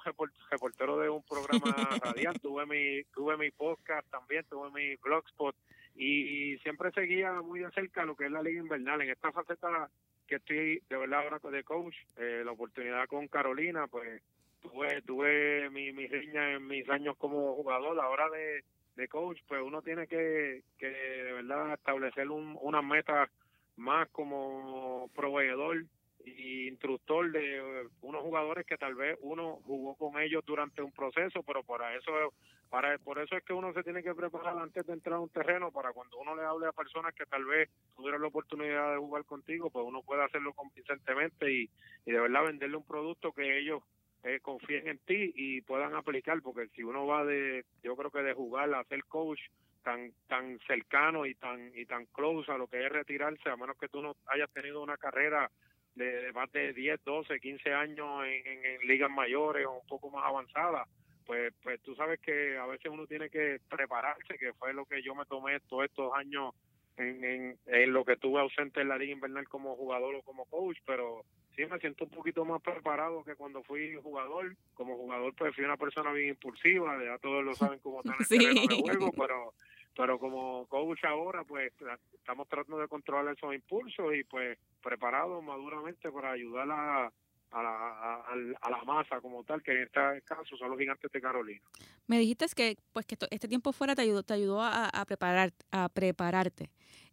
reportero 0.49 0.97
de 0.97 1.10
un 1.10 1.23
programa 1.23 1.75
radial 2.04 2.39
tuve 2.39 2.65
mi 2.65 3.04
tuve 3.13 3.38
mi 3.38 3.52
podcast 3.52 4.08
también 4.10 4.45
tuve 4.49 4.69
mi 4.71 4.95
blogspot 4.97 5.56
y, 6.00 6.58
siempre 6.60 6.92
seguía 6.92 7.34
muy 7.42 7.60
de 7.60 7.70
cerca 7.72 8.06
lo 8.06 8.16
que 8.16 8.26
es 8.26 8.32
la 8.32 8.42
liga 8.42 8.62
invernal. 8.62 9.02
En 9.02 9.10
esta 9.10 9.32
faceta 9.32 9.90
que 10.28 10.36
estoy 10.36 10.82
de 10.90 10.98
verdad 10.98 11.24
ahora 11.24 11.40
de 11.52 11.64
coach 11.64 11.96
eh, 12.18 12.44
la 12.46 12.52
oportunidad 12.52 13.08
con 13.08 13.28
Carolina 13.28 13.88
pues 13.88 14.22
tuve 14.62 15.02
tuve 15.02 15.70
mi, 15.72 15.92
mi 15.92 16.08
riña 16.08 16.54
en 16.54 16.68
mis 16.68 16.90
años 16.90 17.18
como 17.18 17.56
jugador. 17.56 18.00
Ahora 18.00 18.30
de, 18.30 18.64
de 18.96 19.08
coach 19.10 19.40
pues 19.48 19.62
uno 19.62 19.82
tiene 19.82 20.08
que 20.08 20.64
que 20.78 20.88
de 20.88 21.34
verdad 21.34 21.74
establecer 21.74 22.30
un, 22.30 22.58
unas 22.62 22.84
metas 22.84 23.30
más 23.76 24.08
como 24.10 25.10
proveedor 25.16 25.84
y 26.26 26.68
instructor 26.68 27.32
de 27.32 27.88
unos 28.02 28.22
jugadores 28.22 28.66
que 28.66 28.78
tal 28.78 28.96
vez 28.96 29.18
uno 29.22 29.60
jugó 29.66 29.96
con 29.96 30.22
ellos 30.22 30.44
durante 30.46 30.82
un 30.82 30.92
proceso, 30.92 31.44
pero 31.44 31.64
para 31.64 31.96
eso 31.96 32.34
para 32.69 32.97
por 32.99 33.19
eso 33.19 33.36
es 33.36 33.43
que 33.43 33.53
uno 33.53 33.73
se 33.73 33.84
tiene 33.84 34.03
que 34.03 34.13
preparar 34.13 34.58
antes 34.58 34.86
de 34.86 34.93
entrar 34.93 35.15
a 35.15 35.19
un 35.19 35.29
terreno 35.29 35.71
para 35.71 35.91
cuando 35.91 36.17
uno 36.17 36.36
le 36.36 36.43
hable 36.43 36.67
a 36.67 36.71
personas 36.71 37.13
que 37.15 37.25
tal 37.25 37.45
vez 37.45 37.69
tuvieron 37.95 38.21
la 38.21 38.27
oportunidad 38.27 38.91
de 38.91 38.99
jugar 38.99 39.25
contigo, 39.25 39.69
pues 39.69 39.86
uno 39.88 40.03
puede 40.03 40.23
hacerlo 40.23 40.53
convincentemente 40.53 41.51
y, 41.51 41.69
y 42.05 42.12
de 42.12 42.19
verdad 42.19 42.45
venderle 42.45 42.77
un 42.77 42.86
producto 42.86 43.32
que 43.32 43.60
ellos 43.60 43.82
eh, 44.23 44.39
confíen 44.41 44.88
en 44.88 44.97
ti 44.99 45.32
y 45.36 45.62
puedan 45.62 45.95
aplicar, 45.95 46.41
porque 46.41 46.67
si 46.75 46.84
uno 46.84 47.08
va 47.08 47.23
de, 47.23 47.63
yo 47.84 47.95
creo 47.95 48.12
que 48.12 48.21
de 48.21 48.34
jugar 48.34 48.73
a 48.73 48.84
ser 48.84 49.03
coach 49.05 49.39
tan 49.84 50.12
tan 50.27 50.60
cercano 50.67 51.25
y 51.25 51.36
tan 51.36 51.71
y 51.73 51.86
tan 51.86 52.05
close 52.08 52.51
a 52.51 52.58
lo 52.58 52.67
que 52.67 52.86
es 52.86 52.91
retirarse, 52.91 53.49
a 53.49 53.55
menos 53.55 53.77
que 53.77 53.88
tú 53.88 54.01
no 54.01 54.15
hayas 54.27 54.51
tenido 54.51 54.84
una 54.84 54.97
carrera 54.97 55.49
de, 55.95 56.05
de 56.05 56.34
más 56.34 56.51
de 56.51 56.73
10, 56.73 57.03
12, 57.03 57.39
15 57.39 57.73
años 57.73 58.25
en, 58.25 58.45
en, 58.45 58.65
en, 58.65 58.88
ligas 58.88 59.10
mayores 59.10 59.65
o 59.65 59.79
un 59.79 59.88
poco 59.88 60.10
más 60.10 60.25
avanzadas, 60.25 60.88
pues, 61.30 61.54
pues 61.62 61.80
tú 61.84 61.94
sabes 61.94 62.20
que 62.22 62.58
a 62.58 62.65
veces 62.65 62.92
uno 62.92 63.06
tiene 63.06 63.30
que 63.30 63.60
prepararse, 63.70 64.36
que 64.39 64.52
fue 64.54 64.74
lo 64.74 64.88
que 64.88 65.04
yo 65.04 65.13
me 65.13 65.28
tomé 65.28 65.60
todos 65.60 65.86
estos 65.86 66.12
años 66.15 66.56
en, 66.98 67.24
en, 67.24 67.60
en 67.68 67.94
lo 67.94 68.04
que 68.04 68.18
tuve 68.18 68.42
ausente 68.42 68.82
en 68.82 68.89
la 68.89 68.98
liga 68.98 69.13
invernal 69.13 69.48
como 69.48 69.76
jugador 69.76 70.15
o 70.15 70.24
como 70.24 70.46
coach, 70.46 70.80
pero 70.88 71.22
sí 71.56 71.68
me 71.68 71.78
siento 71.78 72.06
un 72.06 72.10
poquito 72.10 72.46
más 72.46 72.63
preparado 72.63 73.24
que 73.24 73.36
cuando 73.36 73.62
fui 73.62 73.94
jugador. 74.02 74.56
Como 74.74 74.98
jugador, 74.98 75.36
pues 75.36 75.54
fui 75.54 75.63
una 75.63 75.78
persona 75.78 76.12
bien 76.13 76.30
impulsiva, 76.30 76.98
ya 77.04 77.20
todos 77.20 77.46
lo 77.46 77.54
saben 77.54 77.78
como 77.78 78.02
el 78.02 78.06
sí. 78.28 78.39
de 78.39 78.82
juego, 78.82 79.12
pero 79.12 79.54
pero 79.96 80.18
como 80.18 80.65
coach 80.65 81.04
ahora, 81.04 81.44
pues 81.44 81.72
estamos 82.12 82.48
tratando 82.48 82.80
de 82.80 82.88
controlar 82.88 83.36
esos 83.36 83.54
impulsos 83.54 84.15
y 84.15 84.24
pues 84.24 84.58
preparados 84.82 85.44
maduramente 85.44 86.12
para 86.12 86.32
ayudar 86.32 86.72
a, 86.72 87.12
a 87.52 87.64
la, 87.64 88.56
a, 88.62 88.70
la 88.70 88.84
masa 88.86 89.20
como 89.22 89.44
tal, 89.44 89.62
que 89.64 89.72
en 89.72 89.84
este 89.84 90.22
caso 90.24 90.56
son 90.58 90.70
los 90.70 90.80
gigantes 90.80 91.12
de 91.12 91.22
Carolina. 91.22 91.62
Me 92.08 92.20
dijiste 92.20 92.46
que 92.56 92.78
pues 92.94 93.06
que 93.06 93.18
este 93.32 93.48
tiempo 93.48 93.72
fuera 93.72 93.96
te 93.96 94.04
ayudó, 94.04 94.24
te 94.24 94.34
ayudó 94.34 94.62
a, 94.62 94.86
a 94.88 95.06
preparar, 95.06 95.54
a 95.72 95.90
prepararte. 95.90 96.70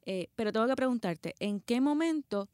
Eh, 0.07 0.29
pero 0.37 0.53
tengo 0.53 0.69
que 0.69 0.77
preguntarte, 0.77 1.35
¿en 1.41 1.61
qué 1.61 1.81
momento 1.81 2.49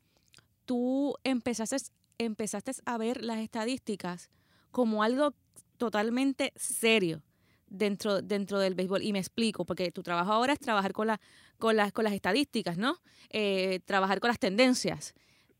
tú 0.64 1.14
empezaste, 1.22 1.76
empezaste 2.16 2.72
a 2.86 2.96
ver 2.96 3.22
las 3.22 3.38
estadísticas 3.38 4.30
como 4.70 5.02
algo 5.02 5.34
totalmente 5.76 6.52
serio 6.56 7.22
dentro, 7.66 8.22
dentro 8.22 8.58
del 8.58 8.74
béisbol? 8.74 9.02
Y 9.02 9.12
me 9.12 9.18
explico, 9.18 9.66
porque 9.66 9.92
tu 9.92 10.02
trabajo 10.02 10.32
ahora 10.32 10.54
es 10.54 10.60
trabajar 10.60 10.94
con, 10.94 11.08
la, 11.08 11.20
con, 11.58 11.76
las, 11.76 11.92
con 11.92 12.04
las 12.04 12.14
estadísticas, 12.14 12.78
¿no? 12.78 12.96
Eh, 13.28 13.80
trabajar 13.84 14.18
con 14.18 14.28
las 14.28 14.38
tendencias. 14.38 15.14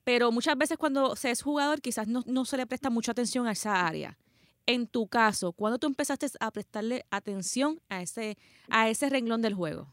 Pero 0.05 0.33
muchas 0.33 0.57
veces 0.57 0.79
cuando 0.79 1.17
se 1.17 1.31
es 1.31 1.43
jugador 1.43 1.81
quizás 1.81 2.09
no, 2.09 2.23
no 2.27 2.45
se 2.45 2.57
le 2.57 2.67
presta 2.67 2.91
mucha 2.91 3.13
atención 3.13 3.47
a 3.47 3.53
esa 3.53 3.87
área. 3.87 4.17
En 4.67 4.87
tu 4.87 5.09
caso, 5.09 5.53
¿cuándo 5.53 5.79
tú 5.79 5.87
empezaste 5.87 6.27
a 6.41 6.51
prestarle 6.51 7.05
atención 7.11 7.81
a 7.89 8.03
ese, 8.03 8.37
a 8.71 8.89
ese 8.89 9.09
renglón 9.11 9.43
del 9.43 9.55
juego? 9.55 9.89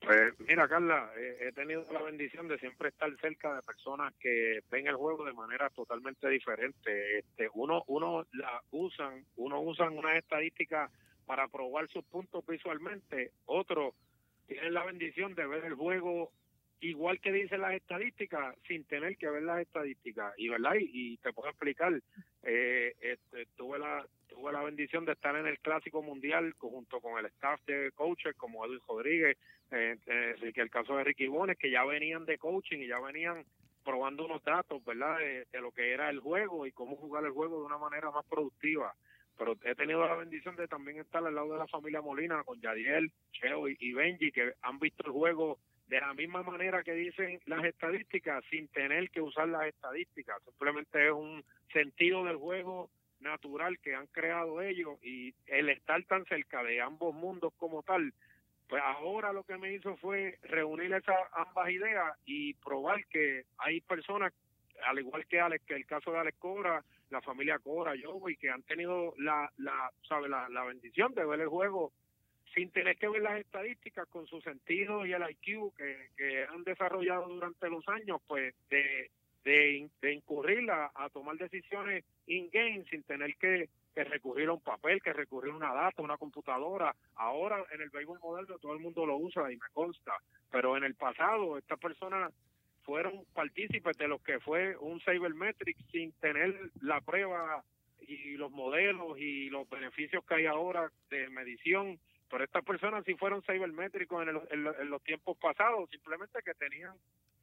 Pues 0.00 0.34
mira, 0.40 0.68
Carla, 0.68 1.10
he 1.16 1.50
tenido 1.52 1.82
la 1.90 2.02
bendición 2.02 2.46
de 2.46 2.58
siempre 2.58 2.90
estar 2.90 3.10
cerca 3.20 3.54
de 3.54 3.62
personas 3.62 4.12
que 4.20 4.60
ven 4.70 4.86
el 4.86 4.96
juego 4.96 5.24
de 5.24 5.32
manera 5.32 5.70
totalmente 5.70 6.28
diferente. 6.28 7.20
Este, 7.20 7.48
uno, 7.54 7.84
uno 7.86 8.26
la 8.32 8.62
usan, 8.70 9.24
uno 9.36 9.60
usan 9.60 9.96
unas 9.96 10.16
estadísticas 10.16 10.90
para 11.24 11.48
probar 11.48 11.88
sus 11.88 12.04
puntos 12.04 12.44
visualmente, 12.46 13.32
otros 13.46 13.94
tienen 14.46 14.74
la 14.74 14.84
bendición 14.84 15.34
de 15.34 15.46
ver 15.46 15.64
el 15.64 15.74
juego 15.74 16.30
igual 16.84 17.18
que 17.20 17.32
dicen 17.32 17.62
las 17.62 17.72
estadísticas, 17.72 18.54
sin 18.68 18.84
tener 18.84 19.16
que 19.16 19.30
ver 19.30 19.42
las 19.42 19.60
estadísticas. 19.60 20.34
Y 20.36 20.48
verdad, 20.48 20.74
y, 20.78 21.16
te 21.18 21.32
puedo 21.32 21.48
explicar, 21.48 21.92
eh, 22.42 22.94
este, 23.00 23.46
tuve 23.56 23.78
la 23.78 24.04
tuve 24.28 24.52
la 24.52 24.62
bendición 24.62 25.04
de 25.04 25.12
estar 25.12 25.36
en 25.36 25.46
el 25.46 25.60
Clásico 25.60 26.02
Mundial 26.02 26.54
junto 26.58 27.00
con 27.00 27.18
el 27.18 27.26
staff 27.26 27.60
de 27.66 27.92
coaches 27.94 28.34
como 28.36 28.66
Edwin 28.66 28.80
Rodríguez, 28.86 29.38
eh, 29.70 29.96
eh, 30.06 30.52
el 30.56 30.70
caso 30.70 30.96
de 30.96 31.04
Ricky 31.04 31.28
Bones, 31.28 31.56
que 31.56 31.70
ya 31.70 31.84
venían 31.84 32.26
de 32.26 32.36
coaching 32.36 32.78
y 32.78 32.88
ya 32.88 32.98
venían 32.98 33.44
probando 33.84 34.24
unos 34.24 34.42
datos, 34.42 34.84
¿verdad?, 34.84 35.18
de, 35.18 35.60
lo 35.60 35.70
que 35.70 35.92
era 35.92 36.10
el 36.10 36.18
juego 36.18 36.66
y 36.66 36.72
cómo 36.72 36.96
jugar 36.96 37.24
el 37.24 37.30
juego 37.30 37.60
de 37.60 37.66
una 37.66 37.78
manera 37.78 38.10
más 38.10 38.24
productiva 38.26 38.94
pero 39.36 39.56
he 39.64 39.74
tenido 39.74 40.06
la 40.06 40.14
bendición 40.14 40.54
de 40.54 40.68
también 40.68 41.00
estar 41.00 41.24
al 41.26 41.34
lado 41.34 41.52
de 41.52 41.58
la 41.58 41.66
familia 41.66 42.00
Molina 42.00 42.44
con 42.44 42.60
Yadiel, 42.60 43.10
Cheo 43.32 43.68
y, 43.68 43.92
Benji 43.92 44.30
que 44.30 44.52
han 44.62 44.78
visto 44.78 45.04
el 45.04 45.10
juego 45.10 45.58
de 45.86 46.00
la 46.00 46.14
misma 46.14 46.42
manera 46.42 46.82
que 46.82 46.94
dicen 46.94 47.40
las 47.46 47.64
estadísticas 47.64 48.44
sin 48.50 48.68
tener 48.68 49.10
que 49.10 49.20
usar 49.20 49.48
las 49.48 49.66
estadísticas. 49.66 50.42
Simplemente 50.44 51.06
es 51.06 51.12
un 51.12 51.44
sentido 51.72 52.24
del 52.24 52.36
juego 52.36 52.90
natural 53.20 53.78
que 53.78 53.94
han 53.94 54.06
creado 54.08 54.60
ellos 54.60 54.98
y 55.02 55.34
el 55.46 55.68
estar 55.70 56.02
tan 56.04 56.24
cerca 56.26 56.62
de 56.62 56.80
ambos 56.80 57.14
mundos 57.14 57.52
como 57.56 57.82
tal, 57.82 58.12
pues 58.68 58.82
ahora 58.82 59.32
lo 59.32 59.44
que 59.44 59.56
me 59.56 59.72
hizo 59.72 59.96
fue 59.96 60.38
reunir 60.42 60.92
esas 60.92 61.16
ambas 61.32 61.70
ideas 61.70 62.16
y 62.24 62.54
probar 62.54 63.04
que 63.06 63.44
hay 63.58 63.80
personas, 63.80 64.32
al 64.86 64.98
igual 64.98 65.26
que 65.26 65.40
Alex, 65.40 65.64
que 65.64 65.74
el 65.74 65.86
caso 65.86 66.12
de 66.12 66.18
Alex 66.18 66.38
Cora, 66.38 66.84
la 67.10 67.20
familia 67.20 67.58
Cora, 67.58 67.94
yo, 67.94 68.20
y 68.28 68.36
que 68.36 68.50
han 68.50 68.62
tenido 68.62 69.14
la, 69.18 69.50
la, 69.58 69.90
sabe, 70.08 70.28
la, 70.28 70.48
la 70.48 70.64
bendición 70.64 71.14
de 71.14 71.24
ver 71.24 71.40
el 71.40 71.48
juego 71.48 71.92
sin 72.54 72.70
tener 72.70 72.96
que 72.96 73.08
ver 73.08 73.22
las 73.22 73.40
estadísticas 73.40 74.06
con 74.08 74.26
su 74.26 74.40
sentido 74.40 75.04
y 75.04 75.12
el 75.12 75.22
IQ 75.28 75.74
que, 75.76 76.10
que 76.16 76.44
han 76.44 76.62
desarrollado 76.64 77.28
durante 77.28 77.68
los 77.68 77.86
años, 77.88 78.20
pues 78.26 78.54
de, 78.70 79.10
de, 79.44 80.12
incurrir 80.12 80.70
a, 80.70 80.90
tomar 81.12 81.36
decisiones 81.36 82.04
in-game 82.26 82.84
sin 82.90 83.02
tener 83.02 83.36
que, 83.36 83.68
recurrir 83.94 84.48
a 84.48 84.54
un 84.54 84.60
papel, 84.60 85.00
que 85.00 85.12
recurrir 85.12 85.52
a 85.52 85.56
una 85.56 85.72
data, 85.72 86.02
una 86.02 86.16
computadora. 86.16 86.94
Ahora 87.14 87.64
en 87.72 87.80
el 87.80 87.90
béisbol 87.90 88.18
moderno 88.20 88.58
todo 88.58 88.72
el 88.72 88.80
mundo 88.80 89.06
lo 89.06 89.16
usa 89.16 89.52
y 89.52 89.56
me 89.56 89.68
consta, 89.72 90.12
pero 90.50 90.76
en 90.76 90.84
el 90.84 90.94
pasado 90.94 91.58
estas 91.58 91.78
personas 91.78 92.32
fueron 92.82 93.24
partícipes 93.32 93.96
de 93.96 94.08
lo 94.08 94.18
que 94.18 94.40
fue 94.40 94.76
un 94.78 95.00
Sabermetrics 95.00 95.84
sin 95.92 96.12
tener 96.12 96.58
la 96.80 97.00
prueba 97.02 97.62
y 98.00 98.36
los 98.36 98.50
modelos 98.50 99.16
y 99.18 99.48
los 99.48 99.68
beneficios 99.68 100.24
que 100.24 100.34
hay 100.34 100.46
ahora 100.46 100.90
de 101.10 101.28
medición 101.30 101.98
pero 102.34 102.46
estas 102.46 102.64
personas 102.64 103.04
sí 103.04 103.14
fueron 103.14 103.44
cibermétricos 103.44 104.26
en, 104.26 104.42
en, 104.50 104.90
los 104.90 105.00
tiempos 105.04 105.36
pasados, 105.38 105.88
simplemente 105.88 106.40
que 106.44 106.52
tenían 106.54 106.92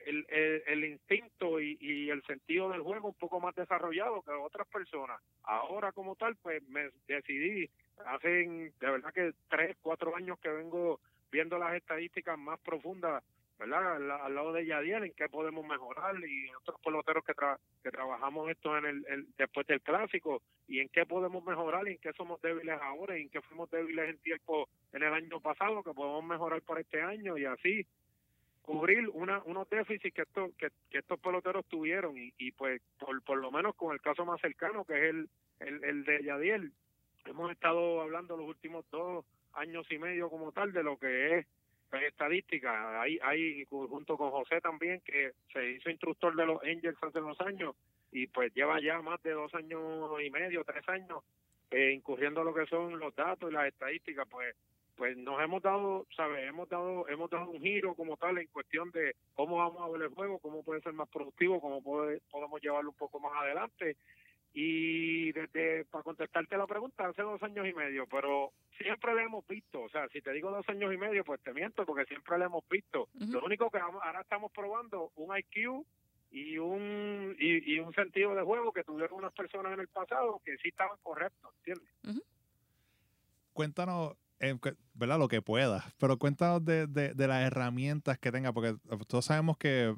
el, 0.06 0.26
el, 0.68 0.84
instinto 0.84 1.62
y, 1.62 1.78
y, 1.80 2.10
el 2.10 2.22
sentido 2.24 2.70
del 2.70 2.82
juego 2.82 3.08
un 3.08 3.14
poco 3.14 3.40
más 3.40 3.56
desarrollado 3.56 4.22
que 4.22 4.32
otras 4.32 4.68
personas. 4.68 5.22
Ahora 5.44 5.94
como 5.94 6.18
tal, 6.18 6.36
pues 6.36 6.62
me 6.68 6.90
decidí, 7.08 7.70
hace 8.06 8.28
de 8.28 8.74
verdad 8.82 9.14
que 9.14 9.32
tres, 9.48 9.78
cuatro 9.82 10.14
años 10.14 10.38
que 10.40 10.50
vengo 10.50 11.00
viendo 11.32 11.58
las 11.58 11.74
estadísticas 11.76 12.38
más 12.38 12.60
profundas 12.60 13.24
¿verdad? 13.62 13.96
Al, 14.26 14.34
lado 14.34 14.54
de 14.54 14.66
Yadiel, 14.66 15.04
en 15.04 15.14
qué 15.14 15.30
podemos 15.30 15.64
mejorar 15.66 16.16
y 16.28 16.52
otros 16.56 16.82
peloteros 16.84 17.24
que, 17.24 17.34
que 17.84 17.92
trabajamos 17.92 18.50
esto 18.50 18.76
en 18.76 18.86
el, 18.86 19.28
después 19.38 19.68
del 19.68 19.82
clásico 19.82 20.42
y 20.68 20.80
en 20.80 20.90
qué 20.90 21.06
podemos 21.06 21.44
mejorar 21.44 21.88
y 21.88 21.92
en 21.92 21.98
qué 22.00 22.12
somos 22.14 22.42
débiles 22.42 22.80
ahora 22.82 23.18
y 23.18 23.24
en 23.24 23.30
qué 23.30 23.40
fuimos 23.42 23.70
débiles 23.70 24.10
en 24.10 24.18
tiempo 24.18 24.68
en 24.94 25.04
el 25.04 25.14
año 25.14 25.40
pasado 25.40 25.84
que 25.84 25.94
podemos 25.94 26.24
mejorar 26.24 26.64
para 26.64 26.82
este 26.82 27.04
año 27.04 27.38
y 27.38 27.46
así 27.46 27.86
cubrir 28.64 29.08
una, 29.10 29.44
unos 29.46 29.70
déficits 29.70 30.16
que 30.16 30.24
estos 30.24 30.52
que, 30.56 30.72
estos 30.90 31.20
peloteros 31.20 31.64
tuvieron 31.68 32.18
y, 32.18 32.34
y 32.40 32.52
pues 32.54 32.82
por, 32.98 33.22
por 33.22 33.38
lo 33.38 33.52
menos 33.52 33.76
con 33.76 33.94
el 33.94 34.02
caso 34.02 34.26
más 34.26 34.42
cercano 34.42 34.86
que 34.86 34.96
es 34.96 35.04
el, 35.12 35.30
el, 35.60 35.84
el 35.84 36.04
de 36.04 36.24
Yadiel 36.24 36.72
hemos 37.26 37.52
estado 37.52 38.02
hablando 38.02 38.38
los 38.38 38.48
últimos 38.48 38.86
dos 38.90 39.24
años 39.54 39.86
y 39.92 40.00
medio 40.00 40.32
como 40.32 40.52
tal 40.52 40.74
de 40.74 40.82
lo 40.82 40.98
que 40.98 41.38
es 41.38 41.48
estadística. 42.00 43.02
Hay, 43.02 43.20
hay 43.22 43.66
junto 43.66 44.18
con 44.18 44.32
José 44.32 44.62
también, 44.62 45.02
que 45.02 45.34
se 45.52 45.72
hizo 45.72 45.90
instructor 45.90 46.36
de 46.36 46.46
los 46.46 46.62
Angels 46.64 46.98
hace 47.02 47.20
unos 47.20 47.40
años 47.42 47.76
y 48.12 48.28
pues 48.28 48.54
lleva 48.54 48.82
ya 48.82 49.02
más 49.02 49.22
de 49.24 49.32
dos 49.32 49.54
años 49.54 49.82
y 50.24 50.30
medio, 50.30 50.64
tres 50.64 50.88
años, 50.90 51.24
eh, 51.72 51.92
incurriendo 51.94 52.44
lo 52.44 52.54
que 52.54 52.66
son 52.66 53.00
los 53.00 53.16
datos 53.16 53.50
y 53.50 53.54
las 53.54 53.68
estadísticas, 53.68 54.28
pues 54.30 54.56
pues 54.98 55.18
nos 55.18 55.42
hemos 55.42 55.64
dado, 55.64 56.06
¿sabes? 56.16 56.48
Hemos 56.48 56.70
dado, 56.70 57.08
hemos 57.08 57.28
dado 57.32 57.50
un 57.50 57.60
giro 57.60 57.96
como 57.96 58.18
tal 58.18 58.38
en 58.38 58.46
cuestión 58.48 58.92
de 58.92 59.16
cómo 59.34 59.58
vamos 59.58 59.82
a 59.82 59.92
ver 59.92 60.04
el 60.04 60.14
juego, 60.14 60.38
cómo 60.38 60.62
puede 60.62 60.82
ser 60.82 60.94
más 60.94 61.10
productivo, 61.10 61.60
cómo 61.60 61.82
podemos 61.82 62.62
llevarlo 62.62 62.92
un 62.92 62.98
poco 62.98 63.20
más 63.20 63.34
adelante 63.36 63.98
y 64.54 65.32
desde, 65.32 65.86
para 65.86 66.04
contestarte 66.04 66.58
la 66.58 66.68
pregunta, 66.68 67.08
hace 67.08 67.22
dos 67.22 67.42
años 67.42 67.66
y 67.68 67.74
medio, 67.74 68.06
pero 68.08 68.52
siempre 68.78 69.16
le 69.16 69.24
hemos 69.24 69.48
visto, 69.48 69.82
o 69.82 69.90
sea, 69.90 70.10
si 70.10 70.22
te 70.22 70.34
digo 70.34 70.52
dos 70.52 70.68
años 70.68 70.94
y 70.94 70.98
medio, 70.98 71.24
pues 71.24 71.40
te 71.42 71.54
miento, 71.54 71.86
porque 71.86 72.06
siempre 72.06 72.38
le 72.38 72.46
hemos 72.46 72.68
visto. 72.70 73.08
Lo 73.14 73.46
único 73.46 73.70
que 73.70 73.80
ahora 73.80 74.22
estamos 74.22 74.52
probando 74.52 75.12
un 75.16 75.38
IQ 75.38 75.86
y 76.32 76.58
un 76.58 77.36
y, 77.40 77.80
un 77.80 77.94
sentido 77.94 78.36
de 78.36 78.44
juego 78.44 78.74
que 78.74 78.84
tuvieron 78.84 79.20
unas 79.20 79.34
personas 79.34 79.74
en 79.74 79.80
el 79.80 79.88
pasado 79.88 80.42
que 80.44 80.58
sí 80.58 80.70
estaban 80.70 80.98
correctos, 81.02 81.52
¿entiendes? 81.60 82.24
Cuéntanos, 83.54 84.16
eh, 84.40 84.58
¿verdad? 84.94 85.20
Lo 85.20 85.30
que 85.30 85.42
puedas, 85.42 85.94
pero 85.98 86.18
cuéntanos 86.18 86.66
de, 86.66 86.88
de, 86.88 87.14
de, 87.14 87.28
las 87.28 87.46
herramientas 87.46 88.18
que 88.18 88.32
tenga, 88.32 88.52
porque 88.52 88.76
todos 89.08 89.26
sabemos 89.26 89.58
que 89.58 89.96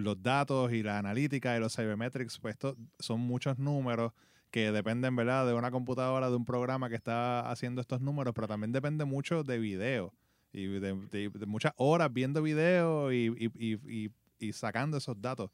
los 0.00 0.22
datos 0.22 0.72
y 0.72 0.82
la 0.82 0.98
analítica 0.98 1.56
y 1.56 1.60
los 1.60 1.74
cybermetrics, 1.74 2.38
pues 2.38 2.54
estos 2.54 2.76
son 2.98 3.20
muchos 3.20 3.58
números 3.58 4.12
que 4.50 4.72
dependen, 4.72 5.14
¿verdad?, 5.14 5.46
de 5.46 5.54
una 5.54 5.70
computadora, 5.70 6.28
de 6.28 6.36
un 6.36 6.44
programa 6.44 6.88
que 6.88 6.96
está 6.96 7.48
haciendo 7.50 7.80
estos 7.80 8.00
números, 8.00 8.34
pero 8.34 8.48
también 8.48 8.72
depende 8.72 9.04
mucho 9.04 9.44
de 9.44 9.58
video 9.58 10.12
y 10.52 10.66
de, 10.66 11.30
muchas 11.46 11.72
horas 11.76 12.12
viendo 12.12 12.42
video 12.42 13.12
y, 13.12 13.26
y, 13.38 14.10
y, 14.38 14.52
sacando 14.52 14.96
esos 14.96 15.20
datos. 15.20 15.50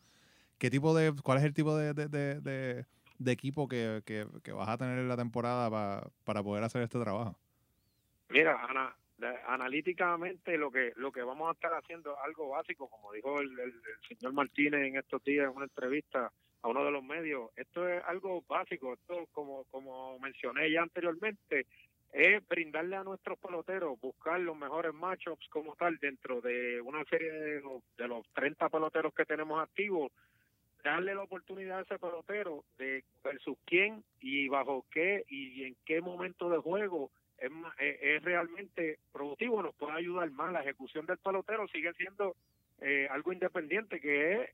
¿Qué 0.58 0.70
tipo 0.70 0.94
de, 0.94 1.12
cuál 1.22 1.38
es 1.38 1.44
el 1.44 1.52
tipo 1.52 1.76
de, 1.76 1.92
de 3.18 3.32
equipo 3.32 3.68
que, 3.68 4.02
que, 4.04 4.26
que, 4.42 4.52
vas 4.52 4.68
a 4.68 4.78
tener 4.78 4.98
en 4.98 5.08
la 5.08 5.16
temporada 5.16 6.10
para 6.24 6.42
poder 6.42 6.64
hacer 6.64 6.82
este 6.82 6.98
trabajo? 6.98 7.38
Mira, 8.28 8.58
Ana, 8.68 8.96
analíticamente 9.46 10.58
lo 10.58 10.70
que 10.70 10.92
lo 10.96 11.10
que 11.10 11.22
vamos 11.22 11.48
a 11.48 11.52
estar 11.52 11.72
haciendo 11.72 12.12
es 12.12 12.18
algo 12.24 12.50
básico, 12.50 12.88
como 12.88 13.12
dijo 13.12 13.40
el, 13.40 13.50
señor 14.08 14.32
Martínez 14.32 14.86
en 14.86 14.96
estos 14.96 15.22
días 15.24 15.48
en 15.48 15.56
una 15.56 15.64
entrevista 15.64 16.30
a 16.62 16.68
uno 16.68 16.84
de 16.84 16.90
los 16.90 17.02
medios, 17.02 17.50
esto 17.56 17.88
es 17.88 18.02
algo 18.04 18.42
básico, 18.48 18.94
esto 18.94 19.26
como 19.32 19.64
como 19.70 20.18
mencioné 20.18 20.70
ya 20.70 20.82
anteriormente, 20.82 21.66
es 22.12 22.46
brindarle 22.48 22.96
a 22.96 23.04
nuestros 23.04 23.38
peloteros, 23.38 24.00
buscar 24.00 24.40
los 24.40 24.56
mejores 24.56 24.92
matchups 24.94 25.48
como 25.48 25.74
tal 25.76 25.96
dentro 25.98 26.40
de 26.40 26.80
una 26.80 27.04
serie 27.04 27.30
de 27.30 27.60
los, 27.60 27.82
de 27.96 28.08
los 28.08 28.26
30 28.34 28.68
peloteros 28.68 29.14
que 29.14 29.24
tenemos 29.24 29.62
activos, 29.62 30.12
darle 30.82 31.14
la 31.14 31.22
oportunidad 31.22 31.78
a 31.78 31.82
ese 31.82 31.98
pelotero 31.98 32.64
de 32.78 33.04
versus 33.22 33.56
quién 33.64 34.04
y 34.20 34.48
bajo 34.48 34.84
qué 34.90 35.24
y 35.28 35.64
en 35.64 35.76
qué 35.84 36.00
momento 36.00 36.48
de 36.48 36.58
juego 36.58 37.10
es, 37.38 37.50
es, 37.78 38.22
realmente 38.22 38.98
productivo, 39.12 39.62
nos 39.62 39.74
puede 39.74 39.92
ayudar 39.92 40.30
más. 40.30 40.52
La 40.52 40.62
ejecución 40.62 41.06
del 41.06 41.18
pelotero 41.18 41.66
sigue 41.68 41.92
siendo 41.94 42.36
eh, 42.80 43.08
algo 43.10 43.32
independiente, 43.32 44.00
que 44.00 44.42
es 44.42 44.50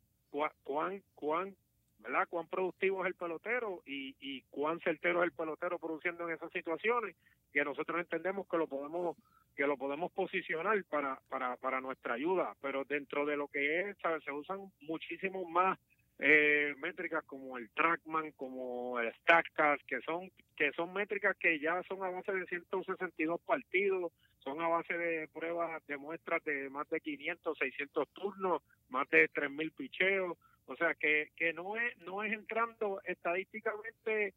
cuán, 0.64 1.03
cuán, 1.14 1.55
¿verdad? 1.99 2.26
cuán 2.28 2.47
productivo 2.49 3.03
es 3.05 3.09
el 3.09 3.14
pelotero 3.14 3.83
y, 3.87 4.16
y 4.20 4.43
cuán 4.51 4.80
certero 4.80 5.22
es 5.22 5.26
el 5.26 5.37
pelotero 5.37 5.78
produciendo 5.78 6.28
en 6.28 6.35
esas 6.35 6.51
situaciones, 6.53 7.16
que 7.53 7.64
nosotros 7.64 8.01
entendemos 8.01 8.47
que 8.49 8.57
lo 8.57 8.66
podemos 8.66 9.16
que 9.55 9.66
lo 9.66 9.76
podemos 9.76 10.11
posicionar 10.12 10.83
para, 10.85 11.20
para, 11.28 11.57
para 11.57 11.80
nuestra 11.80 12.14
ayuda, 12.14 12.57
pero 12.62 12.85
dentro 12.85 13.26
de 13.26 13.37
lo 13.37 13.49
que 13.49 13.80
es, 13.80 13.97
se 14.24 14.33
usan 14.33 14.72
muchísimos 14.80 15.47
más 15.49 15.78
eh, 16.19 16.75
métricas 16.79 17.25
como 17.25 17.59
el 17.59 17.71
Trackman, 17.71 18.33
como 18.33 18.99
el 19.01 19.13
Statcast, 19.15 19.83
que 19.87 20.01
son 20.03 20.31
que 20.57 20.73
son 20.73 20.93
métricas 20.93 21.37
que 21.39 21.59
ya 21.59 21.83
son 21.85 22.05
a 22.05 22.11
base 22.11 22.33
de 22.33 22.47
162 22.47 23.41
partidos, 23.41 24.13
son 24.39 24.61
a 24.61 24.69
base 24.69 24.97
de 24.97 25.29
pruebas 25.29 25.85
de 25.87 25.97
muestras 25.97 26.45
de 26.45 26.69
más 26.71 26.89
de 26.91 27.01
500, 27.01 27.59
600 27.59 28.09
turnos, 28.11 28.63
más 28.89 29.09
de 29.11 29.29
3000 29.29 29.73
picheos, 29.73 30.37
o 30.67 30.77
sea 30.77 30.95
que 30.95 31.31
que 31.37 31.53
no 31.53 31.77
es 31.77 31.97
no 31.99 32.23
es 32.23 32.33
entrando 32.33 33.01
estadísticamente 33.05 34.35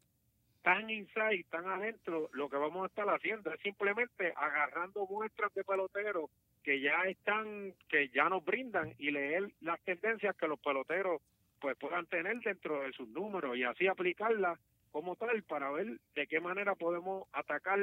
tan 0.66 0.90
inside, 0.90 1.44
tan 1.48 1.64
adentro, 1.68 2.28
lo 2.32 2.50
que 2.50 2.56
vamos 2.56 2.82
a 2.82 2.86
estar 2.88 3.08
haciendo. 3.08 3.54
Es 3.54 3.60
simplemente 3.60 4.32
agarrando 4.34 5.06
muestras 5.06 5.54
de 5.54 5.62
peloteros 5.62 6.28
que 6.64 6.80
ya 6.80 7.04
están, 7.04 7.72
que 7.88 8.08
ya 8.08 8.28
nos 8.28 8.44
brindan 8.44 8.92
y 8.98 9.12
leer 9.12 9.48
las 9.60 9.80
tendencias 9.82 10.34
que 10.34 10.48
los 10.48 10.58
peloteros 10.58 11.22
pues 11.60 11.76
puedan 11.76 12.06
tener 12.06 12.38
dentro 12.40 12.82
de 12.82 12.92
sus 12.92 13.08
números 13.08 13.56
y 13.56 13.64
así 13.64 13.86
aplicarla 13.86 14.58
como 14.90 15.16
tal 15.16 15.42
para 15.42 15.70
ver 15.70 15.98
de 16.14 16.26
qué 16.26 16.40
manera 16.40 16.74
podemos 16.74 17.26
atacar 17.32 17.78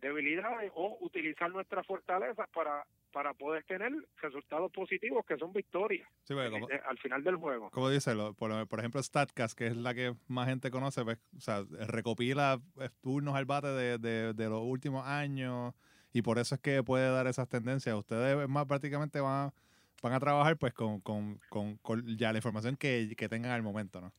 debilidades 0.00 0.70
o 0.74 0.98
utilizar 1.00 1.50
nuestras 1.50 1.86
fortalezas 1.86 2.48
para 2.50 2.84
para 3.14 3.32
poder 3.32 3.62
tener 3.62 3.92
resultados 4.20 4.72
positivos 4.72 5.24
que 5.24 5.38
son 5.38 5.52
victorias 5.52 6.06
eh, 6.28 6.80
al 6.84 6.98
final 6.98 7.22
del 7.22 7.36
juego. 7.36 7.70
Como 7.70 7.88
dice, 7.88 8.12
por, 8.36 8.66
por, 8.66 8.78
ejemplo, 8.80 9.00
StatCast, 9.00 9.56
que 9.56 9.68
es 9.68 9.76
la 9.76 9.94
que 9.94 10.16
más 10.26 10.48
gente 10.48 10.72
conoce, 10.72 11.04
pues, 11.04 11.18
o 11.36 11.40
sea, 11.40 11.62
recopila 11.86 12.60
turnos 13.00 13.36
al 13.36 13.44
bate 13.44 13.68
de, 13.68 13.98
de, 13.98 14.34
de, 14.34 14.48
los 14.48 14.62
últimos 14.64 15.06
años 15.06 15.74
y 16.12 16.22
por 16.22 16.40
eso 16.40 16.56
es 16.56 16.60
que 16.60 16.82
puede 16.82 17.08
dar 17.08 17.28
esas 17.28 17.48
tendencias. 17.48 17.94
Ustedes 17.94 18.48
más 18.48 18.66
prácticamente 18.66 19.20
van 19.20 19.46
a 19.46 19.54
van 20.04 20.12
a 20.12 20.20
trabajar 20.20 20.58
pues 20.58 20.74
con, 20.74 21.00
con, 21.00 21.38
con, 21.48 21.78
ya 22.18 22.30
la 22.30 22.38
información 22.38 22.76
que, 22.76 23.14
que 23.16 23.26
tengan 23.26 23.52
al 23.52 23.62
momento, 23.62 24.02
¿no? 24.02 24.12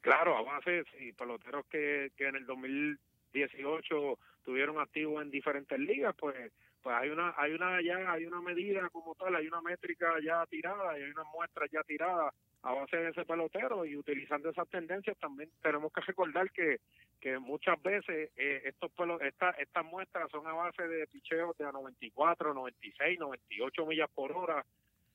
Claro, 0.00 0.36
a 0.36 0.42
base, 0.42 0.84
sí, 0.96 1.12
peloteros 1.12 1.66
que, 1.66 2.12
que 2.16 2.28
en 2.28 2.36
el 2.36 2.46
2018 2.46 4.18
tuvieron 4.44 4.78
activos 4.78 5.20
en 5.20 5.32
diferentes 5.32 5.76
ligas, 5.78 6.14
pues 6.16 6.52
pues 6.82 6.96
hay 6.96 7.10
una 7.10 7.32
hay 7.36 7.52
una 7.52 7.80
ya 7.80 8.12
hay 8.12 8.26
una 8.26 8.40
medida 8.40 8.88
como 8.90 9.14
tal, 9.14 9.34
hay 9.36 9.46
una 9.46 9.60
métrica 9.60 10.14
ya 10.24 10.44
tirada 10.46 10.98
y 10.98 11.02
hay 11.02 11.10
una 11.10 11.24
muestra 11.24 11.66
ya 11.70 11.82
tirada 11.84 12.32
a 12.62 12.72
base 12.72 12.96
de 12.96 13.10
ese 13.10 13.24
pelotero 13.24 13.84
y 13.84 13.96
utilizando 13.96 14.50
esas 14.50 14.68
tendencias 14.68 15.16
también 15.18 15.50
tenemos 15.62 15.92
que 15.92 16.00
recordar 16.00 16.50
que, 16.50 16.78
que 17.20 17.38
muchas 17.38 17.80
veces 17.82 18.30
eh, 18.36 18.62
estos 18.64 18.90
estas 19.20 19.58
estas 19.58 19.84
muestras 19.84 20.30
son 20.30 20.46
a 20.46 20.52
base 20.52 20.86
de 20.86 21.06
picheos 21.06 21.56
de 21.58 21.66
a 21.66 21.72
94, 21.72 22.54
96, 22.54 23.18
98 23.18 23.86
millas 23.86 24.10
por 24.12 24.32
hora 24.32 24.64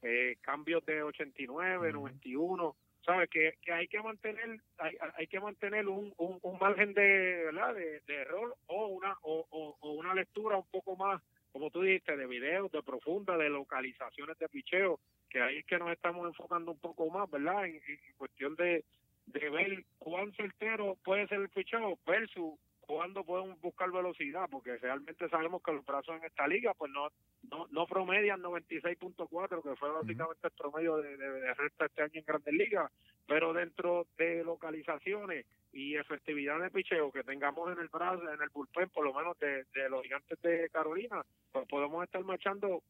eh, 0.01 0.37
cambios 0.41 0.85
de 0.85 1.03
89, 1.03 1.91
91, 1.91 2.75
sabes 3.05 3.29
que, 3.29 3.53
que 3.61 3.71
hay 3.71 3.87
que 3.87 4.01
mantener 4.01 4.59
hay, 4.77 4.97
hay 5.15 5.27
que 5.27 5.39
mantener 5.39 5.87
un, 5.87 6.13
un, 6.17 6.59
margen 6.59 6.93
de 6.93 7.43
verdad 7.45 7.73
de, 7.73 8.01
error 8.07 8.55
o 8.67 8.87
una 8.87 9.17
o, 9.21 9.45
o, 9.49 9.91
una 9.91 10.13
lectura 10.13 10.57
un 10.57 10.67
poco 10.69 10.95
más 10.97 11.21
como 11.53 11.71
tú 11.71 11.81
dijiste 11.81 12.17
de 12.17 12.27
videos 12.27 12.69
de 12.71 12.83
profunda 12.83 13.37
de 13.37 13.49
localizaciones 13.49 14.37
de 14.37 14.49
picheo 14.49 14.99
que 15.29 15.41
ahí 15.41 15.59
es 15.59 15.65
que 15.65 15.79
nos 15.79 15.91
estamos 15.91 16.27
enfocando 16.27 16.71
un 16.71 16.79
poco 16.79 17.09
más 17.09 17.29
verdad 17.31 17.65
en, 17.65 17.75
en 17.75 18.15
cuestión 18.17 18.55
de 18.55 18.83
de 19.27 19.49
ver 19.49 19.83
cuán 19.99 20.33
certero 20.33 20.97
puede 21.03 21.27
ser 21.27 21.41
el 21.41 21.49
picheo 21.49 21.97
versus 22.05 22.59
cuándo 22.87 23.23
podemos 23.23 23.59
buscar 23.61 23.91
velocidad, 23.91 24.47
porque 24.49 24.77
realmente 24.77 25.29
sabemos 25.29 25.61
que 25.61 25.73
los 25.73 25.85
brazos 25.85 26.15
en 26.15 26.23
esta 26.23 26.47
liga 26.47 26.73
pues 26.73 26.91
no 26.91 27.09
no, 27.49 27.67
no 27.71 27.85
promedian 27.85 28.41
96.4, 28.41 29.63
que 29.63 29.75
fue 29.75 29.91
básicamente 29.91 30.47
el 30.47 30.51
promedio 30.51 30.97
de, 30.97 31.17
de, 31.17 31.53
resta 31.53 31.85
este 31.85 32.01
año 32.01 32.13
en 32.15 32.25
Grandes 32.25 32.53
Ligas, 32.53 32.91
pero 33.25 33.53
dentro 33.53 34.07
de 34.17 34.43
localizaciones 34.43 35.45
y 35.71 35.95
efectividad 35.95 36.59
de 36.59 36.71
picheo 36.71 37.11
que 37.11 37.23
tengamos 37.23 37.71
en 37.71 37.79
el 37.79 37.87
brazo, 37.89 38.21
en 38.31 38.41
el 38.41 38.49
bullpen, 38.49 38.89
por 38.89 39.05
lo 39.05 39.13
menos 39.13 39.37
de, 39.39 39.65
los 39.89 40.03
gigantes 40.03 40.41
de 40.41 40.69
Carolina, 40.69 41.23
pues 41.51 41.67
podemos 41.67 42.03
estar 42.03 42.23
marchando 42.23 42.81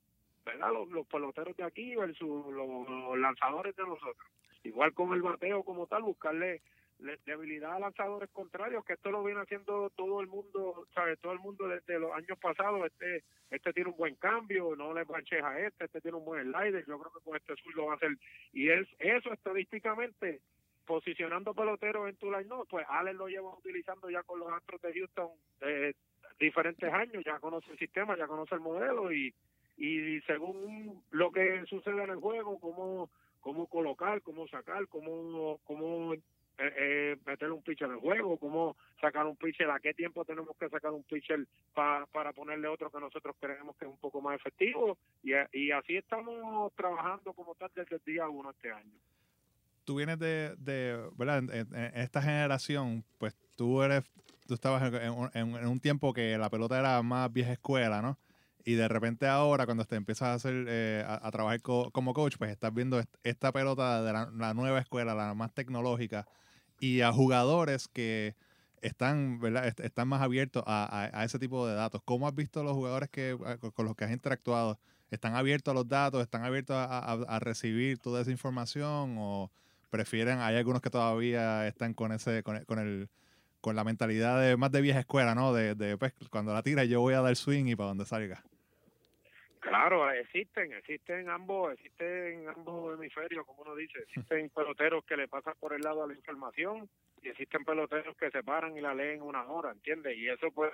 ¿verdad? 0.45 0.71
Los, 0.89 1.05
peloteros 1.07 1.57
de 1.57 1.63
aquí 1.63 1.95
versus 1.95 2.53
los 2.53 3.19
lanzadores 3.19 3.75
de 3.75 3.83
nosotros. 3.83 4.27
Igual 4.63 4.93
con 4.93 5.13
el 5.13 5.21
bateo 5.21 5.63
como 5.63 5.87
tal, 5.87 6.03
buscarle 6.03 6.61
debilidad 7.25 7.75
a 7.75 7.79
lanzadores 7.79 8.29
contrarios, 8.31 8.83
que 8.83 8.93
esto 8.93 9.11
lo 9.11 9.23
viene 9.23 9.41
haciendo 9.41 9.89
todo 9.91 10.19
el 10.21 10.27
mundo, 10.27 10.87
sabe 10.93 11.17
todo 11.17 11.33
el 11.33 11.39
mundo 11.39 11.67
desde 11.67 11.99
los 11.99 12.11
años 12.13 12.37
pasados, 12.39 12.85
este 12.87 13.23
este 13.49 13.71
tiene 13.71 13.91
un 13.91 13.97
buen 13.97 14.15
cambio, 14.15 14.75
no 14.75 14.93
le 14.93 15.03
bancheja 15.03 15.47
a 15.47 15.59
este, 15.59 15.85
este 15.85 16.01
tiene 16.01 16.17
un 16.17 16.25
buen 16.25 16.51
slider, 16.51 16.85
yo 16.85 16.99
creo 16.99 17.13
que 17.13 17.23
con 17.23 17.35
este 17.35 17.55
sur 17.55 17.75
lo 17.75 17.85
va 17.85 17.93
a 17.93 17.95
hacer, 17.95 18.17
y 18.51 18.69
es 18.69 18.87
eso 18.99 19.31
estadísticamente, 19.31 20.41
posicionando 20.85 21.53
peloteros 21.53 22.09
en 22.09 22.15
tu 22.15 22.31
line, 22.31 22.45
no, 22.45 22.65
pues 22.65 22.85
Alex 22.89 23.15
lo 23.15 23.27
lleva 23.27 23.55
utilizando 23.55 24.09
ya 24.09 24.23
con 24.23 24.39
los 24.39 24.51
Astros 24.51 24.81
de 24.81 24.93
Houston 24.93 25.29
eh, 25.61 25.93
diferentes 26.39 26.91
años, 26.91 27.23
ya 27.23 27.39
conoce 27.39 27.71
el 27.71 27.77
sistema, 27.77 28.17
ya 28.17 28.27
conoce 28.27 28.55
el 28.55 28.61
modelo, 28.61 29.11
y, 29.13 29.33
y 29.77 30.19
según 30.21 31.03
lo 31.11 31.31
que 31.31 31.63
sucede 31.67 32.03
en 32.03 32.09
el 32.09 32.17
juego, 32.17 32.59
cómo 32.59 33.09
cómo 33.47 33.67
colocar, 33.67 34.21
cómo 34.23 34.45
sacar, 34.49 34.89
cómo, 34.89 35.59
cómo 35.63 36.13
eh, 36.59 36.73
eh, 36.77 37.17
meter 37.25 37.51
un 37.51 37.61
pitcher 37.61 37.89
el 37.89 37.97
juego, 37.97 38.37
cómo 38.37 38.75
sacar 38.99 39.25
un 39.25 39.35
pitcher, 39.35 39.69
a 39.69 39.79
qué 39.79 39.93
tiempo 39.93 40.25
tenemos 40.25 40.55
que 40.57 40.69
sacar 40.69 40.91
un 40.91 41.03
pitcher 41.03 41.45
para 41.73 42.33
ponerle 42.33 42.67
otro 42.67 42.89
que 42.89 42.99
nosotros 42.99 43.35
creemos 43.39 43.75
que 43.77 43.85
es 43.85 43.91
un 43.91 43.97
poco 43.97 44.21
más 44.21 44.35
efectivo 44.35 44.97
y, 45.23 45.33
y 45.53 45.71
así 45.71 45.97
estamos 45.97 46.73
trabajando 46.75 47.33
como 47.33 47.53
tal 47.55 47.69
desde 47.75 47.95
el 47.95 48.01
día 48.05 48.27
uno 48.27 48.51
este 48.51 48.71
año. 48.71 48.93
Tú 49.85 49.95
vienes 49.95 50.19
de, 50.19 50.55
de 50.57 51.09
¿verdad? 51.15 51.37
En, 51.37 51.73
esta 51.95 52.21
generación, 52.21 53.03
pues 53.19 53.35
tú 53.55 53.83
eres, 53.83 54.03
tú 54.47 54.53
estabas 54.53 54.91
en, 54.93 55.29
en, 55.33 55.67
un 55.67 55.79
tiempo 55.79 56.11
que 56.13 56.37
la 56.37 56.49
pelota 56.49 56.79
era 56.79 57.01
más 57.03 57.31
vieja 57.31 57.53
escuela, 57.53 58.01
¿no? 58.01 58.17
y 58.67 58.73
de 58.73 58.89
repente 58.89 59.27
ahora 59.27 59.65
cuando 59.65 59.85
te 59.85 59.95
empiezas 59.95 60.27
a 60.27 60.33
hacer 60.33 60.65
eh, 60.67 61.01
a, 61.07 61.31
trabajar 61.31 61.61
como 61.61 62.13
coach 62.13 62.35
pues 62.37 62.51
estás 62.51 62.73
viendo 62.73 63.01
esta 63.23 63.53
pelota 63.53 64.03
de 64.03 64.11
la, 64.11 64.53
nueva 64.53 64.79
escuela 64.79 65.15
la 65.15 65.33
más 65.33 65.53
tecnológica 65.53 66.27
y 66.79 67.01
a 67.01 67.11
jugadores 67.11 67.87
que 67.87 68.35
están, 68.81 69.39
¿verdad? 69.39 69.67
están 69.67 70.07
más 70.07 70.21
abiertos 70.21 70.63
a, 70.65 71.23
ese 71.25 71.39
tipo 71.39 71.67
de 71.67 71.75
datos. 71.75 72.01
¿Cómo 72.03 72.27
has 72.27 72.35
visto 72.35 72.63
los 72.63 72.73
jugadores 72.73 73.09
que, 73.09 73.37
con 73.73 73.85
los 73.85 73.95
que 73.95 74.05
has 74.05 74.11
interactuado? 74.11 74.79
¿Están 75.09 75.35
abiertos 75.35 75.71
a 75.71 75.75
los 75.75 75.87
datos? 75.87 76.21
¿Están 76.21 76.43
abiertos 76.43 76.75
a, 76.77 77.39
recibir 77.39 77.97
toda 77.99 78.21
esa 78.21 78.31
información? 78.31 79.15
¿O 79.17 79.51
prefieren, 79.89 80.39
hay 80.39 80.55
algunos 80.57 80.81
que 80.81 80.89
todavía 80.89 81.67
están 81.67 81.93
con 81.93 82.11
ese, 82.11 82.43
con, 82.43 82.57
el, 82.79 83.09
con 83.61 83.75
la 83.75 83.83
mentalidad 83.83 84.41
de 84.41 84.57
más 84.57 84.71
de 84.71 84.81
vieja 84.81 84.99
escuela, 84.99 85.33
¿no? 85.33 85.53
De, 85.53 85.75
de 85.75 85.97
pues, 85.97 86.13
cuando 86.29 86.53
la 86.53 86.61
tira 86.61 86.83
yo 86.83 87.01
voy 87.01 87.13
a 87.13 87.21
dar 87.21 87.35
swing 87.35 87.67
y 87.67 87.75
para 87.75 87.89
donde 87.89 88.05
salga. 88.05 88.43
Claro, 89.67 90.09
existen, 90.09 90.71
existen 90.71 91.29
ambos, 91.29 91.73
existen 91.73 92.47
ambos 92.47 92.97
hemisferios, 92.97 93.45
como 93.45 93.63
uno 93.63 93.75
dice, 93.75 93.99
existen 93.99 94.49
peloteros 94.55 95.03
que 95.03 95.17
le 95.17 95.27
pasan 95.27 95.55
por 95.59 95.73
el 95.73 95.81
lado 95.81 96.03
a 96.03 96.07
la 96.07 96.13
información 96.13 96.89
y 97.21 97.27
existen 97.27 97.65
peloteros 97.65 98.15
que 98.15 98.31
se 98.31 98.43
paran 98.43 98.77
y 98.77 98.81
la 98.81 98.93
leen 98.93 99.21
una 99.21 99.43
hora, 99.43 99.71
¿entiendes? 99.71 100.17
Y 100.17 100.29
eso 100.29 100.51
pues 100.51 100.71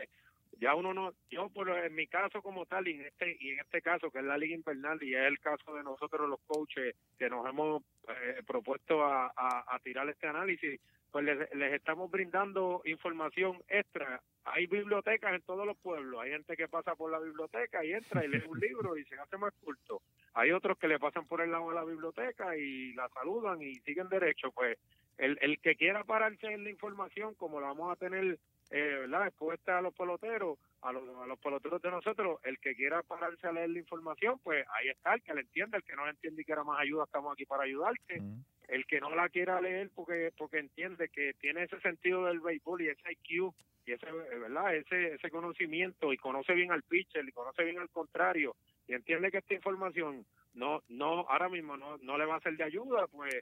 ya 0.59 0.75
uno 0.75 0.93
no, 0.93 1.11
yo 1.31 1.49
por 1.49 1.69
en 1.69 1.95
mi 1.95 2.05
caso 2.05 2.43
como 2.43 2.67
tal 2.67 2.87
y 2.87 2.91
en 2.91 3.07
este 3.07 3.35
y 3.39 3.53
en 3.53 3.61
este 3.61 3.81
caso 3.81 4.11
que 4.11 4.19
es 4.19 4.25
la 4.25 4.37
liga 4.37 4.53
invernal 4.53 5.01
y 5.01 5.15
es 5.15 5.23
el 5.23 5.39
caso 5.39 5.73
de 5.73 5.81
nosotros 5.81 6.29
los 6.29 6.39
coaches 6.45 6.95
que 7.17 7.29
nos 7.31 7.49
hemos 7.49 7.81
eh, 8.07 8.43
propuesto 8.45 9.03
a, 9.03 9.33
a, 9.35 9.75
a 9.75 9.79
tirar 9.79 10.07
este 10.07 10.27
análisis, 10.27 10.79
pues 11.14 11.24
les, 11.24 11.55
les 11.55 11.74
estamos 11.74 12.11
brindando 12.11 12.82
información 12.84 13.64
extra 13.70 14.22
hay 14.45 14.68
bibliotecas 14.68 15.34
en 15.34 15.41
todos 15.41 15.66
los 15.66 15.78
pueblos. 15.78 16.22
Hay 16.22 16.32
gente 16.32 16.57
que 16.57 16.68
pasa 16.68 16.95
por 16.95 17.11
la 17.11 17.20
biblioteca 17.20 17.84
y 17.84 17.93
entra 17.93 18.26
y 18.26 18.28
lee 18.28 18.43
un 18.47 18.59
libro 18.59 18.97
y 18.97 19.05
se 19.05 19.16
hace 19.16 19.38
más 19.38 19.53
culto. 19.64 20.01
Hay 20.34 20.51
otros 20.51 20.78
que 20.78 20.88
le 20.88 20.99
pasan 20.99 21.26
por 21.28 21.41
el 21.41 21.51
lado 21.51 21.70
de 21.70 21.76
la 21.76 21.84
biblioteca 21.84 22.57
y 22.57 22.93
la 22.93 23.07
saludan 23.09 23.61
y 23.61 23.76
siguen 23.76 24.09
derecho. 24.09 24.51
Pues 24.51 24.78
el, 25.18 25.38
el 25.41 25.59
que 25.59 25.76
quiera 25.76 26.03
pararse 26.03 26.47
en 26.47 26.64
la 26.64 26.70
información, 26.70 27.36
como 27.36 27.61
la 27.61 27.68
vamos 27.68 27.91
a 27.91 27.95
tener 27.95 28.38
eh, 28.72 28.97
¿verdad? 29.01 29.28
expuesta 29.28 29.78
a 29.78 29.82
los 29.82 29.93
peloteros, 29.93 30.57
a 30.82 30.91
los, 30.91 31.03
a 31.22 31.28
los 31.28 31.39
peloteros 31.39 31.82
de 31.82 31.91
nosotros, 31.91 32.39
el 32.43 32.59
que 32.59 32.76
quiera 32.76 33.03
pararse 33.03 33.47
a 33.47 33.53
leer 33.53 33.70
la 33.70 33.80
información, 33.80 34.39
pues 34.43 34.66
ahí 34.74 34.89
está, 34.89 35.14
el 35.14 35.22
que 35.22 35.34
le 35.34 35.41
entiende, 35.41 35.78
el 35.78 35.84
que 35.84 35.95
no 35.95 36.05
le 36.05 36.11
entiende 36.11 36.41
y 36.41 36.45
quiera 36.45 36.64
más 36.64 36.80
ayuda, 36.80 37.03
estamos 37.03 37.32
aquí 37.34 37.45
para 37.45 37.64
ayudarte. 37.64 38.22
El 38.68 38.86
que 38.86 38.99
no 38.99 39.14
la 39.14 39.30
quiera 39.30 39.59
leer 39.61 39.91
porque 39.93 40.32
porque 40.38 40.59
entiende 40.59 41.09
que 41.09 41.34
tiene 41.39 41.64
ese 41.64 41.80
sentido 41.82 42.26
del 42.26 42.39
béisbol 42.39 42.82
y 42.82 42.89
ese 42.89 43.11
IQ 43.11 43.53
y 43.86 43.91
ese, 43.91 44.11
¿verdad? 44.11 44.76
Ese, 44.76 45.16
ese 45.16 45.30
conocimiento 45.30 46.14
y 46.14 46.18
conoce 46.18 46.53
bien 46.53 46.72
al 46.72 46.84
pitcher 46.84 47.28
y 47.28 47.32
conoce 47.32 47.64
bien 47.64 47.80
al 47.80 47.89
contrario 47.89 48.55
y 48.88 48.93
entiende 48.93 49.32
que 49.32 49.39
esta 49.39 49.53
información 49.53 50.26
no, 50.53 50.84
no, 50.88 51.22
ahora 51.30 51.49
mismo 51.49 51.78
no, 51.78 51.97
no 51.97 52.18
le 52.18 52.26
va 52.26 52.38
a 52.38 52.41
ser 52.41 52.55
de 52.57 52.64
ayuda, 52.64 53.07
pues, 53.07 53.34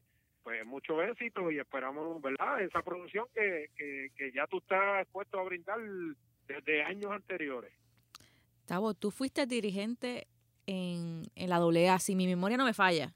pues 0.43 0.65
mucho 0.65 1.01
éxito 1.01 1.51
y 1.51 1.59
esperamos, 1.59 2.22
¿verdad? 2.22 2.61
Esa 2.61 2.82
producción 2.82 3.26
que, 3.34 3.69
que, 3.76 4.09
que 4.15 4.32
ya 4.32 4.47
tú 4.47 4.57
estás 4.59 5.01
expuesto 5.01 5.39
a 5.39 5.43
brindar 5.43 5.80
desde 6.47 6.84
años 6.84 7.11
anteriores. 7.11 7.72
Tavo, 8.65 8.93
tú 8.93 9.11
fuiste 9.11 9.45
dirigente 9.45 10.28
en, 10.65 11.24
en 11.36 11.49
la 11.49 11.57
AA, 11.57 11.99
si 11.99 12.15
mi 12.15 12.28
memoria 12.28 12.57
no 12.57 12.65
me 12.65 12.74
falla. 12.74 13.13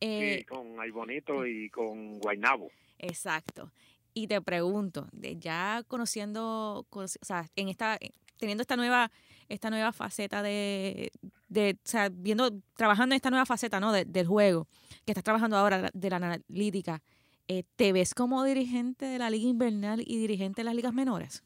Eh, 0.00 0.38
sí, 0.38 0.44
con 0.44 0.78
Ay 0.80 0.90
Bonito 0.90 1.46
y 1.46 1.70
con 1.70 2.18
Guainabo. 2.18 2.70
Exacto. 2.98 3.72
Y 4.14 4.28
te 4.28 4.40
pregunto, 4.40 5.08
de 5.12 5.36
ya 5.36 5.82
conociendo, 5.88 6.86
o 6.88 7.06
sea, 7.06 7.46
en 7.54 7.68
esta, 7.68 7.98
teniendo 8.38 8.62
esta 8.62 8.76
nueva, 8.76 9.10
esta 9.48 9.70
nueva 9.70 9.92
faceta 9.92 10.42
de, 10.42 11.10
de 11.48 11.76
o 11.76 11.88
sea, 11.88 12.08
viendo, 12.10 12.50
trabajando 12.76 13.14
en 13.14 13.16
esta 13.16 13.30
nueva 13.30 13.46
faceta, 13.46 13.78
¿no? 13.80 13.92
del 13.92 14.26
juego, 14.26 14.68
que 15.04 15.12
estás 15.12 15.24
trabajando 15.24 15.56
ahora 15.56 15.90
de 15.92 16.10
la 16.10 16.16
analítica, 16.16 17.02
eh, 17.48 17.62
¿te 17.76 17.92
ves 17.92 18.14
como 18.14 18.42
dirigente 18.44 19.06
de 19.06 19.18
la 19.18 19.30
liga 19.30 19.48
invernal 19.48 20.00
y 20.04 20.18
dirigente 20.18 20.60
de 20.60 20.64
las 20.64 20.74
ligas 20.74 20.94
menores? 20.94 21.44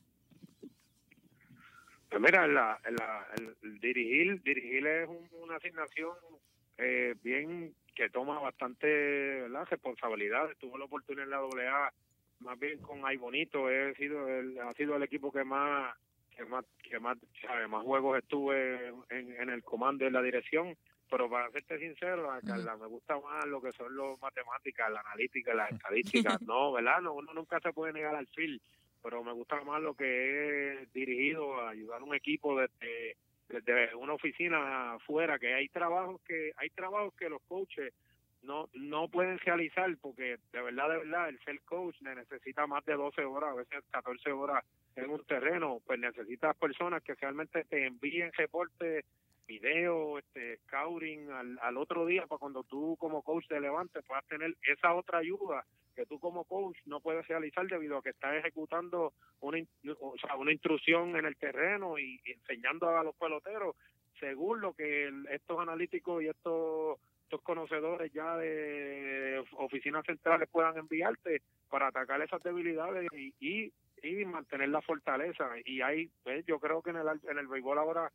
Pues 2.09 2.23
mira, 2.23 2.47
la, 2.47 2.81
el 3.63 3.81
dirigir, 3.81 4.43
dirigir 4.43 4.87
es 4.87 5.09
una 5.33 5.57
asignación 5.57 6.13
eh, 6.79 7.15
bien 7.23 7.75
que 8.01 8.09
toma 8.09 8.39
bastante 8.39 8.87
¿verdad? 8.87 9.67
responsabilidad. 9.69 10.49
Tuvo 10.59 10.79
la 10.79 10.87
oportunidad 10.87 11.25
en 11.25 11.31
la 11.31 11.39
AA 11.39 11.93
más 12.41 12.59
bien 12.59 12.81
con 12.81 13.05
Ay 13.05 13.19
Bonito, 13.19 13.69
he 13.69 13.95
sido 13.97 14.27
el, 14.27 14.59
ha 14.61 14.73
sido 14.73 14.97
el 14.97 15.03
equipo 15.03 15.31
que 15.31 15.45
más 15.45 15.95
que 16.35 16.47
más 16.47 16.65
que 16.83 16.99
más, 16.99 17.19
más 17.69 17.85
juegos 17.85 18.19
estuve 18.19 18.89
en, 19.11 19.37
en 19.39 19.51
el 19.51 19.63
comando 19.63 20.07
y 20.07 20.11
la 20.11 20.23
dirección 20.23 20.75
pero 21.11 21.29
para 21.29 21.51
serte 21.51 21.79
sincero, 21.79 22.31
a 22.31 22.41
Carla, 22.41 22.77
me 22.77 22.87
gusta 22.87 23.19
más 23.19 23.45
lo 23.47 23.61
que 23.61 23.73
son 23.73 23.95
los 23.95 24.19
matemáticas, 24.23 24.91
la 24.93 25.01
analítica, 25.01 25.53
las 25.53 25.73
estadísticas, 25.73 26.41
no, 26.47 26.73
¿verdad? 26.73 27.01
No, 27.03 27.15
uno 27.15 27.35
nunca 27.35 27.59
se 27.61 27.73
puede 27.73 27.93
negar 27.93 28.15
al 28.15 28.29
fil, 28.29 28.63
pero 29.03 29.25
me 29.25 29.33
gusta 29.33 29.61
más 29.65 29.83
lo 29.83 29.95
que 29.95 30.83
es 30.83 30.93
dirigido 30.93 31.61
a 31.61 31.71
ayudar 31.71 32.01
a 32.01 32.05
un 32.05 32.15
equipo 32.15 32.57
desde, 32.61 33.17
desde 33.51 33.95
una 33.95 34.15
oficina 34.15 34.95
afuera, 34.95 35.39
que 35.39 35.55
hay 35.55 35.69
trabajos 35.69 36.21
que 36.23 36.53
hay 36.57 36.71
trabajos 36.71 37.15
que 37.15 37.29
los 37.29 37.43
coaches 37.43 37.93
no 38.43 38.69
no 38.75 39.09
pueden 39.09 39.39
realizar 39.39 39.95
porque 40.01 40.39
de 40.53 40.63
verdad, 40.63 40.89
de 40.89 40.99
verdad, 40.99 41.29
el 41.29 41.39
ser 41.41 41.61
coach 41.63 41.97
necesita 42.01 42.67
más 42.67 42.85
de 42.85 42.95
12 42.95 43.25
horas, 43.25 43.51
a 43.51 43.55
veces 43.55 43.85
14 43.91 44.33
horas 44.33 44.65
en 44.97 45.11
un 45.11 45.25
terreno, 45.25 45.81
pues 45.87 45.99
necesitas 45.99 46.57
personas 46.57 47.03
que 47.03 47.15
realmente 47.15 47.65
te 47.65 47.87
envíen 47.87 48.33
reportes, 48.33 49.05
video, 49.47 50.19
este, 50.19 50.59
scouting 50.59 51.31
al, 51.31 51.59
al 51.61 51.77
otro 51.77 52.07
día 52.07 52.27
para 52.27 52.39
cuando 52.39 52.63
tú 52.63 52.97
como 52.99 53.23
coach 53.23 53.47
te 53.49 53.61
levantes 53.61 54.05
puedas 54.07 54.25
tener 54.27 54.55
esa 54.63 54.95
otra 54.95 55.19
ayuda 55.19 55.65
que 56.01 56.07
tú 56.07 56.19
como 56.19 56.45
coach 56.45 56.79
no 56.87 57.01
puedes 57.01 57.29
realizar 57.29 57.67
debido 57.67 57.99
a 57.99 58.03
que 58.03 58.09
estás 58.09 58.35
ejecutando 58.37 59.13
una, 59.41 59.59
o 60.01 60.17
sea, 60.19 60.35
una 60.37 60.51
instrucción 60.51 61.15
en 61.15 61.27
el 61.27 61.37
terreno 61.37 61.99
y, 61.99 62.19
enseñando 62.25 62.89
a 62.89 63.05
los 63.05 63.15
peloteros 63.17 63.77
según 64.19 64.63
lo 64.63 64.73
que 64.73 65.13
estos 65.31 65.61
analíticos 65.61 66.23
y 66.23 66.29
estos 66.29 66.99
estos 67.25 67.43
conocedores 67.43 68.11
ya 68.13 68.37
de 68.39 69.45
oficinas 69.59 70.05
centrales 70.05 70.49
puedan 70.51 70.79
enviarte 70.79 71.43
para 71.69 71.89
atacar 71.89 72.21
esas 72.23 72.43
debilidades 72.43 73.07
y, 73.13 73.33
y, 73.39 73.73
y 74.03 74.25
mantener 74.25 74.71
la 74.71 74.83
fortaleza. 74.83 75.49
Y 75.65 75.81
ahí, 75.81 76.11
pues, 76.25 76.45
yo 76.47 76.59
creo 76.59 76.83
que 76.83 76.91
en 76.91 76.97
el, 76.97 77.07
en 77.29 77.39
el 77.39 77.47
béisbol 77.47 77.79
ahora 77.79 78.11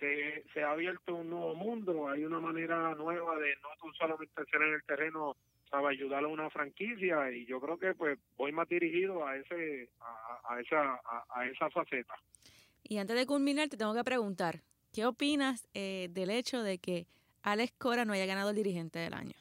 se, 0.00 0.44
se 0.54 0.62
ha 0.62 0.70
abierto 0.70 1.16
un 1.16 1.28
nuevo 1.28 1.54
mundo, 1.56 2.08
hay 2.08 2.24
una 2.24 2.40
manera 2.40 2.94
nueva 2.94 3.38
de 3.38 3.54
no 3.56 3.92
solamente 3.92 4.44
ser 4.50 4.62
en 4.62 4.72
el 4.72 4.84
terreno, 4.84 5.36
sabe 5.70 5.88
ayudar 5.90 6.24
a 6.24 6.28
una 6.28 6.50
franquicia 6.50 7.30
y 7.32 7.46
yo 7.46 7.60
creo 7.60 7.78
que 7.78 7.94
pues 7.94 8.18
voy 8.36 8.52
más 8.52 8.68
dirigido 8.68 9.26
a 9.26 9.36
ese 9.36 9.88
a, 10.00 10.54
a 10.54 10.60
esa 10.60 10.94
a, 10.94 11.24
a, 11.30 11.46
esa 11.46 11.70
faceta. 11.70 12.14
Y 12.82 12.98
antes 12.98 13.16
de 13.16 13.26
culminar 13.26 13.68
te 13.68 13.76
tengo 13.76 13.94
que 13.94 14.04
preguntar, 14.04 14.60
¿qué 14.92 15.04
opinas 15.04 15.68
eh, 15.74 16.08
del 16.10 16.30
hecho 16.30 16.62
de 16.62 16.78
que 16.78 17.06
Alex 17.42 17.72
Cora 17.78 18.04
no 18.04 18.12
haya 18.12 18.26
ganado 18.26 18.50
el 18.50 18.56
dirigente 18.56 18.98
del 18.98 19.14
año? 19.14 19.34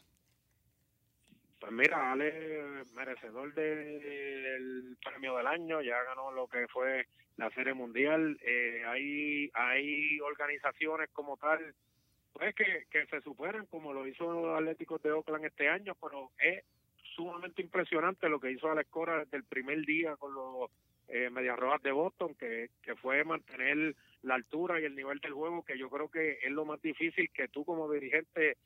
Pues 1.59 1.71
mira, 1.71 2.11
Alex, 2.11 2.93
merecedor 2.93 3.53
del 3.53 4.97
premio 5.03 5.37
del 5.37 5.47
año, 5.47 5.81
ya 5.81 6.01
ganó 6.03 6.31
lo 6.31 6.47
que 6.47 6.67
fue 6.67 7.07
la 7.37 7.49
Serie 7.51 7.73
Mundial. 7.73 8.37
Eh, 8.41 8.83
hay, 8.85 9.49
hay 9.53 10.19
organizaciones 10.19 11.09
como 11.11 11.35
tal, 11.37 11.73
pues 12.37 12.53
que, 12.53 12.85
que 12.91 13.07
se 13.07 13.21
superan, 13.21 13.65
como 13.65 13.93
lo 13.93 14.05
hizo 14.05 14.31
los 14.31 14.57
Atléticos 14.57 15.01
de 15.01 15.11
Oakland 15.11 15.45
este 15.45 15.69
año, 15.69 15.95
pero 15.99 16.31
es 16.37 16.63
sumamente 17.15 17.63
impresionante 17.63 18.29
lo 18.29 18.39
que 18.39 18.51
hizo 18.51 18.69
Alex 18.69 18.89
Cora 18.91 19.19
desde 19.19 19.37
el 19.37 19.43
primer 19.43 19.83
día 19.85 20.15
con 20.17 20.35
los 20.35 20.69
eh, 21.07 21.31
Medias 21.31 21.57
de 21.81 21.91
Boston, 21.91 22.35
que, 22.35 22.69
que 22.83 22.95
fue 22.95 23.23
mantener 23.23 23.95
la 24.21 24.35
altura 24.35 24.79
y 24.79 24.85
el 24.85 24.95
nivel 24.95 25.19
del 25.19 25.33
juego, 25.33 25.63
que 25.63 25.79
yo 25.79 25.89
creo 25.89 26.09
que 26.09 26.37
es 26.43 26.51
lo 26.51 26.63
más 26.63 26.79
difícil 26.81 27.29
que 27.31 27.47
tú 27.47 27.65
como 27.65 27.91
dirigente 27.91 28.57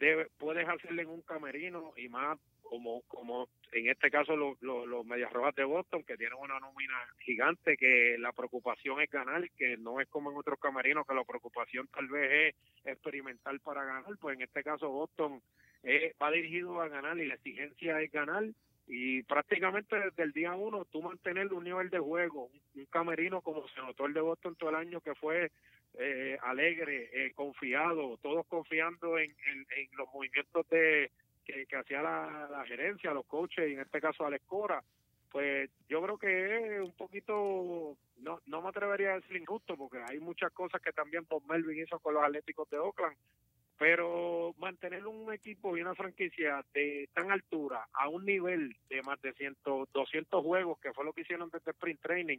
debe, 0.00 0.28
puedes 0.38 0.68
hacerle 0.68 1.02
en 1.02 1.10
un 1.10 1.22
camerino 1.22 1.92
y 1.96 2.08
más 2.08 2.38
como 2.62 3.02
como 3.02 3.48
en 3.72 3.88
este 3.88 4.10
caso 4.10 4.34
los, 4.34 4.60
los, 4.62 4.86
los 4.86 5.04
Medias 5.04 5.32
Rojas 5.32 5.54
de 5.54 5.64
Boston, 5.64 6.02
que 6.02 6.16
tienen 6.16 6.38
una 6.38 6.58
nómina 6.58 6.98
gigante, 7.20 7.76
que 7.76 8.16
la 8.18 8.32
preocupación 8.32 9.00
es 9.00 9.10
ganar, 9.10 9.48
que 9.52 9.76
no 9.76 10.00
es 10.00 10.08
como 10.08 10.30
en 10.30 10.38
otros 10.38 10.58
camerinos, 10.58 11.06
que 11.06 11.14
la 11.14 11.24
preocupación 11.24 11.86
tal 11.88 12.08
vez 12.08 12.54
es 12.84 12.92
experimentar 12.92 13.58
para 13.60 13.84
ganar, 13.84 14.16
pues 14.20 14.36
en 14.36 14.42
este 14.42 14.64
caso 14.64 14.88
Boston 14.88 15.40
eh, 15.82 16.14
va 16.20 16.30
dirigido 16.30 16.80
a 16.80 16.88
ganar 16.88 17.18
y 17.18 17.26
la 17.26 17.34
exigencia 17.34 18.00
es 18.00 18.10
ganar. 18.10 18.44
Y 18.92 19.22
prácticamente 19.22 19.96
desde 19.96 20.22
el 20.24 20.32
día 20.32 20.52
uno 20.54 20.84
tú 20.86 21.00
mantener 21.00 21.52
un 21.52 21.62
nivel 21.62 21.90
de 21.90 22.00
juego, 22.00 22.50
un, 22.74 22.86
camerino 22.86 23.40
como 23.40 23.68
se 23.68 23.80
notó 23.80 24.06
el 24.06 24.14
de 24.14 24.20
Boston 24.20 24.56
todo 24.56 24.70
el 24.70 24.76
año 24.76 25.00
que 25.00 25.14
fue 25.14 25.52
eh, 25.98 26.38
alegre, 26.42 27.10
eh, 27.12 27.32
confiado, 27.34 28.18
todos 28.22 28.46
confiando 28.46 29.18
en, 29.18 29.34
los 29.92 30.08
movimientos 30.12 30.68
de 30.68 31.10
que, 31.44 31.66
hacía 31.76 32.02
la, 32.02 32.64
gerencia, 32.66 33.12
los 33.12 33.26
coaches, 33.26 33.68
y 33.68 33.74
en 33.74 33.80
este 33.80 34.00
caso 34.00 34.24
Alex 34.24 34.44
Cora, 34.46 34.82
pues 35.30 35.70
yo 35.88 36.02
creo 36.02 36.18
que 36.18 36.76
es 36.76 36.80
un 36.80 36.92
poquito, 36.92 37.96
no, 38.18 38.40
no 38.46 38.62
me 38.62 38.68
atrevería 38.68 39.12
a 39.12 39.20
decir 39.20 39.36
injusto, 39.36 39.76
porque 39.76 39.98
hay 40.08 40.20
muchas 40.20 40.52
cosas 40.52 40.80
que 40.80 40.92
también 40.92 41.26
Bob 41.28 41.42
Melvin 41.48 41.82
hizo 41.82 41.98
con 41.98 42.14
los 42.14 42.22
Atléticos 42.22 42.68
de 42.70 42.78
Oakland, 42.78 43.16
pero 43.80 44.54
mantener 44.58 45.06
un 45.06 45.32
equipo 45.32 45.76
y 45.76 45.80
una 45.80 45.94
franquicia 45.94 46.64
de 46.74 47.08
tan 47.14 47.30
altura 47.32 47.88
a 47.94 48.08
un 48.08 48.26
nivel 48.26 48.76
de 48.88 49.02
más 49.02 49.20
de 49.22 49.32
100, 49.32 49.56
200 49.92 50.44
juegos, 50.44 50.78
que 50.80 50.92
fue 50.92 51.04
lo 51.04 51.12
que 51.12 51.22
hicieron 51.22 51.48
desde 51.50 51.70
Sprint 51.70 52.00
Training, 52.00 52.38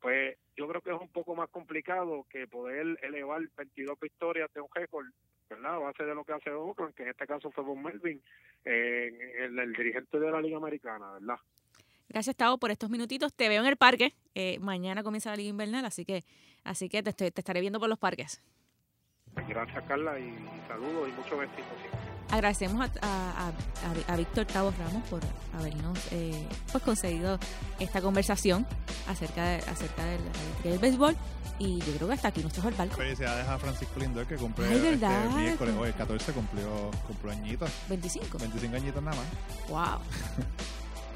pues 0.00 0.36
yo 0.56 0.68
creo 0.68 0.80
que 0.80 0.90
es 0.90 1.00
un 1.00 1.08
poco 1.08 1.34
más 1.34 1.48
complicado 1.50 2.26
que 2.30 2.46
poder 2.46 2.98
elevar 3.02 3.40
22 3.56 3.98
victorias 4.00 4.52
de 4.54 4.60
un 4.60 4.68
récord, 4.74 5.06
¿verdad? 5.48 5.74
A 5.74 5.78
base 5.78 6.04
de 6.04 6.14
lo 6.14 6.24
que 6.24 6.32
hace 6.32 6.50
Oakland, 6.50 6.94
que 6.94 7.02
en 7.02 7.10
este 7.10 7.26
caso 7.26 7.50
fue 7.50 7.64
Von 7.64 7.82
Melvin, 7.82 8.22
eh, 8.64 9.10
el, 9.38 9.58
el, 9.58 9.72
dirigente 9.72 10.18
de 10.18 10.30
la 10.30 10.40
Liga 10.40 10.56
Americana, 10.56 11.12
¿verdad? 11.12 11.36
Gracias, 12.08 12.36
Tavo, 12.36 12.58
por 12.58 12.70
estos 12.70 12.90
minutitos. 12.90 13.34
Te 13.34 13.48
veo 13.48 13.60
en 13.60 13.68
el 13.68 13.76
parque. 13.76 14.14
Eh, 14.34 14.58
mañana 14.60 15.02
comienza 15.02 15.30
la 15.30 15.36
Liga 15.36 15.50
Invernal, 15.50 15.84
así 15.84 16.04
que 16.04 16.24
así 16.64 16.88
que 16.88 17.02
te, 17.02 17.10
estoy, 17.10 17.30
te 17.30 17.40
estaré 17.40 17.60
viendo 17.60 17.78
por 17.78 17.88
los 17.88 17.98
parques. 17.98 18.42
Gracias, 19.46 19.84
Carla, 19.84 20.18
y 20.18 20.34
saludos 20.66 21.08
y 21.08 21.12
mucho 21.12 21.42
éxito 21.42 21.68
Agradecemos 22.30 22.80
a, 22.80 23.06
a, 23.06 23.48
a, 23.48 24.12
a, 24.12 24.16
Víctor 24.16 24.44
Tavo 24.44 24.72
Ramos 24.78 25.02
por 25.08 25.20
habernos 25.58 25.98
eh, 26.10 26.46
pues 26.70 26.84
conseguido 26.84 27.38
esta 27.78 28.02
conversación 28.02 28.66
acerca, 29.08 29.44
de, 29.44 29.56
acerca 29.56 30.04
del, 30.04 30.20
del 30.62 30.78
béisbol. 30.78 31.16
Y 31.58 31.80
yo 31.80 31.92
creo 31.94 32.08
que 32.08 32.14
hasta 32.14 32.28
aquí 32.28 32.42
nos 32.42 32.52
trajo 32.52 32.68
el 32.68 32.74
barco. 32.74 32.96
Felicidades 32.96 33.48
a 33.48 33.58
Francisco 33.58 33.98
Lindor 33.98 34.26
que 34.26 34.36
cumple 34.36 34.66
Ay, 34.68 34.76
este 34.76 35.08
miércoles. 35.34 35.74
Hoy 35.76 35.88
el 35.88 35.94
14 35.94 36.32
cumplió, 36.32 36.90
cumplió 37.06 37.32
añitos. 37.32 37.70
25. 37.88 38.38
25 38.38 38.76
añitos 38.76 39.02
nada 39.02 39.16
más. 39.16 39.68
Wow. 39.68 39.98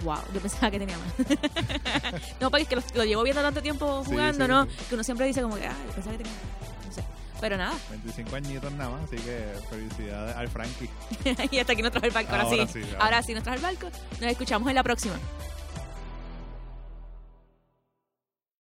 Wow, 0.03 0.19
yo 0.35 0.41
pensaba 0.41 0.71
que 0.71 0.81
tenía 0.81 0.97
más. 0.99 1.13
no, 2.41 2.51
porque 2.51 2.63
es 2.63 2.69
que 2.69 2.77
lo, 2.77 2.83
lo, 2.95 3.05
llevo 3.05 3.23
viendo 3.23 3.41
tanto 3.43 3.63
tiempo 3.63 4.03
jugando, 4.05 4.45
sí, 4.45 4.51
sí, 4.51 4.57
¿no? 4.57 4.65
Sí. 4.65 4.71
Que 4.89 4.95
uno 4.95 5.05
siempre 5.05 5.27
dice 5.27 5.43
como 5.43 5.57
que, 5.57 5.67
ah, 5.67 5.77
yo 5.87 5.93
pensaba 5.93 6.17
que 6.17 6.25
tenía 6.25 6.33
más. 6.33 6.72
Pero 7.43 7.57
nada. 7.57 7.75
25 7.91 8.37
añitos 8.37 8.73
nada 8.75 8.91
más, 8.91 9.03
así 9.03 9.17
que 9.17 9.45
felicidades 9.69 10.37
al 10.37 10.49
Frankie. 10.49 10.89
y 11.51 11.59
hasta 11.59 11.73
aquí 11.73 11.83
nos 11.83 11.91
trajo 11.91 12.07
el 12.07 12.13
barco. 12.13 12.31
Ahora, 12.31 12.45
ahora 12.45 12.67
sí. 12.69 12.81
sí 12.85 12.89
ahora 13.01 13.23
sí 13.25 13.35
nos 13.35 13.43
trajo 13.43 13.57
el 13.57 13.63
barco. 13.63 13.91
Nos 14.21 14.31
escuchamos 14.31 14.69
en 14.69 14.77
la 14.77 14.85
próxima. 14.85 15.17